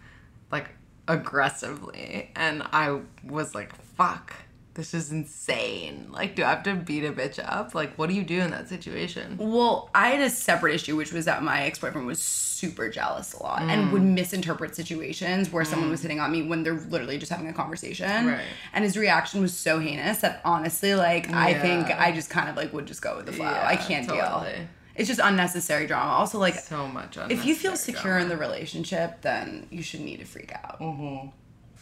like 0.51 0.69
aggressively 1.07 2.31
and 2.35 2.63
I 2.73 2.99
was 3.23 3.55
like, 3.55 3.73
"Fuck. 3.95 4.33
This 4.75 4.93
is 4.93 5.11
insane. 5.11 6.07
Like, 6.11 6.35
do 6.35 6.43
I 6.43 6.49
have 6.49 6.63
to 6.63 6.73
beat 6.73 7.05
a 7.05 7.11
bitch 7.11 7.39
up? 7.43 7.75
Like, 7.75 7.95
what 7.95 8.09
do 8.09 8.15
you 8.15 8.23
do 8.23 8.39
in 8.39 8.51
that 8.51 8.69
situation?" 8.69 9.37
Well, 9.37 9.89
I 9.93 10.09
had 10.09 10.21
a 10.21 10.29
separate 10.29 10.75
issue, 10.75 10.95
which 10.95 11.13
was 11.13 11.25
that 11.25 11.43
my 11.43 11.63
ex 11.63 11.79
boyfriend 11.79 12.07
was 12.07 12.19
super 12.19 12.89
jealous 12.89 13.33
a 13.33 13.43
lot 13.43 13.61
and 13.63 13.89
mm. 13.89 13.91
would 13.91 14.01
misinterpret 14.01 14.73
situations 14.73 15.51
where 15.51 15.65
someone 15.65 15.89
was 15.89 15.99
mm. 15.99 16.03
hitting 16.03 16.19
on 16.21 16.31
me 16.31 16.43
when 16.43 16.63
they're 16.63 16.79
literally 16.79 17.17
just 17.17 17.31
having 17.31 17.47
a 17.47 17.53
conversation. 17.53 18.27
Right. 18.27 18.45
And 18.73 18.85
his 18.85 18.95
reaction 18.95 19.41
was 19.41 19.55
so 19.55 19.79
heinous 19.79 20.19
that 20.19 20.41
honestly, 20.45 20.95
like, 20.95 21.29
I 21.31 21.53
think 21.55 21.87
I 21.87 22.13
just 22.13 22.29
kind 22.29 22.49
of 22.49 22.55
like 22.55 22.71
would 22.71 22.85
just 22.85 23.01
go 23.01 23.17
with 23.17 23.25
the 23.25 23.33
flow. 23.33 23.45
I 23.45 23.75
can't 23.75 24.07
deal. 24.07 24.17
totally. 24.17 24.67
It's 24.95 25.07
just 25.07 25.19
unnecessary 25.23 25.87
drama. 25.87 26.11
Also, 26.11 26.39
like, 26.39 26.55
So 26.55 26.87
much 26.87 27.17
if 27.29 27.45
you 27.45 27.55
feel 27.55 27.75
secure 27.75 28.17
in 28.19 28.29
the 28.29 28.37
relationship, 28.37 29.21
then 29.21 29.67
you 29.71 29.81
shouldn't 29.81 30.07
need 30.07 30.19
to 30.19 30.25
freak 30.25 30.53
out. 30.53 30.79
Mm-hmm. 30.79 31.29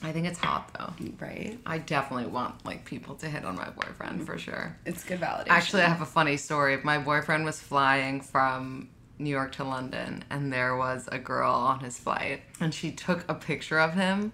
I 0.04 0.12
think 0.12 0.28
it's 0.28 0.40
hot 0.40 0.74
though. 0.74 0.94
Right? 1.20 1.60
I 1.66 1.78
definitely 1.78 2.28
want 2.28 2.66
like 2.66 2.86
people 2.86 3.16
to 3.16 3.30
hit 3.30 3.46
on 3.46 3.56
my 3.56 3.70
boyfriend 3.70 4.26
for 4.26 4.34
mm-hmm. 4.34 4.52
sure. 4.52 4.78
It's 4.86 5.04
good 5.04 5.20
validation. 5.20 5.50
Actually, 5.50 5.84
I 5.84 5.90
have 5.90 6.02
a 6.02 6.06
funny 6.06 6.38
story. 6.38 6.78
My 6.84 6.98
boyfriend 6.98 7.46
was 7.46 7.60
flying 7.60 8.22
from 8.22 8.90
New 9.20 9.30
York 9.30 9.52
to 9.54 9.64
London, 9.64 10.24
and 10.30 10.52
there 10.52 10.76
was 10.76 11.08
a 11.12 11.20
girl 11.20 11.52
on 11.52 11.80
his 11.82 12.00
flight, 12.00 12.42
and 12.60 12.74
she 12.74 12.92
took 12.92 13.24
a 13.30 13.36
picture 13.36 13.80
of 13.80 13.94
him, 13.94 14.32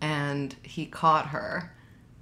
and 0.00 0.54
he 0.62 0.84
caught 0.84 1.28
her, 1.28 1.72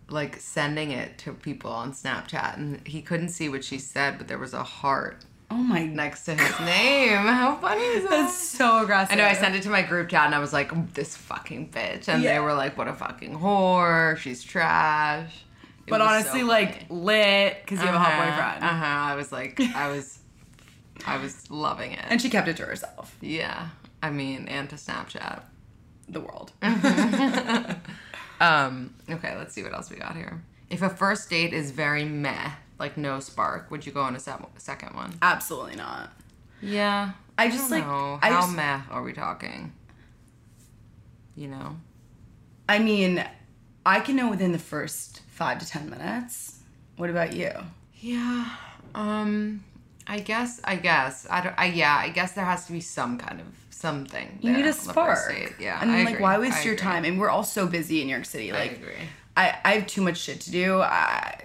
like 0.08 0.36
sending 0.36 0.92
it 0.92 1.18
to 1.18 1.32
people 1.32 1.72
on 1.72 1.92
Snapchat, 1.92 2.56
and 2.56 2.86
he 2.86 3.02
couldn't 3.02 3.30
see 3.30 3.48
what 3.48 3.64
she 3.64 3.78
said, 3.78 4.16
but 4.16 4.28
there 4.28 4.38
was 4.38 4.54
a 4.54 4.62
heart 4.62 5.24
oh 5.50 5.56
my 5.56 5.84
next 5.86 6.24
to 6.24 6.34
his 6.34 6.60
name. 6.60 7.16
How 7.16 7.56
funny 7.56 7.80
is 7.82 8.02
that? 8.04 8.10
That's 8.10 8.36
so 8.36 8.82
aggressive. 8.82 9.12
I 9.12 9.16
know 9.16 9.24
I 9.26 9.32
sent 9.34 9.54
it 9.56 9.62
to 9.62 9.70
my 9.70 9.82
group 9.82 10.08
chat 10.10 10.26
and 10.26 10.34
I 10.34 10.38
was 10.38 10.52
like, 10.52 10.92
this 10.94 11.16
fucking 11.16 11.70
bitch. 11.70 12.08
And 12.08 12.22
they 12.22 12.38
were 12.38 12.54
like, 12.54 12.76
what 12.76 12.88
a 12.88 12.92
fucking 12.94 13.38
whore. 13.38 14.16
She's 14.18 14.42
trash. 14.42 15.44
It 15.86 15.90
But 15.90 16.00
honestly, 16.02 16.40
so 16.40 16.46
like 16.46 16.86
lit 16.90 17.58
because 17.62 17.80
you 17.80 17.86
have 17.86 17.94
a 17.94 17.98
hot 17.98 18.12
Uh-huh, 18.12 18.30
boyfriend. 18.30 18.64
Uh 18.64 18.68
huh. 18.68 18.84
I 19.12 19.14
was 19.14 19.32
like, 19.32 19.58
I 19.60 19.88
was, 19.88 20.18
I 21.06 21.16
was 21.16 21.50
loving 21.50 21.92
it. 21.92 22.04
And 22.08 22.20
she 22.20 22.28
kept 22.28 22.46
it 22.48 22.56
to 22.58 22.66
herself. 22.66 23.16
yeah. 23.20 23.68
I 24.02 24.10
mean, 24.10 24.46
and 24.48 24.68
to 24.70 24.76
Snapchat. 24.76 25.42
The 26.08 26.20
world. 26.20 26.52
Um. 28.40 28.94
Okay. 29.10 29.36
Let's 29.36 29.52
see 29.52 29.64
what 29.64 29.72
else 29.74 29.90
we 29.90 29.96
got 29.96 30.14
here. 30.14 30.40
If 30.70 30.80
a 30.82 30.88
first 30.88 31.28
date 31.28 31.52
is 31.52 31.72
very 31.72 32.04
meh, 32.04 32.50
like 32.78 32.96
no 32.96 33.20
spark, 33.20 33.70
would 33.70 33.84
you 33.86 33.92
go 33.92 34.02
on 34.02 34.14
a 34.16 34.20
sec- 34.20 34.40
second 34.58 34.94
one? 34.94 35.14
Absolutely 35.22 35.76
not. 35.76 36.12
Yeah. 36.60 37.12
I 37.36 37.48
just, 37.48 37.70
don't 37.70 37.78
like- 37.80 37.86
know. 37.86 38.18
I 38.22 38.30
how 38.30 38.40
just- 38.42 38.56
meh 38.56 38.80
are 38.90 39.02
we 39.02 39.12
talking? 39.12 39.72
You 41.36 41.48
know. 41.48 41.76
I 42.68 42.78
mean, 42.80 43.24
I 43.86 44.00
can 44.00 44.16
know 44.16 44.28
within 44.28 44.52
the 44.52 44.58
first 44.58 45.20
five 45.28 45.58
to 45.60 45.66
ten 45.66 45.88
minutes. 45.88 46.58
What 46.96 47.10
about 47.10 47.32
you? 47.34 47.52
Yeah. 48.00 48.44
Um 48.94 49.64
I 50.06 50.20
guess 50.20 50.60
I 50.64 50.76
guess. 50.76 51.26
I 51.30 51.40
don't 51.42 51.54
I 51.58 51.66
yeah, 51.66 51.96
I 51.96 52.08
guess 52.08 52.32
there 52.32 52.44
has 52.44 52.66
to 52.66 52.72
be 52.72 52.80
some 52.80 53.18
kind 53.18 53.40
of 53.40 53.46
something. 53.70 54.38
You 54.42 54.52
need 54.52 54.66
a 54.66 54.72
spark. 54.72 55.54
Yeah. 55.60 55.78
And 55.80 55.90
I 55.92 55.98
like, 56.00 56.08
agree. 56.14 56.22
why 56.22 56.38
waste 56.38 56.58
I 56.58 56.62
your 56.64 56.74
agree. 56.74 56.84
time? 56.84 57.04
And 57.04 57.20
we're 57.20 57.30
all 57.30 57.44
so 57.44 57.66
busy 57.66 58.00
in 58.00 58.08
New 58.08 58.12
York 58.14 58.24
City. 58.24 58.50
I 58.50 58.58
Like, 58.58 58.72
agree. 58.72 58.94
I, 59.36 59.56
I 59.64 59.72
have 59.74 59.86
too 59.86 60.02
much 60.02 60.16
shit 60.18 60.40
to 60.42 60.50
do. 60.50 60.80
I, 60.80 60.88
I 60.88 61.44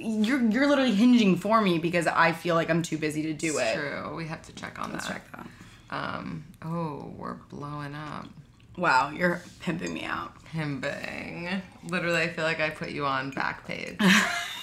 you're 0.00 0.40
you're 0.50 0.66
literally 0.66 0.94
hinging 0.94 1.36
for 1.36 1.60
me 1.60 1.78
because 1.78 2.06
I 2.06 2.32
feel 2.32 2.54
like 2.54 2.70
I'm 2.70 2.82
too 2.82 2.98
busy 2.98 3.22
to 3.24 3.32
do 3.32 3.58
It's 3.58 3.70
it. 3.70 3.74
true. 3.76 4.14
We 4.16 4.26
have 4.26 4.42
to 4.42 4.52
check 4.52 4.78
on 4.82 4.92
Let's 4.92 5.06
that. 5.06 5.12
check 5.14 5.32
that. 5.32 5.46
Um. 5.90 6.44
Oh, 6.62 7.12
we're 7.16 7.34
blowing 7.50 7.94
up. 7.94 8.26
Wow, 8.76 9.10
you're 9.10 9.42
pimping 9.60 9.92
me 9.92 10.04
out. 10.04 10.32
Pimping. 10.44 11.60
Literally, 11.88 12.22
I 12.22 12.28
feel 12.28 12.44
like 12.44 12.60
I 12.60 12.70
put 12.70 12.90
you 12.90 13.04
on 13.04 13.32
Backpage. 13.32 14.00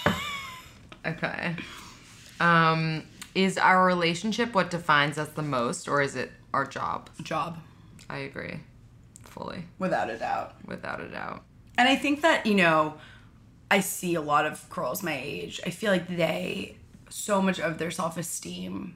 okay. 1.06 1.56
Um, 2.40 3.04
is 3.36 3.58
our 3.58 3.86
relationship 3.86 4.54
what 4.56 4.70
defines 4.70 5.18
us 5.18 5.30
the 5.30 5.42
most, 5.44 5.88
or 5.88 6.02
is 6.02 6.16
it 6.16 6.32
our 6.54 6.66
job? 6.66 7.10
Job, 7.24 7.58
I 8.10 8.20
agree, 8.20 8.60
fully, 9.24 9.66
without 9.80 10.10
a 10.10 10.18
doubt. 10.18 10.56
without 10.66 11.02
a 11.02 11.08
doubt. 11.08 11.44
And 11.78 11.88
I 11.88 11.96
think 11.96 12.22
that, 12.22 12.46
you 12.46 12.56
know, 12.56 12.96
I 13.70 13.82
see 13.82 14.16
a 14.16 14.22
lot 14.22 14.46
of 14.46 14.70
girls 14.70 15.04
my 15.04 15.20
age. 15.22 15.60
I 15.66 15.72
feel 15.72 15.92
like 15.92 16.08
they, 16.08 16.78
so 17.10 17.42
much 17.42 17.60
of 17.60 17.78
their 17.78 17.92
self 17.92 18.18
esteem 18.18 18.96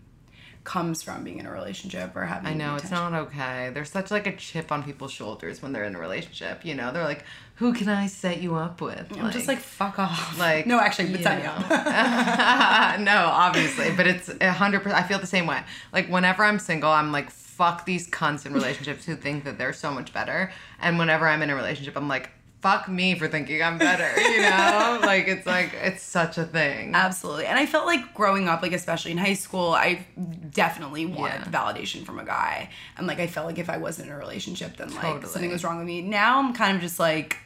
comes 0.63 1.01
from 1.01 1.23
being 1.23 1.39
in 1.39 1.45
a 1.45 1.51
relationship 1.51 2.15
or 2.15 2.25
having. 2.25 2.47
I 2.47 2.53
know 2.53 2.75
it's 2.75 2.91
not 2.91 3.13
okay. 3.13 3.71
There's 3.73 3.89
such 3.89 4.11
like 4.11 4.27
a 4.27 4.35
chip 4.35 4.71
on 4.71 4.83
people's 4.83 5.11
shoulders 5.11 5.61
when 5.61 5.71
they're 5.71 5.83
in 5.83 5.95
a 5.95 5.99
relationship. 5.99 6.63
You 6.63 6.75
know, 6.75 6.91
they're 6.91 7.03
like, 7.03 7.25
"Who 7.55 7.73
can 7.73 7.89
I 7.89 8.07
set 8.07 8.41
you 8.41 8.55
up 8.55 8.81
with?" 8.81 9.11
I'm 9.17 9.31
just 9.31 9.47
like, 9.47 9.59
fuck 9.59 9.97
off. 9.99 10.37
like 10.37 10.67
no, 10.67 10.79
actually, 10.79 11.11
but 11.11 11.19
you 11.19 11.25
me 11.25 11.45
up. 11.45 11.69
no, 12.99 13.25
obviously, 13.25 13.91
but 13.95 14.07
it's 14.07 14.29
a 14.39 14.51
hundred 14.51 14.83
percent. 14.83 15.03
I 15.03 15.07
feel 15.07 15.19
the 15.19 15.27
same 15.27 15.47
way. 15.47 15.63
Like 15.91 16.07
whenever 16.09 16.43
I'm 16.43 16.59
single, 16.59 16.91
I'm 16.91 17.11
like, 17.11 17.31
fuck 17.31 17.85
these 17.85 18.09
cunts 18.09 18.45
in 18.45 18.53
relationships 18.53 19.05
who 19.05 19.15
think 19.15 19.43
that 19.43 19.57
they're 19.57 19.73
so 19.73 19.91
much 19.91 20.13
better. 20.13 20.51
And 20.79 20.97
whenever 20.97 21.27
I'm 21.27 21.41
in 21.41 21.49
a 21.49 21.55
relationship, 21.55 21.95
I'm 21.95 22.07
like, 22.07 22.29
fuck 22.61 22.87
me 22.87 23.15
for 23.15 23.27
thinking 23.27 23.61
I'm 23.61 23.77
better. 23.77 24.09
You 24.21 24.41
know, 24.41 24.99
like 25.03 25.27
it's 25.27 25.45
like 25.45 25.73
it's 25.73 26.03
such 26.03 26.37
a 26.37 26.45
thing. 26.45 26.93
Absolutely. 26.95 27.45
And 27.47 27.57
I 27.59 27.65
felt 27.65 27.85
like 27.85 28.13
growing 28.13 28.47
up, 28.47 28.61
like 28.61 28.73
especially 28.73 29.11
in 29.11 29.17
high 29.17 29.33
school, 29.33 29.71
I 29.71 30.05
definitely 30.51 31.05
wanted 31.05 31.41
Yeah. 31.41 31.51
validation 31.51 32.05
from 32.05 32.19
a 32.19 32.23
guy. 32.25 32.69
And 32.97 33.07
like 33.07 33.19
I 33.19 33.27
felt 33.27 33.47
like 33.47 33.57
if 33.59 33.69
I 33.69 33.77
wasn't 33.77 34.07
in 34.09 34.13
a 34.13 34.17
relationship, 34.17 34.77
then 34.77 34.89
like 34.93 35.01
Totally. 35.01 35.31
something 35.31 35.51
was 35.51 35.63
wrong 35.63 35.77
with 35.79 35.87
me. 35.87 36.01
Now 36.01 36.39
I'm 36.39 36.53
kind 36.53 36.75
of 36.75 36.81
just 36.81 36.99
like, 36.99 37.37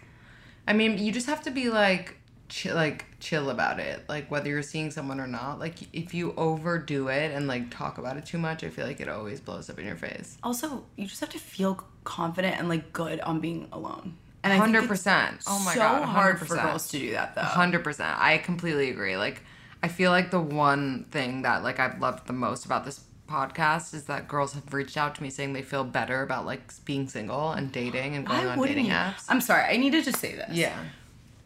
I 0.67 0.73
mean, 0.73 0.97
you 0.97 1.11
just 1.11 1.27
have 1.27 1.41
to 1.43 1.51
be 1.51 1.69
like, 1.69 2.17
chill, 2.49 2.75
like 2.75 3.05
chill 3.19 3.49
about 3.49 3.79
it. 3.79 4.03
Like 4.09 4.29
whether 4.29 4.49
you're 4.49 4.61
seeing 4.63 4.91
someone 4.91 5.19
or 5.19 5.27
not. 5.27 5.59
Like 5.59 5.75
if 5.93 6.13
you 6.13 6.33
overdo 6.35 7.07
it 7.07 7.31
and 7.31 7.47
like 7.47 7.69
talk 7.71 7.97
about 7.97 8.17
it 8.17 8.25
too 8.25 8.37
much, 8.37 8.63
I 8.63 8.69
feel 8.69 8.85
like 8.85 8.99
it 8.99 9.07
always 9.09 9.39
blows 9.39 9.69
up 9.69 9.79
in 9.79 9.85
your 9.85 9.95
face. 9.95 10.37
also 10.43 10.83
you 10.97 11.07
just 11.07 11.21
have 11.21 11.29
to 11.29 11.39
feel 11.39 11.83
confident 12.03 12.57
and 12.59 12.67
like 12.69 12.91
good 12.93 13.19
on 13.21 13.39
being 13.39 13.67
alone. 13.71 14.17
And 14.45 14.53
I 14.53 14.57
think 14.57 14.65
Hundred 14.67 14.79
it's 14.79 14.87
percent. 14.87 15.41
Oh 15.47 15.59
my 15.65 15.73
so 15.73 15.79
god. 15.79 16.03
hard 16.03 16.39
for 16.39 16.45
100%. 16.45 16.63
girls 16.63 16.87
to 16.89 16.99
do 16.99 17.11
that 17.11 17.35
though. 17.35 17.41
Hundred 17.41 17.83
percent. 17.83 18.15
I 18.19 18.37
completely 18.37 18.89
agree. 18.91 19.17
Like, 19.17 19.41
I 19.81 19.87
feel 19.87 20.11
like 20.11 20.31
the 20.31 20.39
one 20.39 21.05
thing 21.11 21.41
that 21.41 21.63
like 21.63 21.79
I've 21.79 21.99
loved 21.99 22.27
the 22.27 22.33
most 22.33 22.65
about 22.65 22.85
this 22.85 23.01
podcast 23.27 23.95
is 23.95 24.03
that 24.03 24.27
girls 24.27 24.53
have 24.53 24.71
reached 24.71 24.97
out 24.97 25.15
to 25.15 25.23
me 25.23 25.31
saying 25.31 25.53
they 25.53 25.63
feel 25.63 25.83
better 25.83 26.21
about 26.21 26.45
like 26.45 26.61
being 26.85 27.07
single 27.09 27.51
and 27.51 27.71
dating 27.71 28.15
and 28.15 28.27
going 28.27 28.45
Why 28.45 28.51
on 28.51 28.61
dating 28.61 28.85
you? 28.85 28.91
apps. 28.91 29.25
I'm 29.27 29.41
sorry, 29.41 29.63
I 29.63 29.77
needed 29.77 30.05
to 30.05 30.13
say 30.13 30.35
this. 30.35 30.51
yeah. 30.51 30.77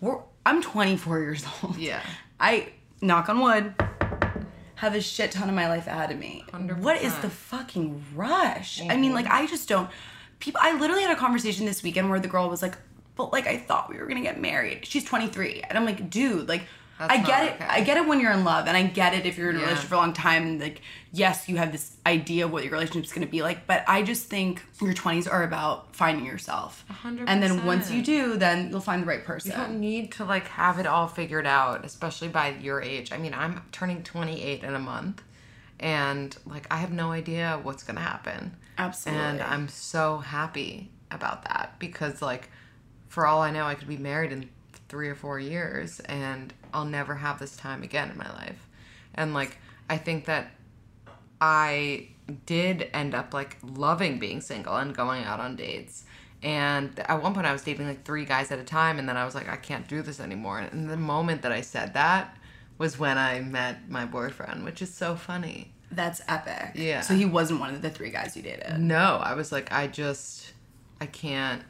We're, 0.02 0.20
I'm 0.46 0.62
24 0.62 1.20
years 1.20 1.46
old. 1.64 1.78
Yeah. 1.78 2.02
I 2.40 2.70
knock 3.02 3.30
on 3.30 3.40
wood 3.40 3.74
have 4.80 4.96
a 4.96 5.02
shit 5.02 5.32
ton 5.32 5.50
of 5.50 5.56
my 5.56 5.68
life 5.68 5.88
ahead 5.88 6.10
of 6.10 6.18
me. 6.18 6.44
What 6.80 7.02
is 7.02 7.12
100%. 7.12 7.22
the 7.22 7.30
fucking 7.30 8.02
rush? 8.16 8.82
I 8.90 8.96
mean, 8.96 9.14
like 9.14 9.26
mm-hmm. 9.26 9.44
I 9.44 9.46
just 9.46 9.68
don't. 9.68 9.90
People. 10.40 10.62
I 10.64 10.78
literally 10.80 11.04
had 11.04 11.12
a 11.12 11.20
conversation 11.20 11.66
this 11.66 11.84
weekend 11.84 12.10
where 12.10 12.20
the 12.20 12.30
girl 12.30 12.50
was 12.50 12.62
like, 12.62 12.78
"But 13.20 13.34
like 13.34 13.46
I 13.48 13.58
thought 13.58 13.90
we 13.90 13.98
were 13.98 14.08
gonna 14.08 14.22
get 14.22 14.40
married." 14.40 14.86
She's 14.86 15.04
23, 15.04 15.62
and 15.68 15.78
I'm 15.78 15.86
like, 15.86 16.10
"Dude, 16.10 16.48
like." 16.50 16.64
That's 16.98 17.14
I 17.14 17.18
get 17.22 17.44
it. 17.46 17.54
okay. 17.56 17.66
I 17.66 17.80
get 17.82 17.96
it 17.96 18.06
when 18.06 18.20
you're 18.20 18.34
in 18.34 18.44
love, 18.44 18.68
and 18.68 18.76
I 18.76 18.84
get 18.84 19.14
it 19.14 19.26
if 19.26 19.38
you're 19.38 19.52
in 19.52 19.56
a 19.56 19.60
Yeah. 19.60 19.66
relationship 19.68 19.88
for 19.90 19.96
a 19.96 20.00
long 20.00 20.12
time. 20.12 20.44
And 20.44 20.60
like, 20.60 20.82
yes, 21.14 21.48
you 21.48 21.56
have 21.56 21.72
this 21.72 21.96
idea 22.06 22.44
of 22.44 22.52
what 22.52 22.64
your 22.66 22.74
relationship's 22.74 23.14
to 23.14 23.26
be 23.26 23.42
like. 23.42 23.66
But 23.68 23.86
I 23.88 24.04
just 24.04 24.26
think 24.28 24.62
your 24.82 24.94
20s 24.94 25.26
are 25.26 25.44
about 25.44 25.96
finding 25.96 26.26
yourself. 26.26 26.84
hundred 26.90 27.30
And 27.30 27.42
then 27.42 27.66
once 27.66 27.90
you 27.90 28.02
do, 28.02 28.36
then 28.36 28.70
you'll 28.70 28.82
find 28.82 29.02
the 29.02 29.08
right 29.08 29.24
person. 29.24 29.52
You 29.52 29.56
don't 29.58 29.80
need 29.80 30.12
to 30.18 30.26
like 30.26 30.50
have 30.50 30.78
it 30.78 30.86
all 30.86 31.08
figured 31.08 31.48
out, 31.48 31.86
especially 31.86 32.28
by 32.28 32.50
your 32.60 32.82
age. 32.82 33.14
I 33.14 33.18
mean, 33.18 33.34
I'm 33.34 33.62
turning 33.72 34.04
28 34.04 34.66
in 34.66 34.76
a 34.76 34.80
month, 34.80 35.22
and 35.80 36.36
like 36.46 36.68
I 36.70 36.78
have 36.84 36.92
no 36.92 37.12
idea 37.14 37.62
what's 37.64 37.84
gonna 37.84 38.02
happen. 38.02 38.58
Absolutely. 38.78 39.24
And 39.24 39.42
I'm 39.42 39.70
so 39.70 40.18
happy 40.18 40.92
about 41.12 41.44
that 41.46 41.76
because 41.80 42.22
like, 42.22 42.50
for 43.10 43.28
all 43.28 43.42
I 43.42 43.52
know, 43.52 43.66
I 43.66 43.76
could 43.76 43.88
be 43.88 43.98
married 43.98 44.32
in 44.32 44.50
three 44.88 45.10
or 45.10 45.16
four 45.16 45.40
years, 45.40 46.00
and 46.02 46.54
I'll 46.74 46.86
never 46.86 47.16
have 47.16 47.40
this 47.40 47.58
time 47.58 47.84
again 47.84 48.10
in 48.10 48.18
my 48.18 48.32
life. 48.32 48.68
And 49.14 49.34
like, 49.34 49.58
I 49.90 49.98
think 49.98 50.26
that 50.26 50.52
I 51.42 52.10
did 52.46 52.90
end 52.94 53.16
up 53.16 53.34
like 53.34 53.58
loving 53.64 54.20
being 54.20 54.40
single 54.42 54.76
and 54.76 54.96
going 54.96 55.24
out 55.24 55.40
on 55.40 55.56
dates. 55.56 56.06
And 56.42 56.98
at 57.00 57.22
one 57.22 57.34
point, 57.34 57.46
I 57.46 57.52
was 57.52 57.64
dating 57.64 57.88
like 57.88 58.06
three 58.06 58.24
guys 58.24 58.52
at 58.52 58.60
a 58.60 58.64
time, 58.64 58.98
and 58.98 59.10
then 59.10 59.18
I 59.18 59.26
was 59.26 59.36
like, 59.36 59.50
I 59.50 59.58
can't 59.58 59.88
do 59.88 60.02
this 60.02 60.20
anymore. 60.20 60.60
And 60.60 60.90
the 60.90 60.98
moment 60.98 61.42
that 61.42 61.52
I 61.52 61.62
said 61.62 61.94
that 61.96 62.38
was 62.78 62.98
when 62.98 63.18
I 63.18 63.42
met 63.42 63.90
my 63.90 64.06
boyfriend, 64.06 64.64
which 64.64 64.82
is 64.82 64.94
so 64.94 65.16
funny. 65.16 65.74
That's 65.92 66.22
epic. 66.28 66.72
Yeah. 66.76 67.02
So 67.02 67.14
he 67.14 67.26
wasn't 67.26 67.60
one 67.60 67.74
of 67.74 67.82
the 67.82 67.90
three 67.90 68.12
guys 68.12 68.38
you 68.38 68.44
dated. 68.44 68.80
No, 68.80 69.20
I 69.22 69.34
was 69.34 69.52
like, 69.52 69.72
I 69.72 69.88
just, 69.88 70.54
I 71.02 71.08
can't. 71.08 71.64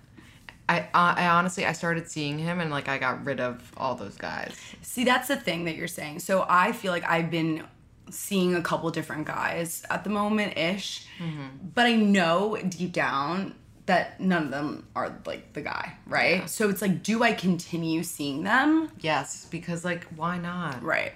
I, 0.70 0.88
I 0.94 1.28
honestly, 1.28 1.66
I 1.66 1.72
started 1.72 2.10
seeing 2.10 2.38
him 2.38 2.60
and 2.60 2.70
like 2.70 2.88
I 2.88 3.00
got 3.00 3.26
rid 3.26 3.40
of 3.40 3.72
all 3.76 3.96
those 3.96 4.16
guys. 4.16 4.56
See, 4.84 5.04
that's 5.04 5.28
the 5.28 5.36
thing 5.36 5.66
that 5.66 5.76
you're 5.76 5.88
saying. 5.88 6.20
So 6.20 6.46
I 6.48 6.74
feel 6.74 6.92
like 6.92 7.04
I've 7.10 7.32
been 7.32 7.64
seeing 8.12 8.56
a 8.56 8.62
couple 8.62 8.90
different 8.92 9.26
guys 9.26 9.84
at 9.90 10.04
the 10.04 10.12
moment 10.12 10.58
ish, 10.58 11.08
mm-hmm. 11.18 11.48
but 11.74 11.88
I 11.88 11.96
know 11.96 12.58
deep 12.58 12.92
down 12.92 13.56
that 13.88 14.22
none 14.22 14.44
of 14.44 14.52
them 14.52 14.88
are 14.96 15.20
like 15.26 15.54
the 15.54 15.62
guy, 15.62 15.94
right? 16.06 16.48
So 16.48 16.70
it's 16.70 16.84
like, 16.84 17.02
do 17.02 17.24
I 17.24 17.34
continue 17.34 18.04
seeing 18.04 18.44
them? 18.44 18.92
Yes, 19.00 19.48
because 19.50 19.84
like, 19.84 20.04
why 20.16 20.38
not? 20.38 20.84
Right. 20.84 21.14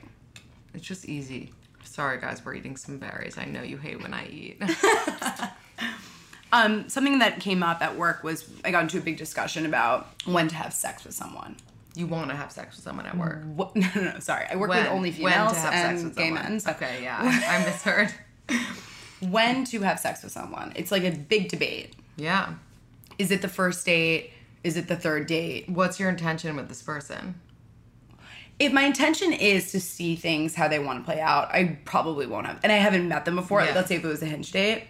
It's 0.74 0.86
just 0.86 1.06
easy. 1.06 1.52
Sorry, 1.84 2.20
guys, 2.20 2.44
we're 2.44 2.56
eating 2.56 2.76
some 2.76 2.98
berries. 2.98 3.38
I 3.38 3.46
know 3.46 3.62
you 3.62 3.78
hate 3.78 4.02
when 4.02 4.16
I 4.16 4.26
eat. 4.26 4.60
Um, 6.54 6.88
something 6.88 7.20
that 7.20 7.40
came 7.42 7.64
up 7.64 7.82
at 7.82 7.98
work 7.98 8.24
was 8.24 8.48
I 8.64 8.72
got 8.72 8.84
into 8.84 8.98
a 9.00 9.02
big 9.02 9.18
discussion 9.18 9.66
about 9.66 10.08
when 10.26 10.48
to 10.48 10.56
have 10.56 10.72
sex 10.74 11.04
with 11.04 11.14
someone. 11.16 11.56
you 11.96 12.08
want 12.08 12.30
to 12.30 12.36
have 12.36 12.52
sex 12.52 12.76
with 12.76 12.84
someone 12.86 13.06
at 13.08 13.18
work. 13.18 13.44
What? 13.56 13.76
No, 13.76 13.88
no, 13.96 14.02
no. 14.14 14.20
Sorry, 14.20 14.46
I 14.50 14.56
work 14.56 14.70
When? 14.70 14.84
with 14.84 14.92
only 14.92 15.10
When 15.12 15.32
to 15.34 15.36
females 15.36 15.58
have 15.58 15.74
and 15.74 15.98
sex 16.00 16.04
with 16.06 16.16
gay 16.16 16.32
men. 16.32 16.60
so- 16.60 16.72
Okay, 16.72 17.02
yeah, 17.04 17.18
I 17.20 17.58
I 17.58 17.66
misheard. 17.66 18.14
When 19.20 19.64
to 19.66 19.80
have 19.82 20.00
sex 20.00 20.22
with 20.24 20.32
someone? 20.32 20.74
It's 20.76 20.92
like 20.92 21.04
a 21.04 21.12
big 21.12 21.50
debate. 21.50 21.96
Yeah. 22.18 22.54
Is 23.18 23.32
it 23.32 23.42
the 23.42 23.48
first 23.48 23.86
date? 23.86 24.32
Is 24.64 24.78
it 24.78 24.88
the 24.88 24.96
third 24.96 25.28
date? 25.28 25.68
What's 25.70 26.00
your 26.00 26.10
intention 26.10 26.56
with 26.56 26.68
this 26.68 26.82
person? 26.82 27.36
If 28.60 28.72
my 28.72 28.84
intention 28.84 29.34
is 29.34 29.72
to 29.72 29.80
see 29.80 30.16
things 30.16 30.56
how 30.56 30.68
they 30.68 30.78
want 30.80 31.00
to 31.00 31.06
play 31.06 31.20
out, 31.20 31.50
I 31.54 31.80
probably 31.86 32.28
won't 32.28 32.46
have. 32.48 32.60
And 32.64 32.72
I 32.72 32.76
haven't 32.76 33.08
met 33.08 33.26
them 33.26 33.36
before. 33.36 33.64
Yeah. 33.64 33.74
Let's 33.74 33.88
say 33.88 33.96
if 33.96 34.04
it 34.04 34.08
was 34.08 34.22
a 34.22 34.26
hinge 34.28 34.52
date. 34.52 34.84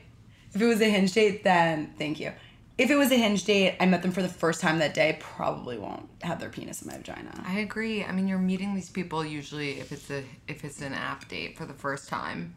If 0.53 0.61
it 0.61 0.65
was 0.65 0.81
a 0.81 0.89
hinge 0.89 1.13
date, 1.13 1.43
then 1.43 1.93
thank 1.97 2.19
you. 2.19 2.31
If 2.77 2.89
it 2.89 2.95
was 2.95 3.11
a 3.11 3.15
hinge 3.15 3.43
date, 3.45 3.75
I 3.79 3.85
met 3.85 4.01
them 4.01 4.11
for 4.11 4.21
the 4.23 4.27
first 4.29 4.59
time 4.59 4.79
that 4.79 4.93
day, 4.95 5.17
probably 5.19 5.77
won't 5.77 6.09
have 6.23 6.39
their 6.39 6.49
penis 6.49 6.81
in 6.81 6.87
my 6.87 6.97
vagina. 6.97 7.31
I 7.45 7.59
agree. 7.59 8.03
I 8.03 8.11
mean, 8.11 8.27
you're 8.27 8.39
meeting 8.39 8.73
these 8.73 8.89
people 8.89 9.23
usually 9.23 9.79
if 9.79 9.91
it's 9.91 10.09
a 10.09 10.23
if 10.47 10.63
it's 10.63 10.81
an 10.81 10.93
app 10.93 11.27
date 11.27 11.55
for 11.57 11.65
the 11.65 11.73
first 11.73 12.09
time. 12.09 12.55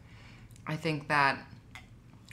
I 0.66 0.76
think 0.76 1.08
that 1.08 1.38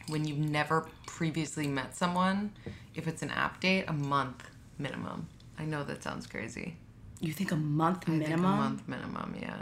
when 0.08 0.26
you've 0.26 0.38
never 0.39 0.88
previously 1.08 1.67
met 1.67 1.95
someone, 1.95 2.52
if 2.95 3.08
it's 3.08 3.21
an 3.21 3.30
app 3.32 3.60
date, 3.60 3.86
a 3.88 3.93
month 3.93 4.43
minimum. 4.78 5.28
I 5.60 5.65
know 5.65 5.84
that 5.84 6.04
sounds 6.04 6.26
crazy. 6.26 6.78
You 7.19 7.32
think 7.32 7.52
a 7.52 7.56
month 7.56 8.04
I 8.04 8.06
think 8.12 8.19
minimum? 8.23 8.46
a 8.46 8.58
month 8.58 8.87
minimum, 8.87 9.35
yeah, 9.40 9.62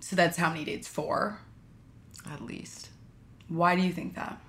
So 0.00 0.14
that's 0.14 0.36
how 0.36 0.50
many 0.50 0.64
dates? 0.64 0.86
Four. 0.86 1.38
at 2.30 2.42
least. 2.42 2.90
Why 3.48 3.74
do 3.76 3.82
you 3.82 3.92
think 3.92 4.14
that? 4.14 4.40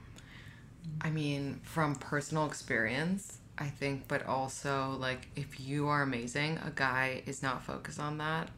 I 1.02 1.10
mean, 1.10 1.60
from 1.64 1.96
personal 1.96 2.46
experience, 2.46 3.40
I 3.58 3.68
think, 3.68 4.08
but 4.08 4.26
also 4.26 4.98
like 5.00 5.28
if 5.36 5.60
you 5.60 5.88
are 5.88 6.02
amazing, 6.02 6.58
a 6.66 6.72
guy 6.72 7.24
is 7.26 7.44
not 7.44 7.64
focused 7.64 8.00
on 8.00 8.18
that 8.20 8.50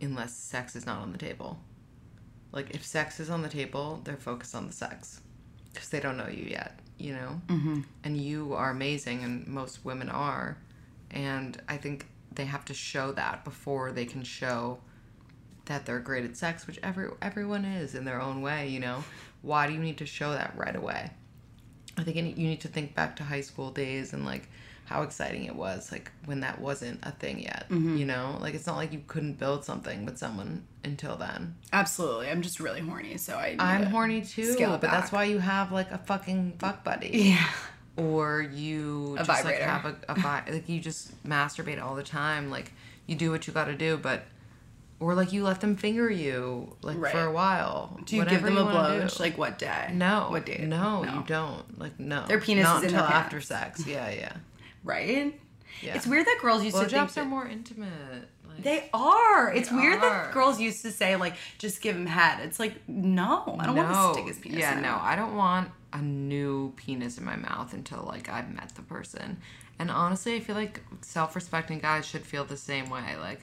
unless 0.00 0.34
sex 0.34 0.76
is 0.76 0.86
not 0.86 1.00
on 1.00 1.12
the 1.12 1.18
table. 1.18 1.58
Like 2.52 2.74
if 2.74 2.84
sex 2.84 3.20
is 3.20 3.30
on 3.30 3.42
the 3.42 3.48
table, 3.48 4.00
they're 4.04 4.16
focused 4.16 4.54
on 4.54 4.66
the 4.66 4.72
sex 4.72 5.20
because 5.72 5.88
they 5.88 6.00
don't 6.00 6.16
know 6.16 6.28
you 6.28 6.44
yet, 6.44 6.78
you 6.98 7.12
know. 7.12 7.40
Mm-hmm. 7.48 7.80
And 8.04 8.16
you 8.16 8.54
are 8.54 8.70
amazing, 8.70 9.22
and 9.22 9.46
most 9.46 9.84
women 9.84 10.08
are, 10.08 10.56
and 11.10 11.60
I 11.68 11.76
think 11.76 12.06
they 12.32 12.46
have 12.46 12.64
to 12.66 12.74
show 12.74 13.12
that 13.12 13.44
before 13.44 13.92
they 13.92 14.04
can 14.04 14.22
show 14.22 14.78
that 15.66 15.84
they're 15.84 15.98
great 15.98 16.24
at 16.24 16.36
sex, 16.36 16.66
which 16.66 16.78
every 16.82 17.08
everyone 17.20 17.64
is 17.64 17.94
in 17.94 18.04
their 18.04 18.20
own 18.20 18.40
way, 18.40 18.68
you 18.68 18.80
know. 18.80 19.04
Why 19.42 19.66
do 19.66 19.72
you 19.72 19.78
need 19.80 19.98
to 19.98 20.06
show 20.06 20.32
that 20.32 20.52
right 20.56 20.74
away? 20.76 21.10
I 21.96 22.02
think 22.02 22.16
you 22.16 22.22
need- 22.22 22.60
to 22.60 22.68
think 22.68 22.94
back 22.94 23.16
to 23.16 23.24
high 23.24 23.40
school 23.40 23.70
days 23.70 24.12
and 24.12 24.24
like 24.24 24.48
how 24.84 25.02
exciting 25.02 25.44
it 25.44 25.54
was 25.54 25.92
like 25.92 26.10
when 26.24 26.40
that 26.40 26.58
wasn't 26.60 26.98
a 27.02 27.10
thing 27.10 27.40
yet. 27.40 27.66
Mm-hmm. 27.68 27.96
You 27.98 28.06
know, 28.06 28.38
like 28.40 28.54
it's 28.54 28.66
not 28.66 28.76
like 28.76 28.92
you 28.92 29.02
couldn't 29.06 29.38
build 29.38 29.64
something 29.64 30.04
with 30.06 30.16
someone 30.16 30.64
until 30.84 31.16
then. 31.16 31.56
Absolutely. 31.72 32.30
I'm 32.30 32.40
just 32.40 32.58
really 32.58 32.80
horny, 32.80 33.18
so 33.18 33.36
I. 33.36 33.50
need 33.50 33.60
I'm 33.60 33.82
to 33.82 33.88
horny 33.90 34.22
too, 34.22 34.54
but 34.58 34.74
it 34.76 34.80
that's 34.82 35.12
why 35.12 35.24
you 35.24 35.38
have 35.40 35.72
like 35.72 35.90
a 35.90 35.98
fucking 35.98 36.54
fuck 36.58 36.84
buddy. 36.84 37.10
Yeah. 37.12 37.44
Or 37.96 38.40
you 38.40 39.14
A 39.18 39.24
just 39.24 39.42
vibrator. 39.42 39.58
like 39.66 39.68
have 39.68 39.84
a, 39.84 39.96
a 40.08 40.14
vi- 40.14 40.44
like 40.52 40.68
you 40.68 40.80
just 40.80 41.22
masturbate 41.26 41.82
all 41.82 41.94
the 41.96 42.02
time. 42.04 42.48
Like 42.50 42.72
you 43.06 43.14
do 43.16 43.30
what 43.32 43.46
you 43.46 43.52
got 43.52 43.64
to 43.64 43.74
do, 43.74 43.96
but 43.98 44.22
or 45.00 45.14
like 45.14 45.32
you 45.32 45.44
let 45.44 45.60
them 45.60 45.76
finger 45.76 46.10
you 46.10 46.76
like 46.82 46.98
Right. 46.98 47.12
for 47.12 47.20
a 47.24 47.30
while. 47.32 47.98
Do 48.04 48.16
you 48.16 48.24
give 48.24 48.42
them 48.42 48.56
a 48.56 48.64
wanna 48.64 48.98
blow? 48.98 49.08
Like 49.20 49.38
what 49.38 49.58
day? 49.58 49.90
no, 49.92 50.26
What 50.30 50.44
day? 50.46 50.64
No, 50.66 51.04
you 51.04 51.22
don't. 51.26 51.78
Like 51.78 51.98
no, 52.00 52.26
Their 52.26 52.40
penis 52.40 52.64
not 52.64 52.84
is 52.84 52.92
until 52.92 53.04
after 53.06 53.40
sex. 53.40 53.84
Yeah, 53.86 54.10
yeah. 54.10 54.32
Right. 54.84 55.38
Yeah. 55.82 55.94
It's 55.94 56.06
weird 56.06 56.26
that 56.26 56.38
girls 56.40 56.64
used 56.64 56.76
to 56.76 56.82
think 56.86 56.92
Blowjobs 56.92 57.14
that- 57.14 57.20
are 57.22 57.28
more 57.28 57.46
intimate. 57.46 58.28
Like, 58.48 58.62
They 58.64 58.90
are. 58.92 59.52
It's 59.52 59.68
They 59.68 59.76
weird 59.76 59.98
are. 60.02 60.24
that 60.24 60.32
girls 60.32 60.60
used 60.60 60.82
to 60.82 60.90
say 60.90 61.14
like, 61.16 61.34
just 61.58 61.80
give 61.80 61.94
him 61.94 62.06
head. 62.06 62.40
It's 62.44 62.58
like, 62.58 62.74
no, 62.88 63.56
I 63.60 63.66
don't 63.66 63.76
want 63.76 63.92
to 63.92 64.12
stick 64.14 64.26
his 64.26 64.38
penis. 64.38 64.58
Yeah, 64.58 64.76
in. 64.76 64.82
no, 64.82 64.98
I 65.00 65.14
don't 65.14 65.36
want 65.36 65.70
a 65.92 66.02
new 66.02 66.72
penis 66.76 67.18
in 67.18 67.24
my 67.24 67.36
mouth 67.36 67.72
until 67.72 68.02
like 68.06 68.28
I've 68.28 68.52
met 68.52 68.72
the 68.74 68.82
person. 68.82 69.38
And 69.78 69.90
honestly, 69.92 70.34
I 70.34 70.40
feel 70.40 70.56
like 70.56 70.80
self-respecting 71.02 71.78
guys 71.78 72.04
should 72.06 72.22
feel 72.26 72.44
the 72.44 72.56
same 72.56 72.90
way. 72.90 73.14
Like 73.20 73.42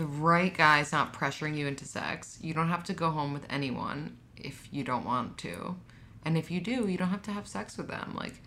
the 0.00 0.06
right 0.06 0.56
guy's 0.56 0.92
not 0.92 1.12
pressuring 1.12 1.54
you 1.54 1.66
into 1.66 1.84
sex. 1.84 2.38
You 2.40 2.54
don't 2.54 2.70
have 2.70 2.84
to 2.84 2.94
go 2.94 3.10
home 3.10 3.34
with 3.34 3.44
anyone 3.50 4.16
if 4.34 4.66
you 4.72 4.82
don't 4.82 5.04
want 5.04 5.36
to. 5.38 5.76
And 6.24 6.38
if 6.38 6.50
you 6.50 6.58
do, 6.58 6.88
you 6.88 6.96
don't 6.96 7.10
have 7.10 7.20
to 7.24 7.32
have 7.32 7.46
sex 7.46 7.76
with 7.76 7.88
them. 7.88 8.14
Like 8.16 8.40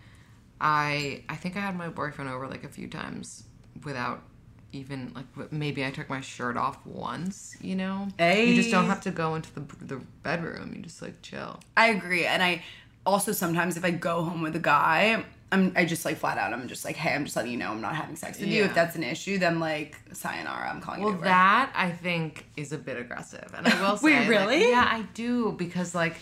I 0.60 1.22
I 1.28 1.36
think 1.36 1.56
I 1.56 1.60
had 1.60 1.76
my 1.76 1.88
boyfriend 1.88 2.28
over 2.28 2.48
like 2.48 2.64
a 2.64 2.68
few 2.68 2.88
times 2.88 3.44
without 3.84 4.24
even 4.72 5.12
like 5.14 5.52
maybe 5.52 5.86
I 5.86 5.92
took 5.92 6.10
my 6.10 6.20
shirt 6.20 6.56
off 6.56 6.84
once, 6.84 7.56
you 7.60 7.76
know? 7.76 8.08
You 8.48 8.56
just 8.56 8.72
don't 8.72 8.86
have 8.86 9.02
to 9.02 9.12
go 9.12 9.36
into 9.36 9.54
the 9.54 9.60
the 9.80 10.00
bedroom. 10.24 10.72
You 10.74 10.82
just 10.82 11.02
like 11.02 11.22
chill. 11.22 11.60
I 11.76 11.90
agree, 11.90 12.26
and 12.26 12.42
I 12.42 12.64
also 13.06 13.30
sometimes 13.30 13.76
if 13.76 13.84
I 13.84 13.92
go 13.92 14.24
home 14.24 14.42
with 14.42 14.56
a 14.56 14.64
guy, 14.74 15.24
I'm 15.54 15.72
I 15.76 15.84
just 15.84 16.04
like 16.04 16.16
flat 16.16 16.36
out. 16.36 16.52
I'm 16.52 16.66
just 16.68 16.84
like, 16.84 16.96
hey, 16.96 17.14
I'm 17.14 17.24
just 17.24 17.36
letting 17.36 17.52
you 17.52 17.58
know 17.58 17.70
I'm 17.70 17.80
not 17.80 17.94
having 17.94 18.16
sex 18.16 18.38
with 18.40 18.48
you. 18.48 18.64
If 18.64 18.74
that's 18.74 18.96
an 18.96 19.04
issue, 19.04 19.38
then 19.38 19.60
like 19.60 19.96
sayonara. 20.12 20.68
I'm 20.68 20.80
calling 20.80 21.00
you. 21.00 21.06
Well, 21.06 21.14
it 21.14 21.18
over. 21.18 21.24
that 21.26 21.72
I 21.74 21.90
think 21.90 22.46
is 22.56 22.72
a 22.72 22.78
bit 22.78 22.98
aggressive, 22.98 23.52
and 23.56 23.66
I 23.66 23.80
will 23.80 23.96
say, 23.98 24.04
Wait, 24.04 24.18
like, 24.20 24.28
really? 24.28 24.68
yeah, 24.68 24.88
I 24.90 25.02
do 25.14 25.52
because 25.52 25.94
like, 25.94 26.16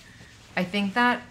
I 0.57 0.65
think 0.65 0.95
that 0.95 1.23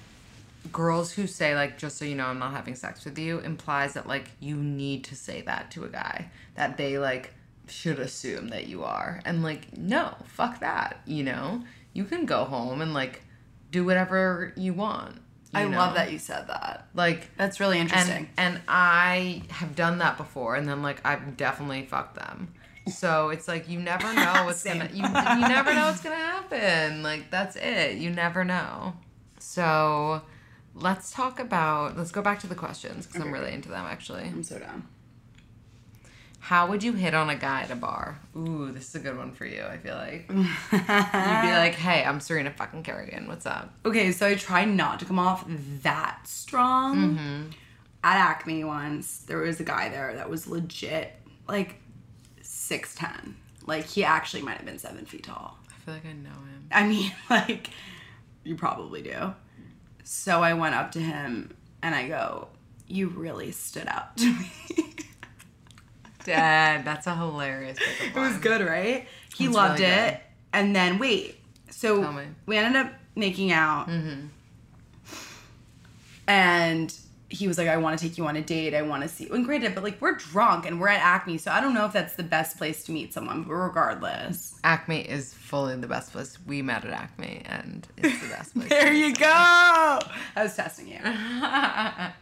girls 0.71 1.11
who 1.11 1.27
say 1.27 1.53
like, 1.55 1.77
just 1.77 1.97
so 1.97 2.05
you 2.05 2.15
know, 2.15 2.25
I'm 2.25 2.39
not 2.39 2.53
having 2.53 2.75
sex 2.75 3.05
with 3.05 3.17
you, 3.19 3.39
implies 3.39 3.93
that 3.93 4.07
like 4.07 4.31
you 4.39 4.55
need 4.55 5.03
to 5.05 5.15
say 5.15 5.41
that 5.43 5.71
to 5.71 5.85
a 5.85 5.89
guy 5.89 6.31
that 6.55 6.77
they 6.77 6.97
like 6.97 7.33
should 7.67 7.99
assume 7.99 8.49
that 8.49 8.67
you 8.67 8.83
are, 8.83 9.21
and 9.25 9.43
like, 9.43 9.77
no, 9.77 10.15
fuck 10.25 10.59
that, 10.61 11.01
you 11.05 11.23
know, 11.23 11.63
you 11.93 12.03
can 12.05 12.25
go 12.25 12.45
home 12.45 12.81
and 12.81 12.93
like 12.93 13.21
do 13.69 13.85
whatever 13.85 14.53
you 14.57 14.73
want. 14.73 15.17
I 15.53 15.65
know? 15.65 15.77
love 15.77 15.95
that 15.95 16.11
you 16.11 16.19
said 16.19 16.47
that. 16.47 16.87
Like 16.93 17.35
That's 17.37 17.59
really 17.59 17.79
interesting. 17.79 18.29
and 18.37 18.55
and 18.55 18.61
I 18.67 19.43
have 19.49 19.75
done 19.75 19.99
that 19.99 20.17
before, 20.17 20.55
and 20.55 20.67
then 20.67 20.81
like 20.81 21.05
I've 21.05 21.37
definitely 21.37 21.85
fucked 21.85 22.15
them. 22.15 22.53
So 22.89 23.29
it's 23.29 23.47
like 23.47 23.69
you 23.69 23.79
never 23.79 24.13
know 24.13 24.43
what's 24.45 24.63
gonna 24.63 24.89
you, 24.91 25.03
you 25.03 25.47
never 25.47 25.73
know 25.73 25.87
what's 25.87 26.01
gonna 26.01 26.15
happen. 26.15 27.03
Like 27.03 27.29
that's 27.29 27.55
it. 27.55 27.97
You 27.97 28.09
never 28.09 28.43
know. 28.43 28.93
So 29.39 30.21
let's 30.75 31.11
talk 31.11 31.39
about 31.39 31.97
let's 31.97 32.11
go 32.11 32.21
back 32.21 32.39
to 32.39 32.47
the 32.47 32.55
questions 32.55 33.05
because 33.05 33.21
I'm 33.21 33.31
really 33.31 33.51
into 33.51 33.69
them 33.69 33.85
actually. 33.85 34.23
I'm 34.23 34.43
so 34.43 34.59
down. 34.59 34.87
How 36.41 36.65
would 36.67 36.81
you 36.81 36.93
hit 36.93 37.13
on 37.13 37.29
a 37.29 37.35
guy 37.35 37.61
at 37.61 37.69
a 37.69 37.75
bar? 37.75 38.19
Ooh, 38.35 38.71
this 38.71 38.89
is 38.89 38.95
a 38.95 38.99
good 38.99 39.15
one 39.15 39.31
for 39.31 39.45
you. 39.45 39.63
I 39.63 39.77
feel 39.77 39.95
like 39.95 40.25
you'd 40.27 40.39
be 40.71 41.51
like, 41.51 41.75
"Hey, 41.87 42.03
I'm 42.03 42.19
Serena 42.19 42.49
fucking 42.49 42.81
Kerrigan. 42.81 43.27
What's 43.27 43.45
up?" 43.45 43.71
Okay, 43.85 44.11
so 44.11 44.25
I 44.25 44.33
try 44.33 44.65
not 44.65 44.99
to 44.99 45.05
come 45.05 45.19
off 45.19 45.45
that 45.83 46.21
strong. 46.25 46.97
Mm-hmm. 46.97 47.43
At 48.03 48.17
Acme 48.17 48.63
once, 48.63 49.19
there 49.19 49.37
was 49.37 49.59
a 49.59 49.63
guy 49.63 49.89
there 49.89 50.15
that 50.15 50.31
was 50.31 50.47
legit 50.47 51.13
like 51.47 51.75
six 52.41 52.95
ten. 52.95 53.37
Like 53.67 53.85
he 53.85 54.03
actually 54.03 54.41
might 54.41 54.57
have 54.57 54.65
been 54.65 54.79
seven 54.79 55.05
feet 55.05 55.23
tall. 55.23 55.59
I 55.69 55.79
feel 55.85 55.93
like 55.93 56.05
I 56.07 56.13
know 56.13 56.29
him. 56.31 56.67
I 56.71 56.87
mean, 56.87 57.11
like 57.29 57.69
you 58.43 58.55
probably 58.55 59.03
do. 59.03 59.35
So 60.03 60.41
I 60.41 60.55
went 60.55 60.73
up 60.73 60.91
to 60.93 60.99
him 60.99 61.55
and 61.83 61.93
I 61.93 62.07
go, 62.07 62.47
"You 62.87 63.09
really 63.09 63.51
stood 63.51 63.85
out 63.87 64.17
to 64.17 64.25
me." 64.25 64.51
Dad, 66.23 66.85
that's 66.85 67.07
a 67.07 67.15
hilarious 67.15 67.77
It 68.03 68.15
was 68.15 68.37
good, 68.37 68.61
right? 68.65 69.07
He 69.35 69.45
That's 69.45 69.55
loved 69.55 69.79
really 69.79 69.91
it. 69.91 70.11
good. 70.11 70.19
And 70.53 70.75
then 70.75 70.99
wait, 70.99 71.39
so 71.69 72.19
we 72.45 72.57
ended 72.57 72.75
up 72.85 72.93
making 73.15 73.51
out, 73.51 73.87
Mm-hmm. 73.87 74.27
and 76.27 76.93
he 77.31 77.47
was 77.47 77.57
like, 77.57 77.67
"I 77.67 77.77
want 77.77 77.97
to 77.97 78.05
take 78.07 78.17
you 78.17 78.25
on 78.27 78.35
a 78.35 78.41
date. 78.41 78.73
I 78.73 78.81
want 78.81 79.03
to 79.03 79.09
see." 79.09 79.29
And 79.29 79.45
granted, 79.45 79.73
but 79.75 79.83
like 79.83 79.99
we're 80.01 80.15
drunk 80.15 80.65
and 80.65 80.79
we're 80.79 80.89
at 80.89 80.99
Acme, 81.01 81.37
so 81.37 81.51
I 81.51 81.61
don't 81.61 81.73
know 81.73 81.85
if 81.85 81.93
that's 81.93 82.15
the 82.15 82.23
best 82.23 82.57
place 82.57 82.83
to 82.85 82.91
meet 82.91 83.13
someone. 83.13 83.43
But 83.43 83.53
regardless, 83.53 84.59
Acme 84.63 84.99
is 85.01 85.33
fully 85.33 85.75
the 85.77 85.87
best 85.87 86.11
place. 86.11 86.37
We 86.45 86.61
met 86.61 86.85
at 86.85 86.91
Acme, 86.91 87.41
and 87.45 87.87
it's 87.97 88.21
the 88.21 88.27
best 88.29 88.53
place. 88.55 88.69
there 88.69 88.93
you 88.93 89.13
go. 89.15 89.25
I 89.25 89.99
was 90.43 90.55
testing 90.55 90.87
you. 90.87 90.99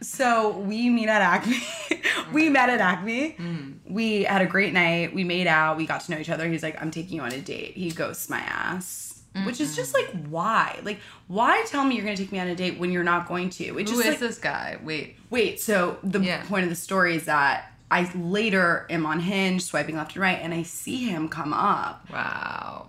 so 0.06 0.56
we 0.58 0.88
meet 0.90 1.08
at 1.08 1.22
Acme. 1.22 1.58
we 2.32 2.48
met 2.48 2.68
at 2.68 2.80
Acme. 2.80 3.36
Mm. 3.38 3.74
We 3.88 4.22
had 4.24 4.42
a 4.42 4.46
great 4.46 4.72
night. 4.72 5.14
We 5.14 5.24
made 5.24 5.46
out. 5.46 5.76
We 5.76 5.86
got 5.86 6.00
to 6.02 6.10
know 6.12 6.18
each 6.18 6.30
other. 6.30 6.48
He's 6.48 6.62
like, 6.62 6.80
I'm 6.80 6.90
taking 6.90 7.16
you 7.16 7.22
on 7.22 7.32
a 7.32 7.40
date. 7.40 7.76
He 7.76 7.90
ghosts 7.90 8.28
my 8.30 8.40
ass. 8.40 9.19
Which 9.44 9.60
is 9.60 9.76
just 9.76 9.94
like, 9.94 10.08
why? 10.28 10.80
Like, 10.82 10.98
why 11.28 11.62
tell 11.66 11.84
me 11.84 11.94
you're 11.94 12.04
gonna 12.04 12.16
take 12.16 12.32
me 12.32 12.40
on 12.40 12.48
a 12.48 12.54
date 12.56 12.78
when 12.78 12.90
you're 12.90 13.04
not 13.04 13.28
going 13.28 13.48
to? 13.50 13.64
It 13.64 13.72
Who 13.72 13.82
just 13.84 14.00
is 14.00 14.06
like, 14.06 14.18
this 14.18 14.38
guy? 14.38 14.78
Wait, 14.82 15.16
wait. 15.30 15.60
So 15.60 15.98
the 16.02 16.20
Yeah. 16.20 16.42
point 16.46 16.64
of 16.64 16.70
the 16.70 16.76
story 16.76 17.14
is 17.14 17.26
that 17.26 17.72
I 17.92 18.10
later 18.16 18.86
am 18.90 19.06
on 19.06 19.20
Hinge, 19.20 19.62
swiping 19.62 19.96
left 19.96 20.14
and 20.14 20.22
right, 20.22 20.38
and 20.42 20.52
I 20.52 20.62
see 20.64 21.06
him 21.08 21.28
come 21.28 21.52
up, 21.52 22.08
wow. 22.10 22.88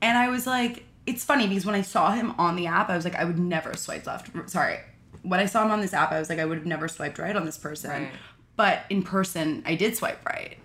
and 0.00 0.16
I 0.16 0.28
was 0.28 0.46
like, 0.46 0.84
it's 1.06 1.24
funny 1.24 1.46
because 1.46 1.66
when 1.66 1.74
I 1.74 1.82
saw 1.82 2.12
him 2.12 2.32
on 2.38 2.56
the 2.56 2.66
app, 2.66 2.88
I 2.88 2.96
was 2.96 3.04
like, 3.04 3.14
I 3.16 3.24
would 3.24 3.38
never 3.38 3.74
swipe 3.76 4.06
left. 4.06 4.30
Sorry. 4.50 4.78
When 5.22 5.40
I 5.40 5.46
saw 5.46 5.64
him 5.64 5.70
on 5.70 5.80
this 5.80 5.92
app, 5.94 6.10
I 6.12 6.18
was 6.18 6.28
like, 6.28 6.38
I 6.38 6.44
would 6.44 6.58
have 6.58 6.66
never 6.66 6.88
swiped 6.88 7.18
right 7.18 7.34
on 7.36 7.44
this 7.44 7.58
person. 7.58 7.90
Right. 7.90 8.12
But 8.56 8.84
in 8.90 9.02
person, 9.02 9.62
I 9.66 9.74
did 9.74 9.96
swipe 9.96 10.24
right. 10.26 10.58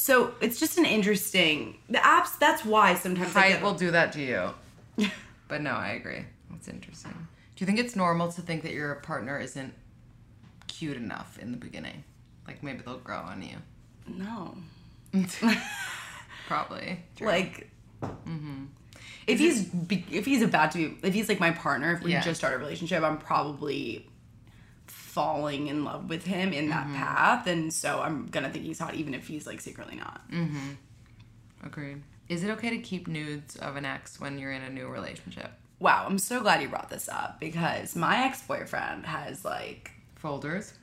So 0.00 0.32
it's 0.40 0.60
just 0.60 0.78
an 0.78 0.84
interesting. 0.84 1.76
The 1.90 1.98
apps. 1.98 2.38
That's 2.38 2.64
why 2.64 2.94
sometimes 2.94 3.34
I 3.34 3.50
Height 3.50 3.62
will 3.62 3.74
do 3.74 3.90
that 3.90 4.12
to 4.12 4.20
you. 4.22 5.10
but 5.48 5.60
no, 5.60 5.72
I 5.72 5.88
agree. 5.88 6.24
That's 6.52 6.68
interesting. 6.68 7.10
Do 7.10 7.64
you 7.64 7.66
think 7.66 7.80
it's 7.80 7.96
normal 7.96 8.30
to 8.30 8.40
think 8.40 8.62
that 8.62 8.72
your 8.72 8.94
partner 8.96 9.40
isn't 9.40 9.74
cute 10.68 10.96
enough 10.96 11.36
in 11.40 11.50
the 11.50 11.56
beginning? 11.58 12.04
Like 12.46 12.62
maybe 12.62 12.82
they'll 12.86 12.98
grow 12.98 13.16
on 13.18 13.42
you. 13.42 13.56
no. 14.06 14.56
Probably. 16.46 17.00
True. 17.16 17.26
Like. 17.26 17.68
Mm-hmm. 18.00 18.66
If 19.26 19.40
he's 19.40 19.68
if 19.90 20.24
he's 20.26 20.42
about 20.42 20.70
to 20.72 20.78
be 20.78 20.98
if 21.08 21.12
he's 21.12 21.28
like 21.28 21.40
my 21.40 21.50
partner 21.50 21.92
if 21.94 22.04
we 22.04 22.12
Yeah. 22.12 22.20
just 22.22 22.38
start 22.38 22.54
a 22.54 22.58
relationship 22.58 23.02
I'm 23.02 23.18
probably 23.18 24.08
falling 25.08 25.66
in 25.68 25.84
love 25.84 26.08
with 26.08 26.24
him 26.24 26.52
in 26.52 26.68
Mm-hmm. 26.68 26.92
that 26.92 26.96
path 26.96 27.46
and 27.46 27.72
so 27.72 28.00
I'm 28.00 28.26
gonna 28.26 28.50
think 28.50 28.64
he's 28.64 28.78
hot 28.78 28.94
even 28.94 29.14
if 29.14 29.26
he's 29.26 29.46
like 29.46 29.60
secretly 29.60 29.96
not. 29.96 30.30
Mm-hmm. 30.30 30.72
Agreed. 31.64 32.02
Is 32.28 32.44
it 32.44 32.50
okay 32.50 32.70
to 32.70 32.78
keep 32.78 33.08
nudes 33.08 33.56
of 33.56 33.76
an 33.76 33.84
ex 33.84 34.20
when 34.20 34.38
you're 34.38 34.52
in 34.52 34.62
a 34.62 34.70
new 34.70 34.86
relationship? 34.88 35.50
Wow, 35.80 36.04
I'm 36.06 36.18
so 36.18 36.40
glad 36.40 36.60
you 36.60 36.68
brought 36.68 36.90
this 36.90 37.08
up 37.08 37.40
because 37.40 37.96
my 37.96 38.24
ex 38.26 38.42
boyfriend 38.42 39.06
has 39.06 39.44
like 39.44 39.90
Folders? 40.16 40.74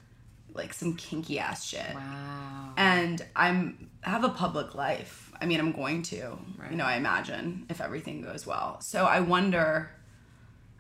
like 0.54 0.74
some 0.74 0.96
kinky 0.96 1.38
ass 1.38 1.66
shit. 1.66 1.94
Wow. 1.94 2.72
And 2.78 3.22
I'm 3.36 3.90
have 4.02 4.24
a 4.24 4.30
public 4.30 4.74
life. 4.74 5.32
I 5.42 5.46
mean, 5.46 5.60
I'm 5.60 5.74
going 5.74 6.02
to. 6.04 6.38
Right. 6.58 6.72
You 6.72 6.78
know, 6.78 6.86
I 6.86 6.96
imagine 6.96 7.66
if 7.70 7.82
everything 7.82 8.22
goes 8.22 8.48
well. 8.48 8.80
So 8.80 9.04
I 9.04 9.20
wonder. 9.20 9.92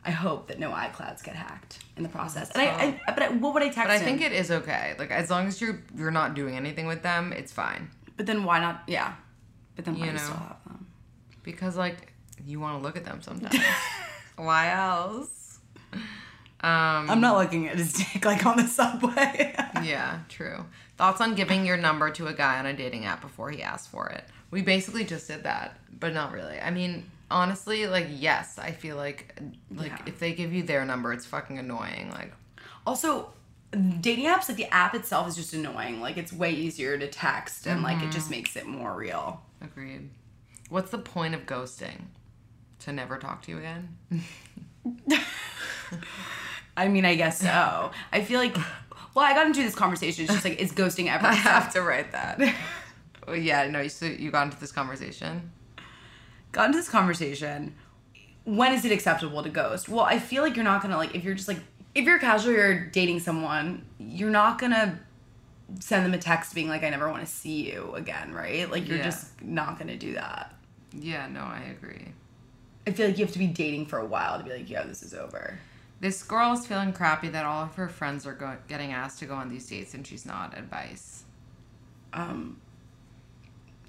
I 0.05 0.11
hope 0.11 0.47
that 0.49 0.59
no 0.59 0.69
iClouds 0.71 1.23
get 1.23 1.35
hacked 1.35 1.79
in 1.97 2.03
the 2.03 2.09
process. 2.09 2.51
And 2.51 2.61
I, 2.61 2.65
I, 3.07 3.13
but 3.13 3.23
I, 3.23 3.29
what 3.29 3.53
would 3.55 3.63
I 3.63 3.67
text 3.67 3.79
But 3.83 3.89
I 3.89 3.97
him? 3.97 4.05
think 4.05 4.21
it 4.21 4.31
is 4.31 4.51
okay. 4.51 4.95
Like 4.99 5.11
as 5.11 5.29
long 5.29 5.47
as 5.47 5.59
you're 5.59 5.81
you're 5.97 6.11
not 6.11 6.33
doing 6.35 6.55
anything 6.55 6.85
with 6.87 7.01
them, 7.01 7.33
it's 7.33 7.51
fine. 7.51 7.89
But 8.17 8.25
then 8.27 8.43
why 8.43 8.59
not? 8.59 8.83
Yeah. 8.87 9.13
But 9.75 9.85
then 9.85 9.95
why 9.95 10.05
You 10.05 10.11
do 10.11 10.11
you 10.11 10.17
know. 10.19 10.23
still 10.25 10.37
have 10.37 10.63
them? 10.65 10.87
Because 11.43 11.75
like 11.75 12.13
you 12.45 12.59
want 12.59 12.77
to 12.79 12.83
look 12.83 12.95
at 12.97 13.03
them 13.05 13.21
sometimes. 13.21 13.57
Why 14.35 14.71
else? 14.71 15.59
Um 16.61 17.09
I'm 17.09 17.21
not 17.21 17.37
looking 17.37 17.67
at 17.67 17.77
his 17.77 17.93
dick 17.93 18.25
like 18.25 18.45
on 18.45 18.57
the 18.57 18.67
subway. 18.67 19.55
Yeah, 19.83 20.19
true. 20.29 20.65
Thoughts 20.97 21.19
on 21.21 21.35
giving 21.35 21.65
your 21.65 21.75
number 21.77 22.09
to 22.11 22.27
a 22.27 22.33
guy 22.33 22.57
on 22.59 22.65
a 22.65 22.73
dating 22.73 23.05
app 23.05 23.21
before 23.21 23.51
he 23.51 23.61
asks 23.61 23.87
for 23.87 24.07
it? 24.09 24.23
We 24.51 24.61
basically 24.61 25.03
just 25.03 25.27
did 25.27 25.43
that, 25.43 25.77
but 25.99 26.13
not 26.13 26.31
really. 26.31 26.57
I 26.59 26.71
mean, 26.71 27.11
honestly, 27.31 27.87
like 27.87 28.07
yes, 28.09 28.57
I 28.59 28.71
feel 28.71 28.95
like 28.97 29.39
like 29.73 29.91
Yeah. 29.91 30.01
if 30.05 30.19
they 30.19 30.33
give 30.33 30.53
you 30.53 30.63
their 30.63 30.85
number, 30.85 31.13
it's 31.13 31.25
fucking 31.25 31.57
annoying. 31.59 32.09
Like 32.11 32.33
Also, 32.85 33.33
dating 33.99 34.25
apps, 34.25 34.47
like 34.47 34.57
the 34.57 34.73
app 34.73 34.95
itself 34.95 35.27
is 35.27 35.35
just 35.35 35.53
annoying. 35.53 36.01
Like 36.01 36.17
it's 36.17 36.31
way 36.31 36.51
easier 36.51 36.97
to 36.97 37.07
text 37.07 37.67
and 37.67 37.83
like 37.83 38.01
it 38.03 38.11
just 38.11 38.25
mm-hmm. 38.25 38.31
makes 38.31 38.55
it 38.55 38.65
more 38.65 38.95
real. 38.95 39.41
Agreed. 39.61 40.09
What's 40.69 40.91
the 40.91 40.97
point 40.97 41.35
of 41.35 41.45
ghosting? 41.45 42.05
To 42.79 42.91
never 42.91 43.17
talk 43.17 43.41
to 43.43 43.51
you 43.51 43.57
again? 43.57 43.97
I 46.77 46.87
mean, 46.87 47.05
I 47.05 47.15
guess 47.15 47.39
so. 47.39 47.91
I 48.11 48.23
feel 48.23 48.39
like, 48.39 48.55
well, 49.15 49.25
I 49.25 49.33
got 49.33 49.47
into 49.47 49.63
this 49.63 49.75
conversation. 49.75 50.25
It's 50.25 50.33
just 50.33 50.45
like, 50.45 50.59
is 50.59 50.71
ghosting 50.71 51.11
ever? 51.11 51.25
I 51.27 51.33
have 51.33 51.71
to 51.73 51.81
write 51.81 52.11
that. 52.11 52.39
well, 53.27 53.35
yeah, 53.35 53.67
no, 53.69 53.81
you, 53.81 53.89
so 53.89 54.05
you 54.05 54.29
got 54.31 54.43
into 54.43 54.59
this 54.59 54.71
conversation. 54.71 55.51
Got 56.55 56.67
into 56.67 56.77
this 56.77 56.89
conversation. 56.89 57.75
When 58.45 58.71
is 58.73 58.85
it 58.85 58.91
acceptable 58.91 59.43
to 59.43 59.49
ghost? 59.49 59.89
Well, 59.89 60.05
I 60.05 60.19
feel 60.19 60.41
like 60.41 60.55
you're 60.55 60.63
not 60.63 60.81
gonna 60.81 60.97
like 60.97 61.13
if 61.13 61.23
you're 61.23 61.35
just 61.35 61.47
like 61.47 61.59
if 61.93 62.05
you're 62.05 62.19
casual, 62.19 62.53
you're 62.53 62.85
dating 62.87 63.19
someone, 63.19 63.85
you're 63.99 64.29
not 64.29 64.57
gonna 64.59 64.99
send 65.79 66.05
them 66.05 66.13
a 66.13 66.17
text 66.17 66.53
being 66.55 66.67
like, 66.69 66.83
"I 66.83 66.89
never 66.89 67.09
want 67.09 67.25
to 67.25 67.31
see 67.31 67.69
you 67.71 67.93
again," 67.95 68.33
right? 68.33 68.69
Like 68.71 68.87
you're 68.87 68.97
Yeah. 68.97 69.03
just 69.03 69.41
not 69.41 69.77
gonna 69.79 69.97
do 69.97 70.13
that. 70.13 70.53
Yeah, 70.93 71.27
no, 71.27 71.41
I 71.41 71.61
agree. 71.77 72.07
I 72.87 72.91
feel 72.91 73.07
like 73.07 73.17
you 73.17 73.25
have 73.25 73.33
to 73.33 73.39
be 73.39 73.47
dating 73.47 73.87
for 73.87 73.97
a 73.99 74.05
while 74.05 74.37
to 74.37 74.43
be 74.43 74.51
like, 74.51 74.69
yeah, 74.69 74.83
this 74.83 75.03
is 75.03 75.13
over." 75.13 75.57
This 76.01 76.21
girl 76.23 76.53
is 76.53 76.67
feeling 76.67 76.93
crappy 76.93 77.29
that 77.29 77.45
all 77.45 77.63
of 77.63 77.75
her 77.75 77.87
friends 77.89 78.27
are 78.27 78.33
go- 78.33 78.57
getting 78.67 78.91
asked 78.91 79.19
to 79.19 79.25
go 79.25 79.33
on 79.35 79.49
these 79.49 79.65
dates 79.65 79.93
and 79.93 80.05
she's 80.05 80.25
not. 80.25 80.55
Advice. 80.57 81.23
Um, 82.13 82.57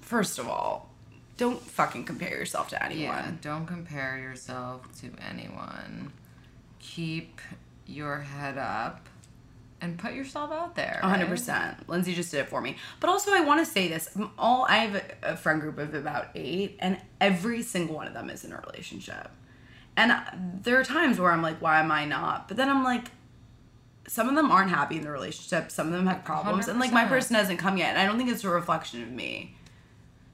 first 0.01 0.39
of 0.39 0.47
all, 0.47 0.89
don't 1.37 1.61
fucking 1.61 2.03
compare 2.03 2.29
yourself 2.29 2.69
to 2.69 2.83
anyone. 2.83 3.15
Yeah, 3.15 3.31
don't 3.41 3.65
compare 3.65 4.17
yourself 4.17 4.87
to 5.01 5.11
anyone. 5.29 6.11
Keep 6.79 7.39
your 7.85 8.19
head 8.19 8.57
up 8.57 9.07
and 9.81 9.97
put 9.97 10.13
yourself 10.13 10.51
out 10.51 10.75
there. 10.75 10.99
A 11.03 11.07
hundred 11.07 11.23
right? 11.23 11.29
percent. 11.29 11.89
Lindsey 11.89 12.13
just 12.13 12.31
did 12.31 12.39
it 12.39 12.49
for 12.49 12.61
me. 12.61 12.77
But 12.99 13.09
also, 13.09 13.31
I 13.31 13.41
want 13.41 13.65
to 13.65 13.71
say 13.71 13.87
this: 13.87 14.09
M- 14.15 14.31
all 14.37 14.65
I 14.67 14.77
have 14.77 15.03
a, 15.21 15.37
friend 15.37 15.61
group 15.61 15.77
of 15.77 15.93
about 15.93 16.29
eight, 16.35 16.77
and 16.79 16.99
every 17.21 17.61
single 17.61 17.95
one 17.95 18.07
of 18.07 18.13
them 18.13 18.29
is 18.29 18.43
in 18.43 18.51
a 18.51 18.59
relationship. 18.67 19.29
And 19.95 20.11
uh, 20.11 20.21
there 20.61 20.79
are 20.79 20.83
times 20.83 21.19
where 21.19 21.31
I'm 21.31 21.41
like, 21.41 21.59
why 21.61 21.79
am 21.79 21.91
I 21.91 22.05
not? 22.05 22.47
But 22.47 22.57
then 22.57 22.69
I'm 22.69 22.83
like, 22.83 23.07
some 24.07 24.29
of 24.29 24.35
them 24.35 24.51
aren't 24.51 24.69
happy 24.69 24.97
in 24.97 25.01
the 25.01 25.09
relationship. 25.09 25.71
Some 25.71 25.87
of 25.87 25.93
them 25.93 26.05
have 26.07 26.23
problems, 26.23 26.67
and 26.67 26.79
like 26.79 26.91
my 26.91 27.05
person 27.05 27.35
hasn't 27.35 27.59
come 27.59 27.77
yet. 27.77 27.89
And 27.89 27.99
I 27.99 28.05
don't 28.05 28.17
think 28.17 28.29
it's 28.29 28.43
a 28.43 28.49
reflection 28.49 29.03
of 29.03 29.11
me. 29.11 29.56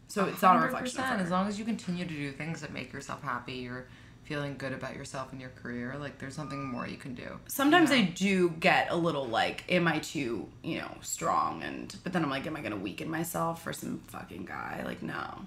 So 0.08 0.26
it's 0.26 0.42
not 0.42 0.58
a 0.58 0.60
reflection 0.60 1.00
of 1.00 1.06
her. 1.06 1.16
As 1.16 1.32
long 1.32 1.48
as 1.48 1.58
you 1.58 1.66
continue 1.66 2.06
to 2.06 2.14
do 2.14 2.32
things 2.32 2.62
that 2.62 2.72
make 2.72 2.94
yourself 2.94 3.24
happy, 3.24 3.54
you're 3.54 3.88
feeling 4.24 4.56
good 4.58 4.72
about 4.72 4.96
yourself 4.96 5.32
and 5.32 5.42
your 5.42 5.50
career, 5.52 5.96
like 6.00 6.18
there's 6.18 6.36
something 6.36 6.64
more 6.64 6.88
you 6.88 6.98
can 6.98 7.14
do. 7.14 7.40
Sometimes 7.48 7.92
I 7.92 8.02
do 8.02 8.50
get 8.50 8.88
a 8.90 8.96
little 8.96 9.26
like, 9.26 9.64
am 9.70 9.88
I 9.88 10.00
too, 10.00 10.48
you 10.64 10.80
know, 10.80 10.92
strong? 11.02 11.62
And 11.64 11.94
but 12.04 12.14
then 12.14 12.24
I'm 12.24 12.30
like, 12.30 12.48
am 12.48 12.56
I 12.56 12.62
gonna 12.62 12.78
weaken 12.78 13.10
myself 13.10 13.64
for 13.64 13.74
some 13.74 14.00
fucking 14.08 14.46
guy? 14.46 14.82
Like, 14.86 15.04
no. 15.04 15.42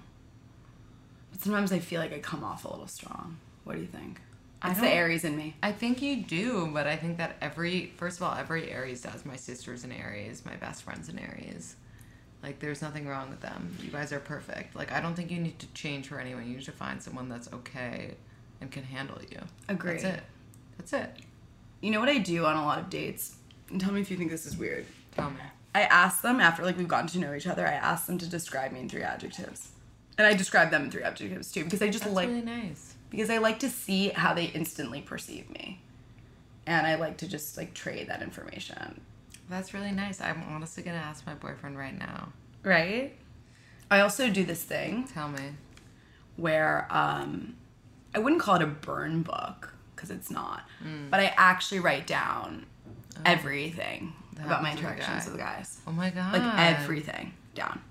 But 1.31 1.41
sometimes 1.41 1.71
I 1.71 1.79
feel 1.79 1.99
like 1.99 2.13
I 2.13 2.19
come 2.19 2.43
off 2.43 2.65
a 2.65 2.69
little 2.69 2.87
strong. 2.87 3.37
What 3.63 3.75
do 3.75 3.81
you 3.81 3.87
think? 3.87 4.21
It's 4.63 4.79
the 4.79 4.89
Aries 4.89 5.23
in 5.23 5.37
me. 5.37 5.55
I 5.61 5.71
think 5.71 6.01
you 6.01 6.23
do, 6.23 6.67
but 6.73 6.87
I 6.87 6.95
think 6.95 7.17
that 7.17 7.35
every 7.41 7.93
first 7.97 8.17
of 8.17 8.23
all, 8.23 8.35
every 8.35 8.71
Aries 8.71 9.01
does. 9.01 9.25
My 9.25 9.35
sister's 9.35 9.83
an 9.83 9.91
Aries, 9.91 10.43
my 10.45 10.55
best 10.55 10.83
friend's 10.83 11.09
an 11.09 11.19
Aries. 11.19 11.75
Like 12.47 12.59
there's 12.59 12.81
nothing 12.81 13.05
wrong 13.05 13.29
with 13.29 13.41
them. 13.41 13.75
You 13.83 13.91
guys 13.91 14.13
are 14.13 14.21
perfect. 14.21 14.73
Like 14.73 14.93
I 14.93 15.01
don't 15.01 15.15
think 15.15 15.31
you 15.31 15.37
need 15.37 15.59
to 15.59 15.67
change 15.73 16.07
for 16.07 16.17
anyone. 16.17 16.47
You 16.47 16.55
need 16.55 16.63
to 16.63 16.71
find 16.71 17.03
someone 17.03 17.27
that's 17.27 17.51
okay 17.51 18.11
and 18.61 18.71
can 18.71 18.83
handle 18.83 19.17
you. 19.29 19.39
Agree. 19.67 19.97
That's 19.97 20.03
it. 20.05 20.23
That's 20.77 20.93
it. 20.93 21.09
You 21.81 21.91
know 21.91 21.99
what 21.99 22.07
I 22.07 22.19
do 22.19 22.45
on 22.45 22.55
a 22.55 22.63
lot 22.63 22.79
of 22.79 22.89
dates? 22.89 23.35
And 23.69 23.81
tell 23.81 23.91
me 23.91 23.99
if 23.99 24.09
you 24.09 24.15
think 24.15 24.31
this 24.31 24.45
is 24.45 24.55
weird. 24.55 24.85
Tell 25.13 25.29
me. 25.29 25.41
I 25.75 25.81
ask 25.81 26.21
them 26.21 26.39
after 26.39 26.63
like 26.63 26.77
we've 26.77 26.87
gotten 26.87 27.07
to 27.09 27.19
know 27.19 27.33
each 27.33 27.47
other. 27.47 27.67
I 27.67 27.73
ask 27.73 28.05
them 28.05 28.17
to 28.17 28.29
describe 28.29 28.71
me 28.71 28.79
in 28.79 28.87
three 28.87 29.03
adjectives, 29.03 29.71
and 30.17 30.25
I 30.25 30.33
describe 30.33 30.71
them 30.71 30.85
in 30.85 30.91
three 30.91 31.03
adjectives 31.03 31.51
too 31.51 31.65
because 31.65 31.81
I 31.81 31.89
just 31.89 32.05
That's 32.05 32.15
like 32.15 32.29
really 32.29 32.43
nice. 32.43 32.95
because 33.09 33.29
I 33.29 33.39
like 33.39 33.59
to 33.59 33.69
see 33.69 34.07
how 34.07 34.33
they 34.33 34.45
instantly 34.45 35.01
perceive 35.01 35.49
me, 35.49 35.81
and 36.65 36.87
I 36.87 36.95
like 36.95 37.17
to 37.17 37.27
just 37.27 37.57
like 37.57 37.73
trade 37.73 38.07
that 38.07 38.21
information. 38.21 39.01
That's 39.49 39.73
really 39.73 39.91
nice. 39.91 40.19
I'm 40.21 40.43
honestly 40.49 40.83
gonna 40.83 40.97
ask 40.97 41.25
my 41.25 41.33
boyfriend 41.35 41.77
right 41.77 41.97
now. 41.97 42.29
Right. 42.63 43.13
I 43.89 44.01
also 44.01 44.29
do 44.29 44.43
this 44.43 44.63
thing 44.63 45.07
Tell 45.07 45.29
me. 45.29 45.51
where 46.35 46.87
um, 46.89 47.55
I 48.13 48.19
wouldn't 48.19 48.41
call 48.41 48.55
it 48.55 48.61
a 48.61 48.67
burn 48.67 49.21
book 49.23 49.73
because 49.95 50.11
it's 50.11 50.29
not, 50.29 50.63
Mm. 50.85 51.09
but 51.09 51.19
I 51.21 51.33
actually 51.37 51.79
write 51.79 52.05
down 52.05 52.65
everything 53.25 54.13
That 54.33 54.45
about 54.45 54.61
my 54.61 54.69
happens 54.69 54.83
with 54.85 54.91
a 54.91 54.93
interactions 54.95 55.25
guy. 55.25 55.31
with 55.31 55.39
guys, 55.39 55.79
Oh 55.87 55.91
my 55.91 56.09
god. 56.09 56.33
like 56.33 56.59
everything 56.59 57.33
down. 57.55 57.81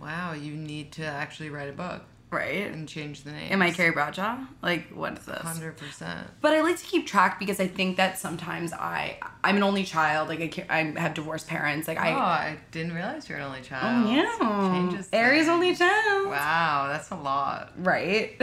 Wow, 0.00 0.32
you 0.32 0.52
need 0.54 0.92
to 0.92 1.04
actually 1.04 1.50
write 1.50 1.68
a 1.68 1.72
book 1.72 2.02
Right. 2.30 2.66
and 2.70 2.88
change 2.88 3.22
the 3.22 3.30
name. 3.32 3.52
Am 3.52 3.62
I 3.62 3.70
Carrie 3.70 3.92
Bradshaw? 3.92 4.38
Like, 4.62 4.88
what 4.88 5.16
is 5.18 5.24
this? 5.24 5.38
Hundred 5.38 5.76
percent. 5.76 6.26
But 6.40 6.54
I 6.54 6.60
like 6.60 6.76
to 6.78 6.84
keep 6.84 7.06
track 7.06 7.38
because 7.38 7.60
I 7.60 7.66
think 7.68 7.96
that 7.98 8.18
sometimes 8.18 8.72
I 8.72 9.18
I'm 9.44 9.56
an 9.56 9.62
only 9.62 9.84
child. 9.84 10.28
Like 10.28 10.40
I, 10.40 10.48
ca- 10.48 10.66
I 10.68 10.82
have 11.00 11.14
divorced 11.14 11.46
parents. 11.46 11.86
Like 11.88 11.98
Oh, 11.98 12.02
I. 12.02 12.06
I 12.06 12.58
didn't 12.72 12.92
realize 12.94 13.28
you're 13.28 13.38
an 13.38 13.44
only 13.44 13.62
child. 13.62 14.06
Oh 14.06 14.10
yeah. 14.12 14.70
Changes 14.72 15.08
Aries 15.12 15.48
only 15.48 15.74
child. 15.74 16.28
Wow, 16.28 16.88
that's 16.90 17.10
a 17.10 17.16
lot. 17.16 17.72
Right. 17.78 18.36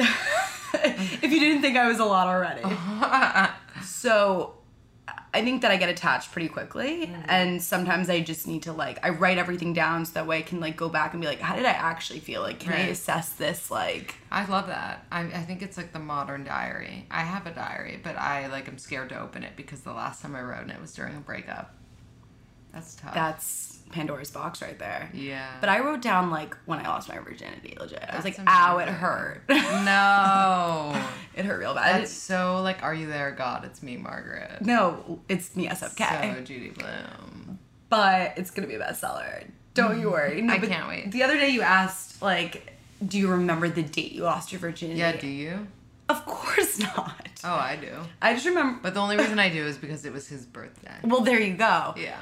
if 0.73 1.23
you 1.31 1.39
didn't 1.39 1.61
think 1.61 1.77
I 1.77 1.88
was 1.88 1.99
a 1.99 2.05
lot 2.05 2.27
already. 2.27 2.63
so 3.86 4.53
I 5.34 5.43
think 5.43 5.63
that 5.63 5.71
I 5.71 5.77
get 5.77 5.89
attached 5.89 6.31
pretty 6.31 6.47
quickly 6.47 7.07
mm-hmm. 7.07 7.21
and 7.27 7.61
sometimes 7.61 8.09
I 8.09 8.19
just 8.19 8.47
need 8.47 8.63
to 8.63 8.73
like 8.73 8.99
I 9.03 9.09
write 9.09 9.38
everything 9.38 9.73
down 9.73 10.05
so 10.05 10.13
that 10.13 10.27
way 10.27 10.39
I 10.39 10.41
can 10.43 10.59
like 10.59 10.77
go 10.77 10.89
back 10.89 11.13
and 11.13 11.21
be 11.21 11.27
like 11.27 11.39
how 11.39 11.55
did 11.55 11.65
I 11.65 11.71
actually 11.71 12.19
feel 12.19 12.41
like 12.41 12.59
can 12.59 12.73
I 12.73 12.88
assess 12.88 13.29
this 13.29 13.71
like 13.71 14.15
I 14.31 14.45
love 14.45 14.65
that. 14.67 15.05
I, 15.11 15.21
I 15.21 15.41
think 15.43 15.61
it's 15.61 15.77
like 15.77 15.93
the 15.93 15.99
modern 15.99 16.43
diary. 16.43 17.05
I 17.11 17.21
have 17.21 17.45
a 17.45 17.51
diary, 17.51 17.99
but 18.03 18.17
I 18.17 18.47
like 18.47 18.67
am 18.67 18.79
scared 18.79 19.09
to 19.09 19.21
open 19.21 19.43
it 19.43 19.55
because 19.55 19.81
the 19.81 19.93
last 19.93 20.23
time 20.23 20.36
I 20.36 20.41
wrote 20.41 20.63
in 20.63 20.71
it 20.71 20.81
was 20.81 20.91
during 20.91 21.15
a 21.15 21.19
breakup. 21.19 21.75
That's 22.73 22.95
tough. 22.95 23.13
that's 23.13 23.72
Pandora's 23.94 24.32
box 24.32 24.62
right 24.62 24.78
there. 24.80 25.10
yeah. 25.14 25.52
But 25.62 25.70
I 25.70 25.80
wrote 25.80 26.02
down 26.02 26.30
like 26.32 26.58
when 26.66 26.80
I 26.80 26.88
lost 26.89 27.08
my 27.10 27.18
virginity 27.20 27.78
legit. 27.80 28.00
I 28.10 28.16
was 28.16 28.24
That's 28.26 28.38
like 28.39 28.48
ow 28.50 28.80
it 28.80 28.89
hurt. 28.89 29.44
no. 29.50 31.02
it 31.36 31.46
hurt 31.46 31.60
real 31.60 31.74
bad. 31.74 32.02
That's 32.02 32.12
so 32.12 32.62
like, 32.62 32.84
are 32.84 32.94
you 32.94 33.08
there, 33.08 33.32
God? 33.32 33.66
It's 33.66 33.82
me, 33.84 33.98
Margaret. 33.98 34.62
no, 34.62 35.20
it's 35.30 35.56
me 35.56 35.68
SFK. 35.68 36.36
So 36.38 36.41
Judy 36.44 36.70
Blume. 36.70 37.60
but 37.89 38.34
it's 38.38 38.52
gonna 38.52 38.68
be 38.68 38.76
a 38.76 38.80
bestseller. 38.80 39.46
Don't 39.74 40.00
you 40.00 40.12
worry. 40.12 40.41
No, 40.44 40.54
I 40.54 40.60
can't 40.60 40.88
wait. 40.88 41.12
The 41.12 41.24
other 41.24 41.36
day 41.38 41.50
you 41.50 41.62
asked, 41.62 42.22
like, 42.22 42.74
do 43.06 43.18
you 43.18 43.28
remember 43.30 43.70
the 43.70 43.84
date 43.84 44.12
you 44.12 44.24
lost 44.24 44.52
your 44.52 44.60
virginity? 44.60 45.00
Yeah, 45.00 45.16
do 45.16 45.28
you? 45.28 45.68
Of 46.10 46.26
course 46.26 46.80
not. 46.96 47.28
Oh, 47.44 47.54
I 47.56 47.76
do. 47.76 47.91
I 48.22 48.34
just 48.34 48.46
remember. 48.46 48.80
But 48.84 48.94
the 48.94 49.00
only 49.00 49.18
reason 49.18 49.39
I 49.39 49.50
do 49.50 49.66
is 49.66 49.78
because 49.78 50.06
it 50.06 50.14
was 50.14 50.28
his 50.28 50.46
birthday. 50.46 50.94
well, 51.04 51.22
there 51.22 51.39
you 51.39 51.56
go. 51.56 51.94
Yeah. 51.98 52.20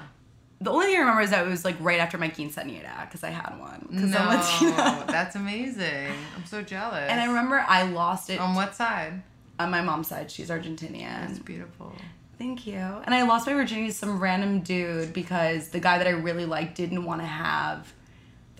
The 0.61 0.69
only 0.71 0.85
thing 0.85 0.95
I 0.95 0.99
remember 0.99 1.21
is 1.21 1.31
that 1.31 1.45
it 1.45 1.49
was 1.49 1.65
like 1.65 1.75
right 1.79 1.99
after 1.99 2.17
my 2.17 2.29
quinceañera 2.29 3.01
because 3.05 3.23
I 3.23 3.29
had 3.31 3.57
one. 3.59 3.87
'cause 3.91 4.11
No, 4.11 4.19
I'm 4.19 4.37
Latina. 4.37 5.03
that's 5.07 5.35
amazing. 5.35 6.13
I'm 6.37 6.45
so 6.45 6.61
jealous. 6.61 7.09
and 7.09 7.19
I 7.19 7.25
remember 7.25 7.65
I 7.67 7.81
lost 7.83 8.29
it 8.29 8.39
On 8.39 8.53
what 8.55 8.75
side? 8.75 9.23
on 9.59 9.71
my 9.71 9.81
mom's 9.81 10.07
side. 10.07 10.29
She's 10.31 10.49
Argentinian. 10.49 11.27
That's 11.27 11.39
beautiful. 11.39 11.93
Thank 12.37 12.65
you. 12.65 12.75
And 12.75 13.13
I 13.13 13.23
lost 13.23 13.45
my 13.47 13.53
virginity 13.53 13.87
to 13.89 13.93
some 13.93 14.19
random 14.19 14.61
dude 14.61 15.13
because 15.13 15.69
the 15.69 15.79
guy 15.79 15.97
that 15.99 16.07
I 16.07 16.11
really 16.11 16.45
liked 16.45 16.75
didn't 16.75 17.05
want 17.05 17.21
to 17.21 17.27
have 17.27 17.91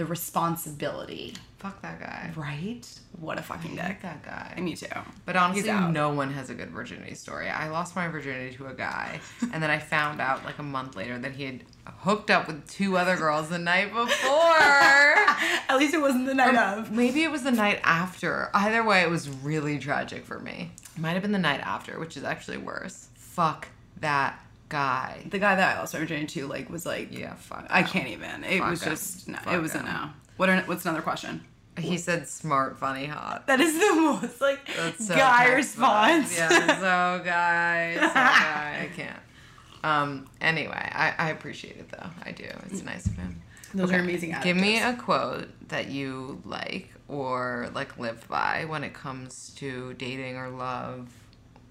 the 0.02 0.08
responsibility. 0.08 1.36
Fuck 1.60 1.84
that 1.84 2.00
guy. 2.00 2.32
Right? 2.36 2.82
What 3.20 3.38
a 3.38 3.44
fucking 3.44 3.80
I 3.80 3.90
dick. 3.90 4.02
that 4.02 4.24
guy. 4.24 4.60
Me 4.60 4.76
too. 4.76 4.88
But 5.28 5.36
honestly, 5.36 5.72
no 5.72 6.10
one 6.10 6.34
has 6.34 6.50
a 6.50 6.56
good 6.56 6.72
virginity 6.72 7.14
story. 7.14 7.50
I 7.50 7.70
lost 7.70 7.96
my 7.96 8.08
virginity 8.08 8.56
to 8.58 8.66
a 8.66 8.74
guy, 8.74 9.20
and 9.54 9.62
then 9.62 9.70
I 9.70 9.78
found 9.78 10.20
out 10.20 10.44
like 10.44 10.58
a 10.58 10.64
month 10.64 10.96
later 10.96 11.20
that 11.20 11.34
he 11.34 11.44
had 11.44 11.64
hooked 11.86 12.32
up 12.32 12.48
with 12.48 12.68
two 12.68 12.98
other 12.98 13.16
girls 13.16 13.50
the 13.50 13.60
night 13.60 13.94
before. 13.94 14.08
At 15.70 15.76
least 15.78 15.94
it 15.94 16.02
wasn't 16.02 16.26
the 16.26 16.34
night 16.34 16.56
of. 16.56 16.92
Maybe 16.92 17.22
it 17.22 17.30
was 17.30 17.44
the 17.44 17.52
night 17.52 17.80
after. 17.84 18.50
Either 18.56 18.84
way, 18.84 19.04
it 19.04 19.10
was 19.12 19.30
really 19.30 19.78
tragic 19.78 20.26
for 20.26 20.40
me. 20.40 20.72
Might 20.98 21.12
have 21.12 21.22
been 21.22 21.32
the 21.32 21.38
night 21.38 21.62
after, 21.62 22.00
which 22.00 22.18
is 22.18 22.24
actually 22.24 22.58
worse. 22.58 23.08
Fuck 23.14 23.68
that 24.00 24.40
guy. 24.72 25.24
The 25.30 25.38
guy 25.38 25.56
that 25.56 25.78
I 25.78 25.80
also 25.80 26.00
virginity 26.00 26.40
to, 26.40 26.48
like, 26.48 26.70
was 26.70 26.86
like, 26.86 27.16
Yeah, 27.16 27.36
fuck. 27.36 27.68
I 27.70 27.84
can't 27.84 28.08
even. 28.08 28.44
It 28.44 28.60
Fuck 28.60 28.70
was 28.72 28.84
him. 28.84 28.92
just 28.94 29.28
no. 29.28 29.38
Fuck 29.38 29.54
it 29.54 29.62
was 29.62 29.76
a 29.76 29.84
no. 29.84 30.10
What? 30.38 30.50
Are, 30.50 30.62
what's 30.62 30.86
another 30.86 31.02
question? 31.04 31.44
He 31.78 31.98
said 31.98 32.28
smart, 32.28 32.78
funny, 32.80 33.06
hot. 33.06 33.48
That 33.48 33.60
is 33.62 33.74
the 33.74 33.96
most 33.96 34.42
like 34.42 34.60
so 35.00 35.16
guy 35.16 35.54
response. 35.54 36.36
Yeah, 36.38 36.50
so 36.50 37.24
guy, 37.24 37.96
so 37.96 38.00
guy. 38.14 38.90
I 38.90 38.96
can't. 38.96 39.20
Um. 39.84 40.28
Anyway, 40.42 40.74
I, 40.74 41.14
I 41.18 41.30
appreciate 41.32 41.78
it 41.78 41.90
though. 41.90 42.10
I 42.24 42.32
do. 42.32 42.46
It's 42.70 42.84
nice 42.84 43.06
of 43.06 43.16
him. 43.16 43.42
Those 43.74 43.92
are 43.92 44.00
amazing. 44.00 44.36
Give 44.44 44.58
me 44.58 44.80
a 44.82 44.94
quote 44.96 45.48
that 45.70 45.90
you 45.90 46.42
like 46.46 46.90
or 47.08 47.70
like 47.74 47.98
live 47.98 48.28
by 48.28 48.66
when 48.68 48.84
it 48.84 48.94
comes 48.94 49.52
to 49.58 49.94
dating 49.94 50.36
or 50.38 50.50
love, 50.50 51.10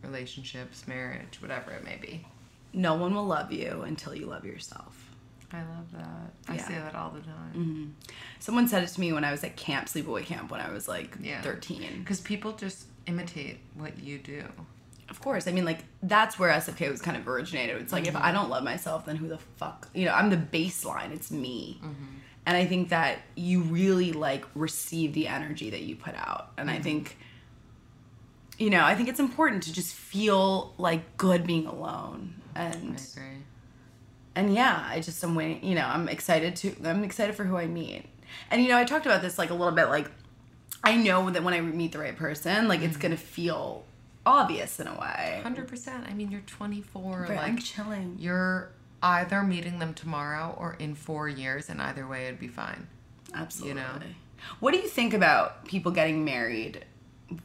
relationships, 0.03 0.89
marriage, 0.89 1.39
whatever 1.41 1.73
it 1.73 1.85
may 1.85 1.97
be. 2.01 2.25
No 2.73 2.95
one 2.95 3.15
will 3.15 3.27
love 3.27 3.53
you 3.53 3.83
until 3.83 4.15
you 4.15 4.27
love 4.27 4.45
yourself. 4.45 5.11
I 5.53 5.59
love 5.59 5.91
that. 5.93 6.33
I 6.49 6.55
Yeah. 6.55 6.69
say 6.69 6.75
that 6.75 6.95
all 6.95 7.11
the 7.11 7.21
time. 7.21 7.53
Mm-hmm. 7.55 8.13
Someone 8.39 8.69
said 8.69 8.85
it 8.85 8.89
to 8.89 9.01
me 9.01 9.13
when 9.13 9.25
I 9.25 9.33
was 9.33 9.43
at 9.43 9.57
camp, 9.57 9.89
sleepaway 9.89 10.25
camp, 10.25 10.51
when 10.51 10.61
I 10.61 10.71
was 10.71 10.87
like 10.87 11.17
Yeah. 11.21 11.43
13. 11.43 12.01
Because 12.01 12.21
people 12.21 12.53
just 12.53 12.87
imitate 13.07 13.59
what 13.75 13.99
you 13.99 14.19
do. 14.19 14.45
Of 15.09 15.21
course. 15.21 15.49
I 15.49 15.53
mean, 15.53 15.65
like, 15.65 15.81
that's 16.05 16.39
where 16.39 16.53
SFK 16.53 16.89
was 16.89 17.03
kind 17.03 17.17
of 17.17 17.27
originated. 17.27 17.83
It's 17.83 17.93
like, 17.93 18.07
if 18.07 18.15
mm-hmm. 18.15 18.25
I 18.25 18.31
don't 18.31 18.49
love 18.49 18.63
myself, 18.63 19.07
then 19.07 19.17
who 19.17 19.27
the 19.27 19.39
fuck? 19.39 19.89
You 19.93 20.05
know, 20.05 20.15
I'm 20.15 20.31
the 20.31 20.37
baseline. 20.37 21.13
It's 21.13 21.33
me. 21.33 21.81
Mm-hmm. 21.83 22.05
And 22.47 22.57
I 22.57 22.65
think 22.65 22.91
that 22.91 23.19
you 23.35 23.63
really, 23.63 24.13
like, 24.13 24.45
receive 24.55 25.13
the 25.13 25.27
energy 25.27 25.71
that 25.71 25.83
you 25.83 25.97
put 25.97 26.15
out. 26.15 26.53
And 26.57 26.71
I 26.71 26.79
think, 26.79 27.19
you 28.57 28.71
know, 28.71 28.85
I 28.85 28.95
think 28.95 29.09
it's 29.09 29.21
important 29.21 29.65
to 29.65 29.73
just 29.73 29.95
feel, 29.95 30.75
like, 30.79 31.17
good 31.17 31.45
being 31.45 31.67
alone. 31.67 32.40
And, 32.55 32.75
I 32.75 33.21
agree. 33.21 33.39
and 34.35 34.55
yeah, 34.55 34.87
I 34.89 35.01
just 35.01 35.23
am 35.25 35.35
waiting, 35.35 35.65
you 35.65 35.75
know, 35.75 35.87
I'm 35.87 36.09
excited 36.09 36.57
to, 36.57 36.75
I'm 36.85 37.05
excited 37.05 37.35
for 37.35 37.45
who 37.45 37.57
I 37.57 37.67
meet. 37.67 38.07
And, 38.51 38.63
you 38.63 38.69
know, 38.69 38.77
I 38.77 38.85
talked 38.85 39.07
about 39.07 39.23
this, 39.23 39.39
like, 39.39 39.51
a 39.51 39.55
little 39.55 39.75
bit, 39.75 39.87
like, 39.87 40.11
I 40.83 40.97
know 40.97 41.31
that 41.31 41.43
when 41.43 41.53
I 41.53 41.61
meet 41.61 41.93
the 41.93 41.99
right 41.99 42.17
person, 42.17 42.69
like, 42.69 42.81
it's 42.81 42.93
mm-hmm. 42.93 43.03
going 43.03 43.11
to 43.13 43.17
feel 43.17 43.85
obvious 44.25 44.81
in 44.81 44.87
a 44.87 44.99
way. 44.99 45.41
Hundred 45.43 45.69
percent. 45.69 46.07
I 46.09 46.15
mean, 46.15 46.31
you're 46.31 46.43
24. 46.43 47.27
Right, 47.29 47.39
I'm 47.39 47.55
like 47.55 47.65
chilling. 47.65 48.17
you're 48.19 48.71
either 49.03 49.43
meeting 49.43 49.79
them 49.79 49.95
tomorrow 49.95 50.55
or 50.59 50.77
in 50.79 50.95
four 50.95 51.29
years, 51.29 51.69
and 51.69 51.81
either 51.81 52.07
way, 52.07 52.27
it'd 52.27 52.41
be 52.41 52.49
fine. 52.49 52.87
Absolutely. 53.35 53.81
You 53.81 53.87
know? 53.87 54.01
What 54.61 54.73
do 54.73 54.79
you 54.79 54.89
think 54.89 55.15
about 55.15 55.67
people 55.67 55.93
getting 55.93 56.25
married 56.25 56.85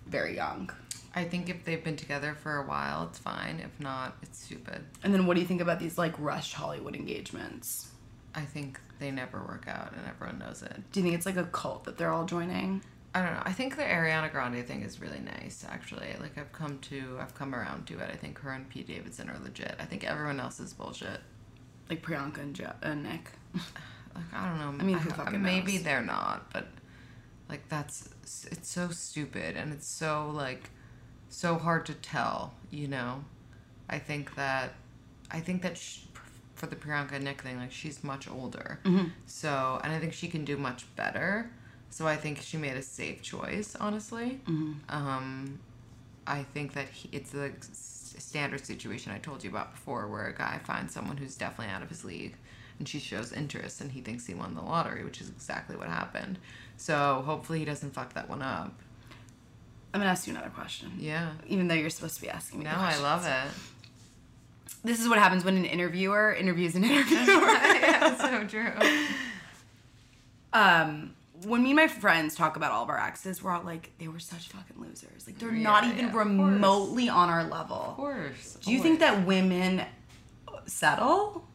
very 0.08 0.36
young? 0.36 0.72
I 1.16 1.24
think 1.24 1.47
if 1.49 1.63
they've 1.63 1.84
been 1.84 1.95
together 1.95 2.36
for 2.36 2.57
a 2.57 2.68
while, 2.68 3.07
it's 3.07 3.20
fine. 3.20 3.61
If 3.63 3.80
not, 3.80 4.18
it's 4.22 4.43
stupid. 4.43 4.84
And 5.01 5.13
then 5.13 5.26
what 5.26 5.36
do 5.36 5.39
you 5.41 5.47
think 5.47 5.61
about 5.61 5.80
these 5.80 5.97
like 5.97 6.13
rushed 6.20 6.53
Hollywood 6.53 6.95
engagements? 6.95 7.89
I 8.36 8.41
think 8.41 8.80
they 8.99 9.11
never 9.11 9.39
work 9.39 9.66
out, 9.68 9.93
and 9.93 10.05
everyone 10.07 10.39
knows 10.39 10.61
it. 10.61 10.76
Do 10.91 10.99
you 10.99 11.03
think 11.05 11.16
it's 11.16 11.26
like 11.26 11.38
a 11.38 11.45
cult 11.45 11.86
that 11.86 11.97
they're 11.97 12.11
all 12.11 12.26
joining? 12.26 12.82
I 13.13 13.22
don't 13.22 13.34
know. 13.34 13.43
I 13.45 13.53
think 13.53 13.78
the 13.78 13.84
Ariana 13.84 14.30
Grande 14.30 14.68
thing 14.68 14.82
is 14.82 14.99
really 14.99 15.22
nice, 15.22 15.66
actually. 15.70 16.13
Like 16.20 16.38
I've 16.38 16.51
come 16.51 16.80
to, 16.80 17.18
I've 17.22 17.34
come 17.34 17.55
around 17.55 17.88
to 17.88 17.99
it. 17.99 18.09
I 18.11 18.18
think 18.18 18.38
her 18.39 18.51
and 18.51 18.68
Pete 18.68 18.88
Davidson 18.88 19.30
are 19.30 19.39
legit. 19.41 19.74
I 19.80 19.86
think 19.86 20.03
everyone 20.03 20.41
else 20.41 20.59
is 20.59 20.74
bullshit. 20.74 21.22
Like 21.89 22.01
Priyanka 22.01 22.39
and 22.39 22.53
jo- 22.53 22.74
uh, 22.84 22.93
Nick. 22.93 23.32
Like 24.16 24.34
I 24.34 24.47
don't 24.47 24.59
know. 24.59 24.82
I 24.82 24.88
mean, 24.88 24.97
who 24.97 25.09
fucking 25.09 25.41
maybe 25.41 25.74
knows? 25.74 25.84
they're 25.84 26.01
not, 26.01 26.49
but 26.53 26.68
like 27.49 27.68
that's 27.68 28.07
it's 28.49 28.70
so 28.70 28.88
stupid 28.88 29.57
and 29.57 29.74
it's 29.74 29.88
so 29.88 30.32
like 30.34 30.70
so 31.36 31.57
hard 31.57 31.86
to 31.88 31.93
tell. 31.93 32.53
You 32.71 32.88
know, 32.88 33.23
I 33.89 33.99
think 33.99 34.36
that 34.36 34.73
I 35.31 35.39
think 35.39 35.61
that 35.63 35.77
sh- 35.77 36.01
for 36.55 36.67
the 36.67 36.75
Priyanka 36.75 37.21
Nick 37.21 37.41
thing, 37.41 37.57
like 37.57 37.71
she's 37.71 38.03
much 38.03 38.29
older, 38.29 38.79
Mm-hmm. 38.86 39.07
so 39.25 39.79
and 39.83 39.91
I 39.93 39.99
think 39.99 40.13
she 40.13 40.27
can 40.27 40.45
do 40.45 40.55
much 40.57 40.86
better. 40.95 41.51
So 41.89 42.07
I 42.07 42.15
think 42.17 42.41
she 42.41 42.57
made 42.57 42.75
a 42.75 42.81
safe 42.81 43.21
choice, 43.21 43.75
honestly. 43.79 44.41
Mm-hmm. 44.49 44.73
Um, 44.89 45.59
I 46.27 46.43
think 46.43 46.73
that 46.73 46.89
he, 46.89 47.07
it's 47.13 47.29
the 47.31 47.51
standard 47.61 48.65
situation 48.65 49.13
I 49.13 49.19
told 49.19 49.43
you 49.43 49.49
about 49.49 49.71
before, 49.75 50.07
where 50.07 50.27
a 50.27 50.33
guy 50.36 50.59
finds 50.65 50.93
someone 50.93 51.15
who's 51.17 51.36
definitely 51.36 51.73
out 51.73 51.83
of 51.83 51.89
his 51.89 52.03
league, 52.03 52.36
and 52.79 52.88
she 52.88 52.99
shows 52.99 53.31
interest, 53.31 53.79
and 53.79 53.91
he 53.91 54.01
thinks 54.01 54.25
he 54.25 54.33
won 54.33 54.55
the 54.55 54.61
lottery, 54.61 55.05
which 55.05 55.21
is 55.21 55.29
exactly 55.29 55.75
what 55.77 55.88
happened. 55.88 56.38
So 56.77 57.23
hopefully 57.25 57.59
he 57.59 57.65
doesn't 57.65 57.93
fuck 57.93 58.13
that 58.15 58.27
one 58.29 58.41
up. 58.41 58.73
I'm 59.96 60.02
gonna 60.02 60.12
ask 60.12 60.28
you 60.28 60.34
another 60.34 60.50
question. 60.50 60.91
Yeah. 61.00 61.30
Even 61.48 61.70
though 61.70 61.74
you're 61.74 61.89
supposed 61.89 62.16
to 62.16 62.22
be 62.22 62.30
asking 62.30 62.60
me. 62.60 62.66
No, 62.66 62.74
I 62.76 62.98
love 63.00 63.26
it. 63.26 63.52
This 64.84 65.00
is 65.00 65.08
what 65.08 65.18
happens 65.18 65.46
when 65.46 65.56
an 65.56 65.64
interviewer 65.64 66.34
interviews 66.34 66.76
an 66.76 66.84
interviewer. 66.84 67.24
yeah, 67.26 68.18
so 68.18 68.46
true. 68.46 68.72
um 70.52 71.16
when 71.46 71.64
me 71.64 71.70
and 71.70 71.78
my 71.78 71.88
friends 71.88 72.36
talk 72.36 72.58
about 72.58 72.74
all 72.74 72.84
of 72.84 72.89
our 72.89 73.00
exes, 73.00 73.41
we're 73.41 73.52
all 73.52 73.64
like, 73.64 73.91
they 73.98 74.10
were 74.10 74.20
such 74.20 74.50
fucking 74.50 74.82
losers. 74.82 75.26
Like 75.26 75.39
they're 75.39 75.52
not 75.52 75.86
even 75.86 76.08
yeah, 76.08 76.18
remotely 76.18 77.08
on 77.08 77.30
our 77.30 77.46
level. 77.46 77.78
Of 77.78 77.96
course. 77.96 78.58
Do 78.62 78.74
you 78.74 78.82
think 78.82 79.00
that 79.00 79.26
women 79.26 79.84
settle? 80.66 81.48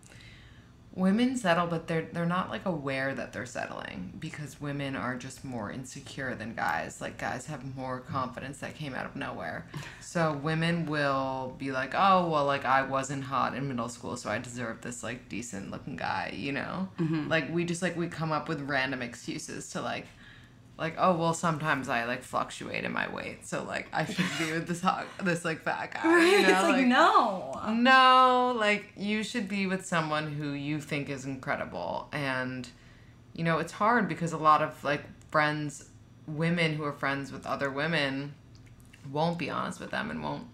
Women 0.95 1.36
settle 1.36 1.66
but 1.66 1.86
they're 1.86 2.09
they're 2.12 2.26
not 2.26 2.51
like 2.51 2.66
aware 2.66 3.14
that 3.14 3.32
they're 3.32 3.47
settling 3.47 4.12
because 4.18 4.61
women 4.61 4.97
are 4.97 5.16
just 5.16 5.45
more 5.45 5.70
insecure 5.70 6.34
than 6.34 6.55
guys. 6.55 7.01
Like 7.01 7.18
guys 7.18 7.47
have 7.47 7.76
more 7.76 8.01
confidence 8.01 8.59
that 8.59 8.74
came 8.74 8.95
out 8.95 9.07
of 9.07 9.14
nowhere. 9.14 9.66
So 10.01 10.32
women 10.43 10.86
will 10.86 11.55
be 11.59 11.70
like 11.70 11.95
oh 11.95 12.28
well 12.28 12.45
like 12.45 12.64
i 12.64 12.82
wasn't 12.82 13.24
hot 13.24 13.55
in 13.55 13.68
middle 13.68 13.88
school 13.88 14.16
so 14.16 14.30
i 14.30 14.38
deserve 14.38 14.80
this 14.80 15.03
like 15.03 15.28
decent 15.28 15.70
looking 15.70 15.97
guy 15.97 16.32
you 16.36 16.53
know? 16.53 16.88
Mm-hmm. 16.99 17.28
Like 17.28 17.53
we 17.53 17.64
just 17.64 17.82
like 17.82 17.97
we 17.97 18.09
come 18.09 18.32
up 18.32 18.49
with 18.49 18.61
random 18.62 19.03
excuses 19.03 19.70
to 19.70 19.80
like 19.80 20.07
like 20.80 20.94
oh 20.98 21.14
well 21.14 21.34
sometimes 21.34 21.88
i 21.88 22.04
like 22.04 22.22
fluctuate 22.22 22.84
in 22.84 22.92
my 22.92 23.08
weight 23.12 23.46
so 23.46 23.62
like 23.64 23.86
i 23.92 24.04
should 24.04 24.24
be 24.38 24.50
with 24.50 24.66
this 24.66 24.80
hot 24.80 25.06
this 25.22 25.44
like 25.44 25.60
fat 25.60 25.92
guy 25.92 26.24
you 26.24 26.42
know 26.42 26.48
it's 26.48 26.62
like, 26.62 26.86
no. 26.86 27.60
no, 27.72 28.54
like 28.56 28.92
you 28.96 29.22
should 29.22 29.48
be 29.48 29.66
with 29.66 29.84
someone 29.84 30.32
who 30.32 30.50
you 30.52 30.80
think 30.80 31.08
is 31.08 31.24
incredible. 31.24 32.08
And 32.12 32.68
you 33.34 33.44
know, 33.44 33.58
it's 33.58 33.72
hard 33.72 34.08
because 34.08 34.32
a 34.32 34.38
lot 34.38 34.62
of 34.62 34.82
like 34.84 35.02
friends, 35.30 35.88
women 36.26 36.74
who 36.74 36.84
are 36.84 36.92
friends 36.92 37.32
with 37.32 37.46
other 37.46 37.70
women 37.70 38.34
won't 39.10 39.38
be 39.38 39.48
honest 39.50 39.80
with 39.80 39.90
them 39.90 40.10
and 40.10 40.22
won't, 40.22 40.46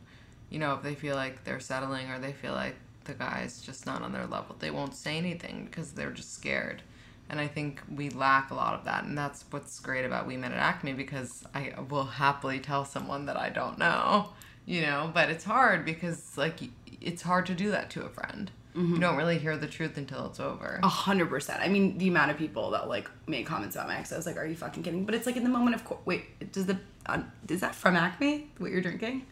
you 0.50 0.58
know, 0.58 0.74
if 0.74 0.82
they 0.82 0.94
feel 0.94 1.16
like 1.16 1.44
they're 1.44 1.60
settling 1.60 2.10
or 2.10 2.18
they 2.18 2.32
feel 2.32 2.52
like 2.52 2.76
the 3.04 3.14
guy's 3.14 3.60
just 3.60 3.86
not 3.86 4.02
on 4.02 4.12
their 4.12 4.26
level, 4.26 4.56
they 4.58 4.70
won't 4.70 4.94
say 4.94 5.16
anything 5.16 5.66
because 5.66 5.92
they're 5.92 6.10
just 6.10 6.34
scared. 6.34 6.82
And 7.28 7.40
I 7.40 7.48
think 7.48 7.82
we 7.92 8.08
lack 8.10 8.50
a 8.50 8.54
lot 8.54 8.74
of 8.74 8.84
that. 8.84 9.04
And 9.04 9.18
that's 9.18 9.44
what's 9.50 9.80
great 9.80 10.04
about 10.04 10.26
We 10.26 10.36
Met 10.36 10.52
at 10.52 10.58
Acme 10.58 10.92
because 10.92 11.44
I 11.54 11.74
will 11.88 12.04
happily 12.04 12.60
tell 12.60 12.84
someone 12.84 13.26
that 13.26 13.36
I 13.36 13.48
don't 13.50 13.78
know, 13.78 14.28
you 14.64 14.82
know, 14.82 15.10
but 15.12 15.28
it's 15.28 15.42
hard 15.44 15.84
because, 15.84 16.38
like, 16.38 16.60
it's 17.00 17.22
hard 17.22 17.46
to 17.46 17.54
do 17.54 17.70
that 17.72 17.90
to 17.90 18.02
a 18.04 18.08
friend. 18.08 18.50
You 18.78 18.98
don't 18.98 19.16
really 19.16 19.38
hear 19.38 19.56
the 19.56 19.66
truth 19.66 19.96
until 19.96 20.26
it's 20.26 20.38
over. 20.38 20.80
A 20.82 20.88
hundred 20.88 21.30
percent. 21.30 21.62
I 21.62 21.68
mean, 21.68 21.96
the 21.96 22.08
amount 22.08 22.30
of 22.30 22.36
people 22.36 22.72
that 22.72 22.88
like 22.90 23.10
made 23.26 23.46
comments 23.46 23.74
about 23.74 23.88
my 23.88 23.96
ex, 23.96 24.12
I 24.12 24.18
was 24.18 24.26
like, 24.26 24.36
"Are 24.36 24.44
you 24.44 24.54
fucking 24.54 24.82
kidding?" 24.82 25.06
But 25.06 25.14
it's 25.14 25.24
like 25.24 25.36
in 25.36 25.44
the 25.44 25.48
moment 25.48 25.76
of 25.76 25.84
co- 25.86 26.00
wait, 26.04 26.52
does 26.52 26.66
the 26.66 26.76
uh, 27.06 27.22
is 27.48 27.62
that 27.62 27.74
from 27.74 27.96
Acme? 27.96 28.48
What 28.58 28.70
you're 28.70 28.82
drinking? 28.82 29.24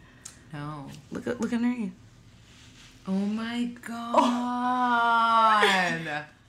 No. 0.51 0.87
Look 1.11 1.27
at 1.27 1.39
look 1.39 1.53
underneath. 1.53 1.91
Oh 3.07 3.11
my 3.11 3.65
god. 3.87 5.65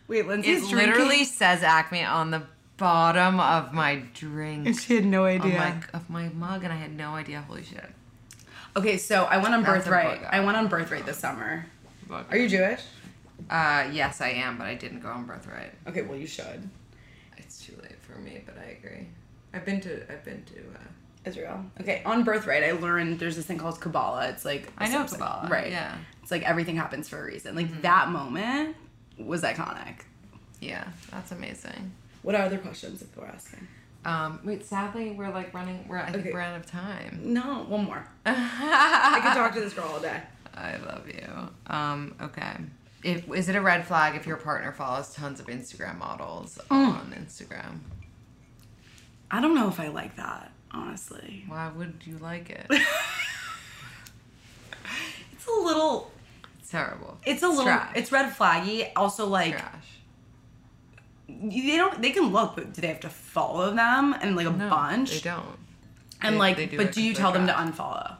Wait, 0.08 0.26
Lindsey's 0.26 0.64
it 0.64 0.70
drinking. 0.70 0.92
literally 0.94 1.24
says 1.24 1.62
Acme 1.62 2.04
on 2.04 2.30
the 2.30 2.42
bottom 2.76 3.40
of 3.40 3.72
my 3.72 4.02
drink. 4.14 4.66
And 4.66 4.76
She 4.76 4.96
had 4.96 5.04
no 5.04 5.24
idea. 5.24 5.58
my, 5.58 5.74
of 5.98 6.08
my 6.10 6.28
mug, 6.28 6.64
and 6.64 6.72
I 6.72 6.76
had 6.76 6.96
no 6.96 7.10
idea. 7.14 7.42
Holy 7.42 7.62
shit. 7.62 7.84
Okay, 8.76 8.98
so 8.98 9.24
I 9.24 9.38
went 9.38 9.54
on 9.54 9.62
That's 9.62 9.84
birthright. 9.84 10.22
I 10.30 10.40
went 10.40 10.56
on 10.56 10.68
birthright 10.68 11.06
this 11.06 11.18
summer. 11.18 11.66
Bug 12.08 12.26
Are 12.30 12.36
you 12.36 12.48
Jewish? 12.48 12.82
Uh, 13.50 13.88
yes, 13.92 14.20
I 14.20 14.28
am, 14.30 14.58
but 14.58 14.66
I 14.66 14.74
didn't 14.74 15.00
go 15.00 15.08
on 15.08 15.24
birthright. 15.24 15.72
Okay, 15.86 16.02
well 16.02 16.18
you 16.18 16.26
should. 16.26 16.68
It's 17.36 17.64
too 17.64 17.74
late 17.82 17.96
for 18.02 18.18
me, 18.18 18.42
but 18.46 18.56
I 18.58 18.76
agree. 18.78 19.08
I've 19.52 19.64
been 19.64 19.80
to. 19.82 20.12
I've 20.12 20.24
been 20.24 20.44
to. 20.44 20.58
Uh, 20.58 20.82
Israel. 21.24 21.64
Okay, 21.80 22.02
on 22.06 22.22
birthright, 22.22 22.62
I 22.62 22.72
learned 22.72 23.18
there's 23.18 23.34
this 23.34 23.46
thing 23.46 23.58
called 23.58 23.80
Kabbalah. 23.80 24.28
It's 24.28 24.44
like 24.44 24.72
I 24.78 24.88
know 24.88 25.02
it's 25.02 25.12
Kabbalah, 25.12 25.48
right? 25.50 25.70
yeah. 25.72 25.88
Mm-hmm. 25.90 26.00
It's 26.22 26.30
like 26.30 26.44
everything 26.48 26.76
happens 26.76 27.08
for 27.08 27.20
a 27.20 27.24
reason. 27.24 27.56
Like 27.56 27.82
that 27.82 28.10
moment 28.10 28.76
was 29.18 29.42
iconic. 29.42 30.00
yeah, 30.60 30.84
that's 31.10 31.32
amazing. 31.32 31.92
What 32.22 32.34
are 32.34 32.42
other 32.42 32.58
questions 32.58 33.02
if 33.02 33.16
we're 33.16 33.26
asking? 33.26 33.66
Um, 34.04 34.40
wait, 34.44 34.64
sadly, 34.64 35.10
we're 35.12 35.30
like 35.32 35.52
running. 35.54 35.86
We're 35.88 35.98
I 35.98 36.06
think 36.12 36.24
Okay. 36.26 36.32
we're 36.32 36.40
out 36.40 36.56
of 36.56 36.66
time. 36.66 37.20
No, 37.22 37.64
one 37.68 37.84
more. 37.84 38.06
I 38.26 39.20
could 39.22 39.32
talk 39.34 39.52
to 39.54 39.60
this 39.60 39.72
girl 39.74 39.88
all 39.88 40.00
day. 40.00 40.20
I 40.54 40.76
love 40.78 41.06
you. 41.08 41.28
Um, 41.66 42.14
okay. 42.20 42.56
If, 43.02 43.28
is 43.32 43.48
it 43.48 43.56
a 43.56 43.60
red 43.60 43.86
flag 43.86 44.16
if 44.16 44.26
your 44.26 44.36
partner 44.36 44.72
follows 44.72 45.12
tons 45.14 45.38
of 45.40 45.46
Instagram 45.46 45.98
models 45.98 46.58
on 46.70 47.14
Instagram? 47.18 47.80
I 49.30 49.40
don't 49.40 49.54
know 49.54 49.68
if 49.68 49.78
I 49.80 49.88
like 49.88 50.16
that, 50.16 50.50
honestly. 50.72 51.44
Why 51.48 51.68
would 51.76 51.94
you 52.04 52.18
like 52.18 52.50
it? 52.50 52.66
It's 55.32 55.46
a 55.46 55.50
little. 55.60 56.10
It's 56.66 56.72
terrible. 56.72 57.16
It's 57.24 57.44
a 57.44 57.48
little. 57.48 57.62
trash. 57.62 57.92
It's 57.94 58.10
red 58.10 58.32
flaggy. 58.34 58.90
Also, 58.96 59.24
like 59.24 59.52
trash. 59.56 59.86
they 61.28 61.76
don't. 61.76 62.02
They 62.02 62.10
can 62.10 62.32
look, 62.32 62.56
but 62.56 62.72
do 62.72 62.80
they 62.80 62.88
have 62.88 62.98
to 63.00 63.08
follow 63.08 63.72
them 63.72 64.12
and 64.20 64.34
like 64.34 64.48
a 64.48 64.50
No, 64.50 64.68
bunch? 64.68 65.12
They 65.12 65.30
don't. 65.30 65.56
And 66.22 66.34
They- 66.34 66.38
like, 66.40 66.56
they 66.56 66.66
do 66.66 66.76
but 66.76 66.90
do 66.92 67.02
you 67.04 67.14
tell 67.14 67.30
them 67.30 67.46
to 67.46 67.52
unfollow? 67.52 68.16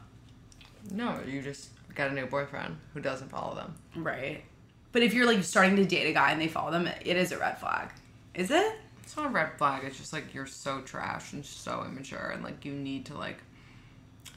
No, 0.93 1.19
you 1.27 1.43
just 1.43 1.71
got 1.97 2.13
a 2.13 2.15
new 2.15 2.27
boyfriend 2.27 2.77
who 2.95 3.01
doesn't 3.01 3.31
follow 3.31 3.57
them. 3.57 3.75
Right. 3.97 4.45
But 4.93 5.03
if 5.03 5.13
you're 5.13 5.27
like 5.27 5.43
starting 5.43 5.75
to 5.77 5.85
date 5.85 6.09
a 6.09 6.13
guy 6.13 6.31
and 6.31 6.41
they 6.41 6.47
follow 6.47 6.71
them, 6.71 6.87
it 6.87 7.17
is 7.17 7.33
a 7.33 7.39
red 7.39 7.59
flag. 7.59 7.89
Is 8.35 8.53
it? 8.53 8.79
It's 9.03 9.17
not 9.17 9.27
a 9.27 9.31
red 9.31 9.59
flag. 9.59 9.83
It's 9.83 9.99
just 9.99 10.13
like 10.13 10.33
you're 10.33 10.47
so 10.47 10.83
trash 10.83 11.33
and 11.33 11.45
so 11.45 11.85
immature, 11.85 12.31
and 12.33 12.45
like 12.45 12.65
you 12.65 12.73
need 12.75 13.07
to 13.07 13.19
like 13.19 13.39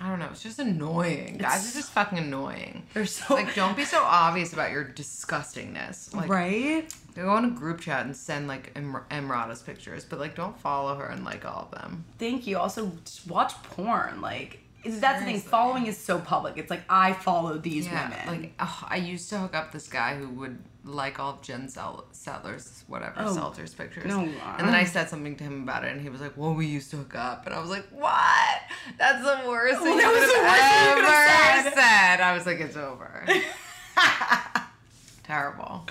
I 0.02 0.10
don't 0.10 0.20
know. 0.20 0.30
It's 0.32 0.42
just 0.42 0.60
annoying. 0.60 1.38
Guys 1.40 1.70
are 1.70 1.78
just 1.78 1.92
fucking 1.92 2.18
annoying. 2.18 2.84
They're 2.94 3.06
so 3.06 3.34
Like, 3.34 3.54
don't 3.54 3.76
be 3.76 3.84
so 3.84 4.02
obvious 4.04 4.54
about 4.54 4.72
your 4.72 4.86
disgustingness. 4.86 6.14
Like, 6.16 6.30
right. 6.30 6.94
go 7.16 7.30
on 7.30 7.46
a 7.46 7.50
group 7.50 7.82
chat 7.82 8.06
and 8.06 8.16
send 8.16 8.48
like 8.48 8.72
Em- 8.76 9.02
Emrata's 9.12 9.62
pictures, 9.62 10.06
but 10.06 10.20
like, 10.20 10.36
don't 10.36 10.58
follow 10.60 10.96
her 10.96 11.06
and 11.08 11.26
like 11.26 11.46
all 11.46 11.68
of 11.72 11.80
them. 11.80 12.06
Thank 12.18 12.48
you. 12.48 12.58
Also, 12.58 12.92
just 13.06 13.28
watch 13.28 13.54
porn. 13.64 14.22
Like 14.22 14.60
is- 14.86 15.00
that's 15.02 15.20
the 15.20 15.26
thing. 15.26 15.42
Following 15.42 15.88
is 15.88 15.98
so 15.98 16.20
public. 16.20 16.58
It's 16.58 16.70
like 16.70 16.84
I 16.90 17.14
follow 17.14 17.58
these 17.58 17.86
Yeah, 17.88 18.10
women. 18.28 18.42
like 18.58 18.68
I 18.90 18.96
used 18.98 19.30
to 19.32 19.40
hook 19.40 19.54
up 19.56 19.72
this 19.74 19.88
guy 19.90 20.16
who 20.16 20.30
would 20.30 20.58
like 20.86 21.20
all 21.20 21.32
of 21.34 21.42
Jen 21.42 21.68
Sell- 21.68 22.06
Settlers, 22.12 22.84
whatever 22.88 23.16
Oh, 23.18 23.34
Seltzer's 23.36 23.74
pictures. 23.74 24.06
no, 24.06 24.20
and 24.22 24.68
then 24.68 24.74
I 24.74 24.86
said 24.86 25.10
something 25.10 25.36
to 25.38 25.44
him 25.44 25.64
about 25.64 25.84
it, 25.84 25.92
and 25.92 26.02
he 26.02 26.10
was 26.10 26.22
like, 26.22 26.34
"Well, 26.38 26.54
we 26.54 26.66
used 26.68 26.90
to 26.92 26.98
hook 26.98 27.16
up," 27.16 27.46
and 27.46 27.54
I 27.54 27.60
was 27.60 27.70
like, 27.70 27.86
"What? 27.90 28.62
That's 28.98 29.22
the 29.24 29.48
worst 29.48 29.82
thing 29.82 29.98
That 29.98 30.04
you 30.04 30.10
could 30.10 30.22
the 30.22 30.42
worst 30.42 30.70
thing 30.70 30.88
you 30.88 30.94
could've 30.96 31.66
ever 31.68 31.76
said. 31.76 32.22
I 32.22 32.34
was 32.34 32.46
like, 32.46 32.60
"It's 32.60 32.78
over." 32.78 33.26
Terrible, 35.24 35.86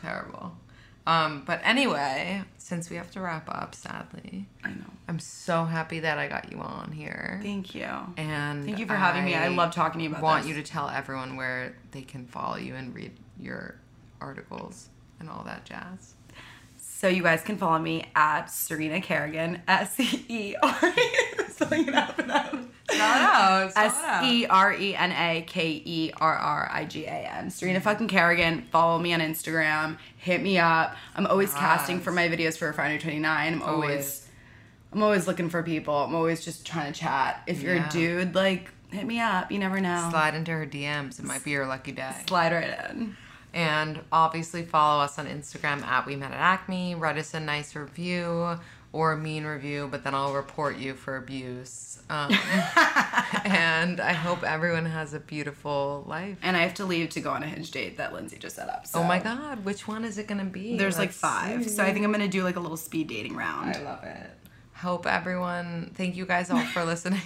terrible. 0.00 0.52
Um, 1.06 1.42
but 1.44 1.60
anyway, 1.64 2.42
since 2.58 2.90
we 2.90 2.96
have 2.96 3.10
to 3.12 3.20
wrap 3.20 3.48
up, 3.48 3.74
sadly, 3.74 4.46
I 4.62 4.68
know. 4.68 4.84
I'm 5.08 5.18
so 5.18 5.64
happy 5.64 5.98
that 6.00 6.18
I 6.18 6.28
got 6.28 6.52
you 6.52 6.58
on 6.60 6.92
here. 6.92 7.40
Thank 7.42 7.74
you. 7.74 7.88
And 8.16 8.64
Thank 8.66 8.78
you 8.78 8.86
for 8.86 8.94
having 8.94 9.24
me. 9.24 9.34
I 9.34 9.48
love 9.48 9.74
talking 9.74 9.98
to 9.98 10.04
you 10.04 10.10
about 10.10 10.22
Want 10.22 10.42
this. 10.44 10.50
you 10.54 10.62
to 10.62 10.68
tell 10.68 10.88
everyone 10.88 11.34
where 11.36 11.74
they 11.90 12.02
can 12.02 12.26
follow 12.26 12.56
you 12.56 12.76
and 12.76 12.94
read 12.94 13.16
your 13.40 13.80
articles 14.20 14.88
and 15.20 15.28
all 15.28 15.42
that 15.44 15.64
jazz. 15.64 16.14
So 16.76 17.06
you 17.08 17.22
guys 17.22 17.42
can 17.42 17.56
follow 17.56 17.78
me 17.78 18.06
at 18.16 18.46
Serena 18.46 19.00
Kerrigan, 19.00 19.62
S 19.68 19.98
E 20.00 20.56
R 20.60 20.78
E. 20.96 21.44
Spelling 21.48 21.88
it 21.88 21.94
out 21.94 22.14
for 22.16 22.22
them. 22.22 22.70
S 22.90 24.24
E 24.24 24.46
R 24.46 24.72
E 24.74 24.94
N 24.96 25.12
A 25.12 25.42
K 25.46 25.82
E 25.84 26.10
R 26.20 26.34
R 26.34 26.68
I 26.72 26.84
G 26.84 27.04
A 27.04 27.10
N. 27.10 27.50
Serena 27.50 27.80
fucking 27.80 28.08
Kerrigan. 28.08 28.66
Follow 28.72 28.98
me 28.98 29.12
on 29.14 29.20
Instagram. 29.20 29.96
Hit 30.16 30.42
me 30.42 30.58
up. 30.58 30.96
I'm 31.14 31.26
always 31.26 31.52
casting 31.54 32.00
for 32.00 32.10
my 32.12 32.28
videos 32.28 32.56
for 32.58 32.66
Refinery 32.66 32.98
29. 32.98 33.52
I'm 33.54 33.62
always, 33.62 33.90
Always. 33.90 34.28
I'm 34.92 35.02
always 35.02 35.26
looking 35.28 35.50
for 35.50 35.62
people. 35.62 35.94
I'm 35.94 36.14
always 36.14 36.44
just 36.44 36.66
trying 36.66 36.92
to 36.92 36.98
chat. 36.98 37.42
If 37.46 37.60
you're 37.62 37.74
Yeah. 37.76 37.88
a 37.88 37.92
dude, 37.92 38.34
like 38.34 38.70
hit 38.90 39.06
me 39.06 39.20
up. 39.20 39.52
You 39.52 39.58
never 39.58 39.80
know. 39.80 40.08
Slide 40.10 40.34
into 40.34 40.50
her 40.52 40.66
DMs. 40.66 41.18
It 41.18 41.24
might 41.24 41.44
be 41.44 41.50
your 41.52 41.66
lucky 41.66 41.92
day. 41.92 42.12
Slide 42.26 42.52
right 42.52 42.90
in. 42.90 43.16
And 43.54 44.00
obviously 44.12 44.62
follow 44.62 45.02
us 45.02 45.18
on 45.18 45.26
Instagram 45.26 45.82
at 45.82 46.06
We 46.06 46.16
Met 46.16 46.32
at 46.32 46.38
Acme. 46.38 46.94
Write 46.94 47.18
us 47.18 47.34
a 47.34 47.40
nice 47.40 47.74
review 47.74 48.58
or 48.92 49.12
a 49.12 49.16
mean 49.18 49.44
review, 49.44 49.88
but 49.90 50.02
then 50.04 50.14
I'll 50.14 50.32
report 50.32 50.78
you 50.78 50.94
for 50.94 51.16
abuse. 51.16 51.98
Um, 52.08 52.32
and 53.44 54.00
I 54.00 54.12
hope 54.12 54.42
everyone 54.42 54.86
has 54.86 55.12
a 55.12 55.20
beautiful 55.20 56.04
life. 56.06 56.38
And 56.42 56.56
I 56.56 56.60
have 56.60 56.74
to 56.74 56.84
leave 56.84 57.10
to 57.10 57.20
go 57.20 57.30
on 57.30 57.42
a 57.42 57.46
hinge 57.46 57.70
date 57.70 57.98
that 57.98 58.14
Lindsey 58.14 58.38
just 58.38 58.56
set 58.56 58.68
up. 58.68 58.86
So. 58.86 59.00
Oh 59.00 59.04
my 59.04 59.18
God, 59.18 59.64
which 59.64 59.86
one 59.86 60.04
is 60.04 60.16
it 60.18 60.26
gonna 60.26 60.44
be? 60.44 60.78
There's 60.78 60.96
like 60.98 61.08
Let's 61.08 61.18
five. 61.18 61.64
see. 61.64 61.70
So 61.70 61.84
I 61.84 61.92
think 61.92 62.04
I'm 62.04 62.12
gonna 62.12 62.28
do 62.28 62.42
like 62.44 62.56
a 62.56 62.60
little 62.60 62.76
speed 62.78 63.08
dating 63.08 63.36
round. 63.36 63.76
I 63.76 63.82
love 63.82 64.04
it. 64.04 64.30
Hope 64.74 65.06
everyone, 65.06 65.90
thank 65.94 66.16
you 66.16 66.24
guys 66.24 66.50
all 66.50 66.64
for 66.66 66.84
listening. 66.86 67.20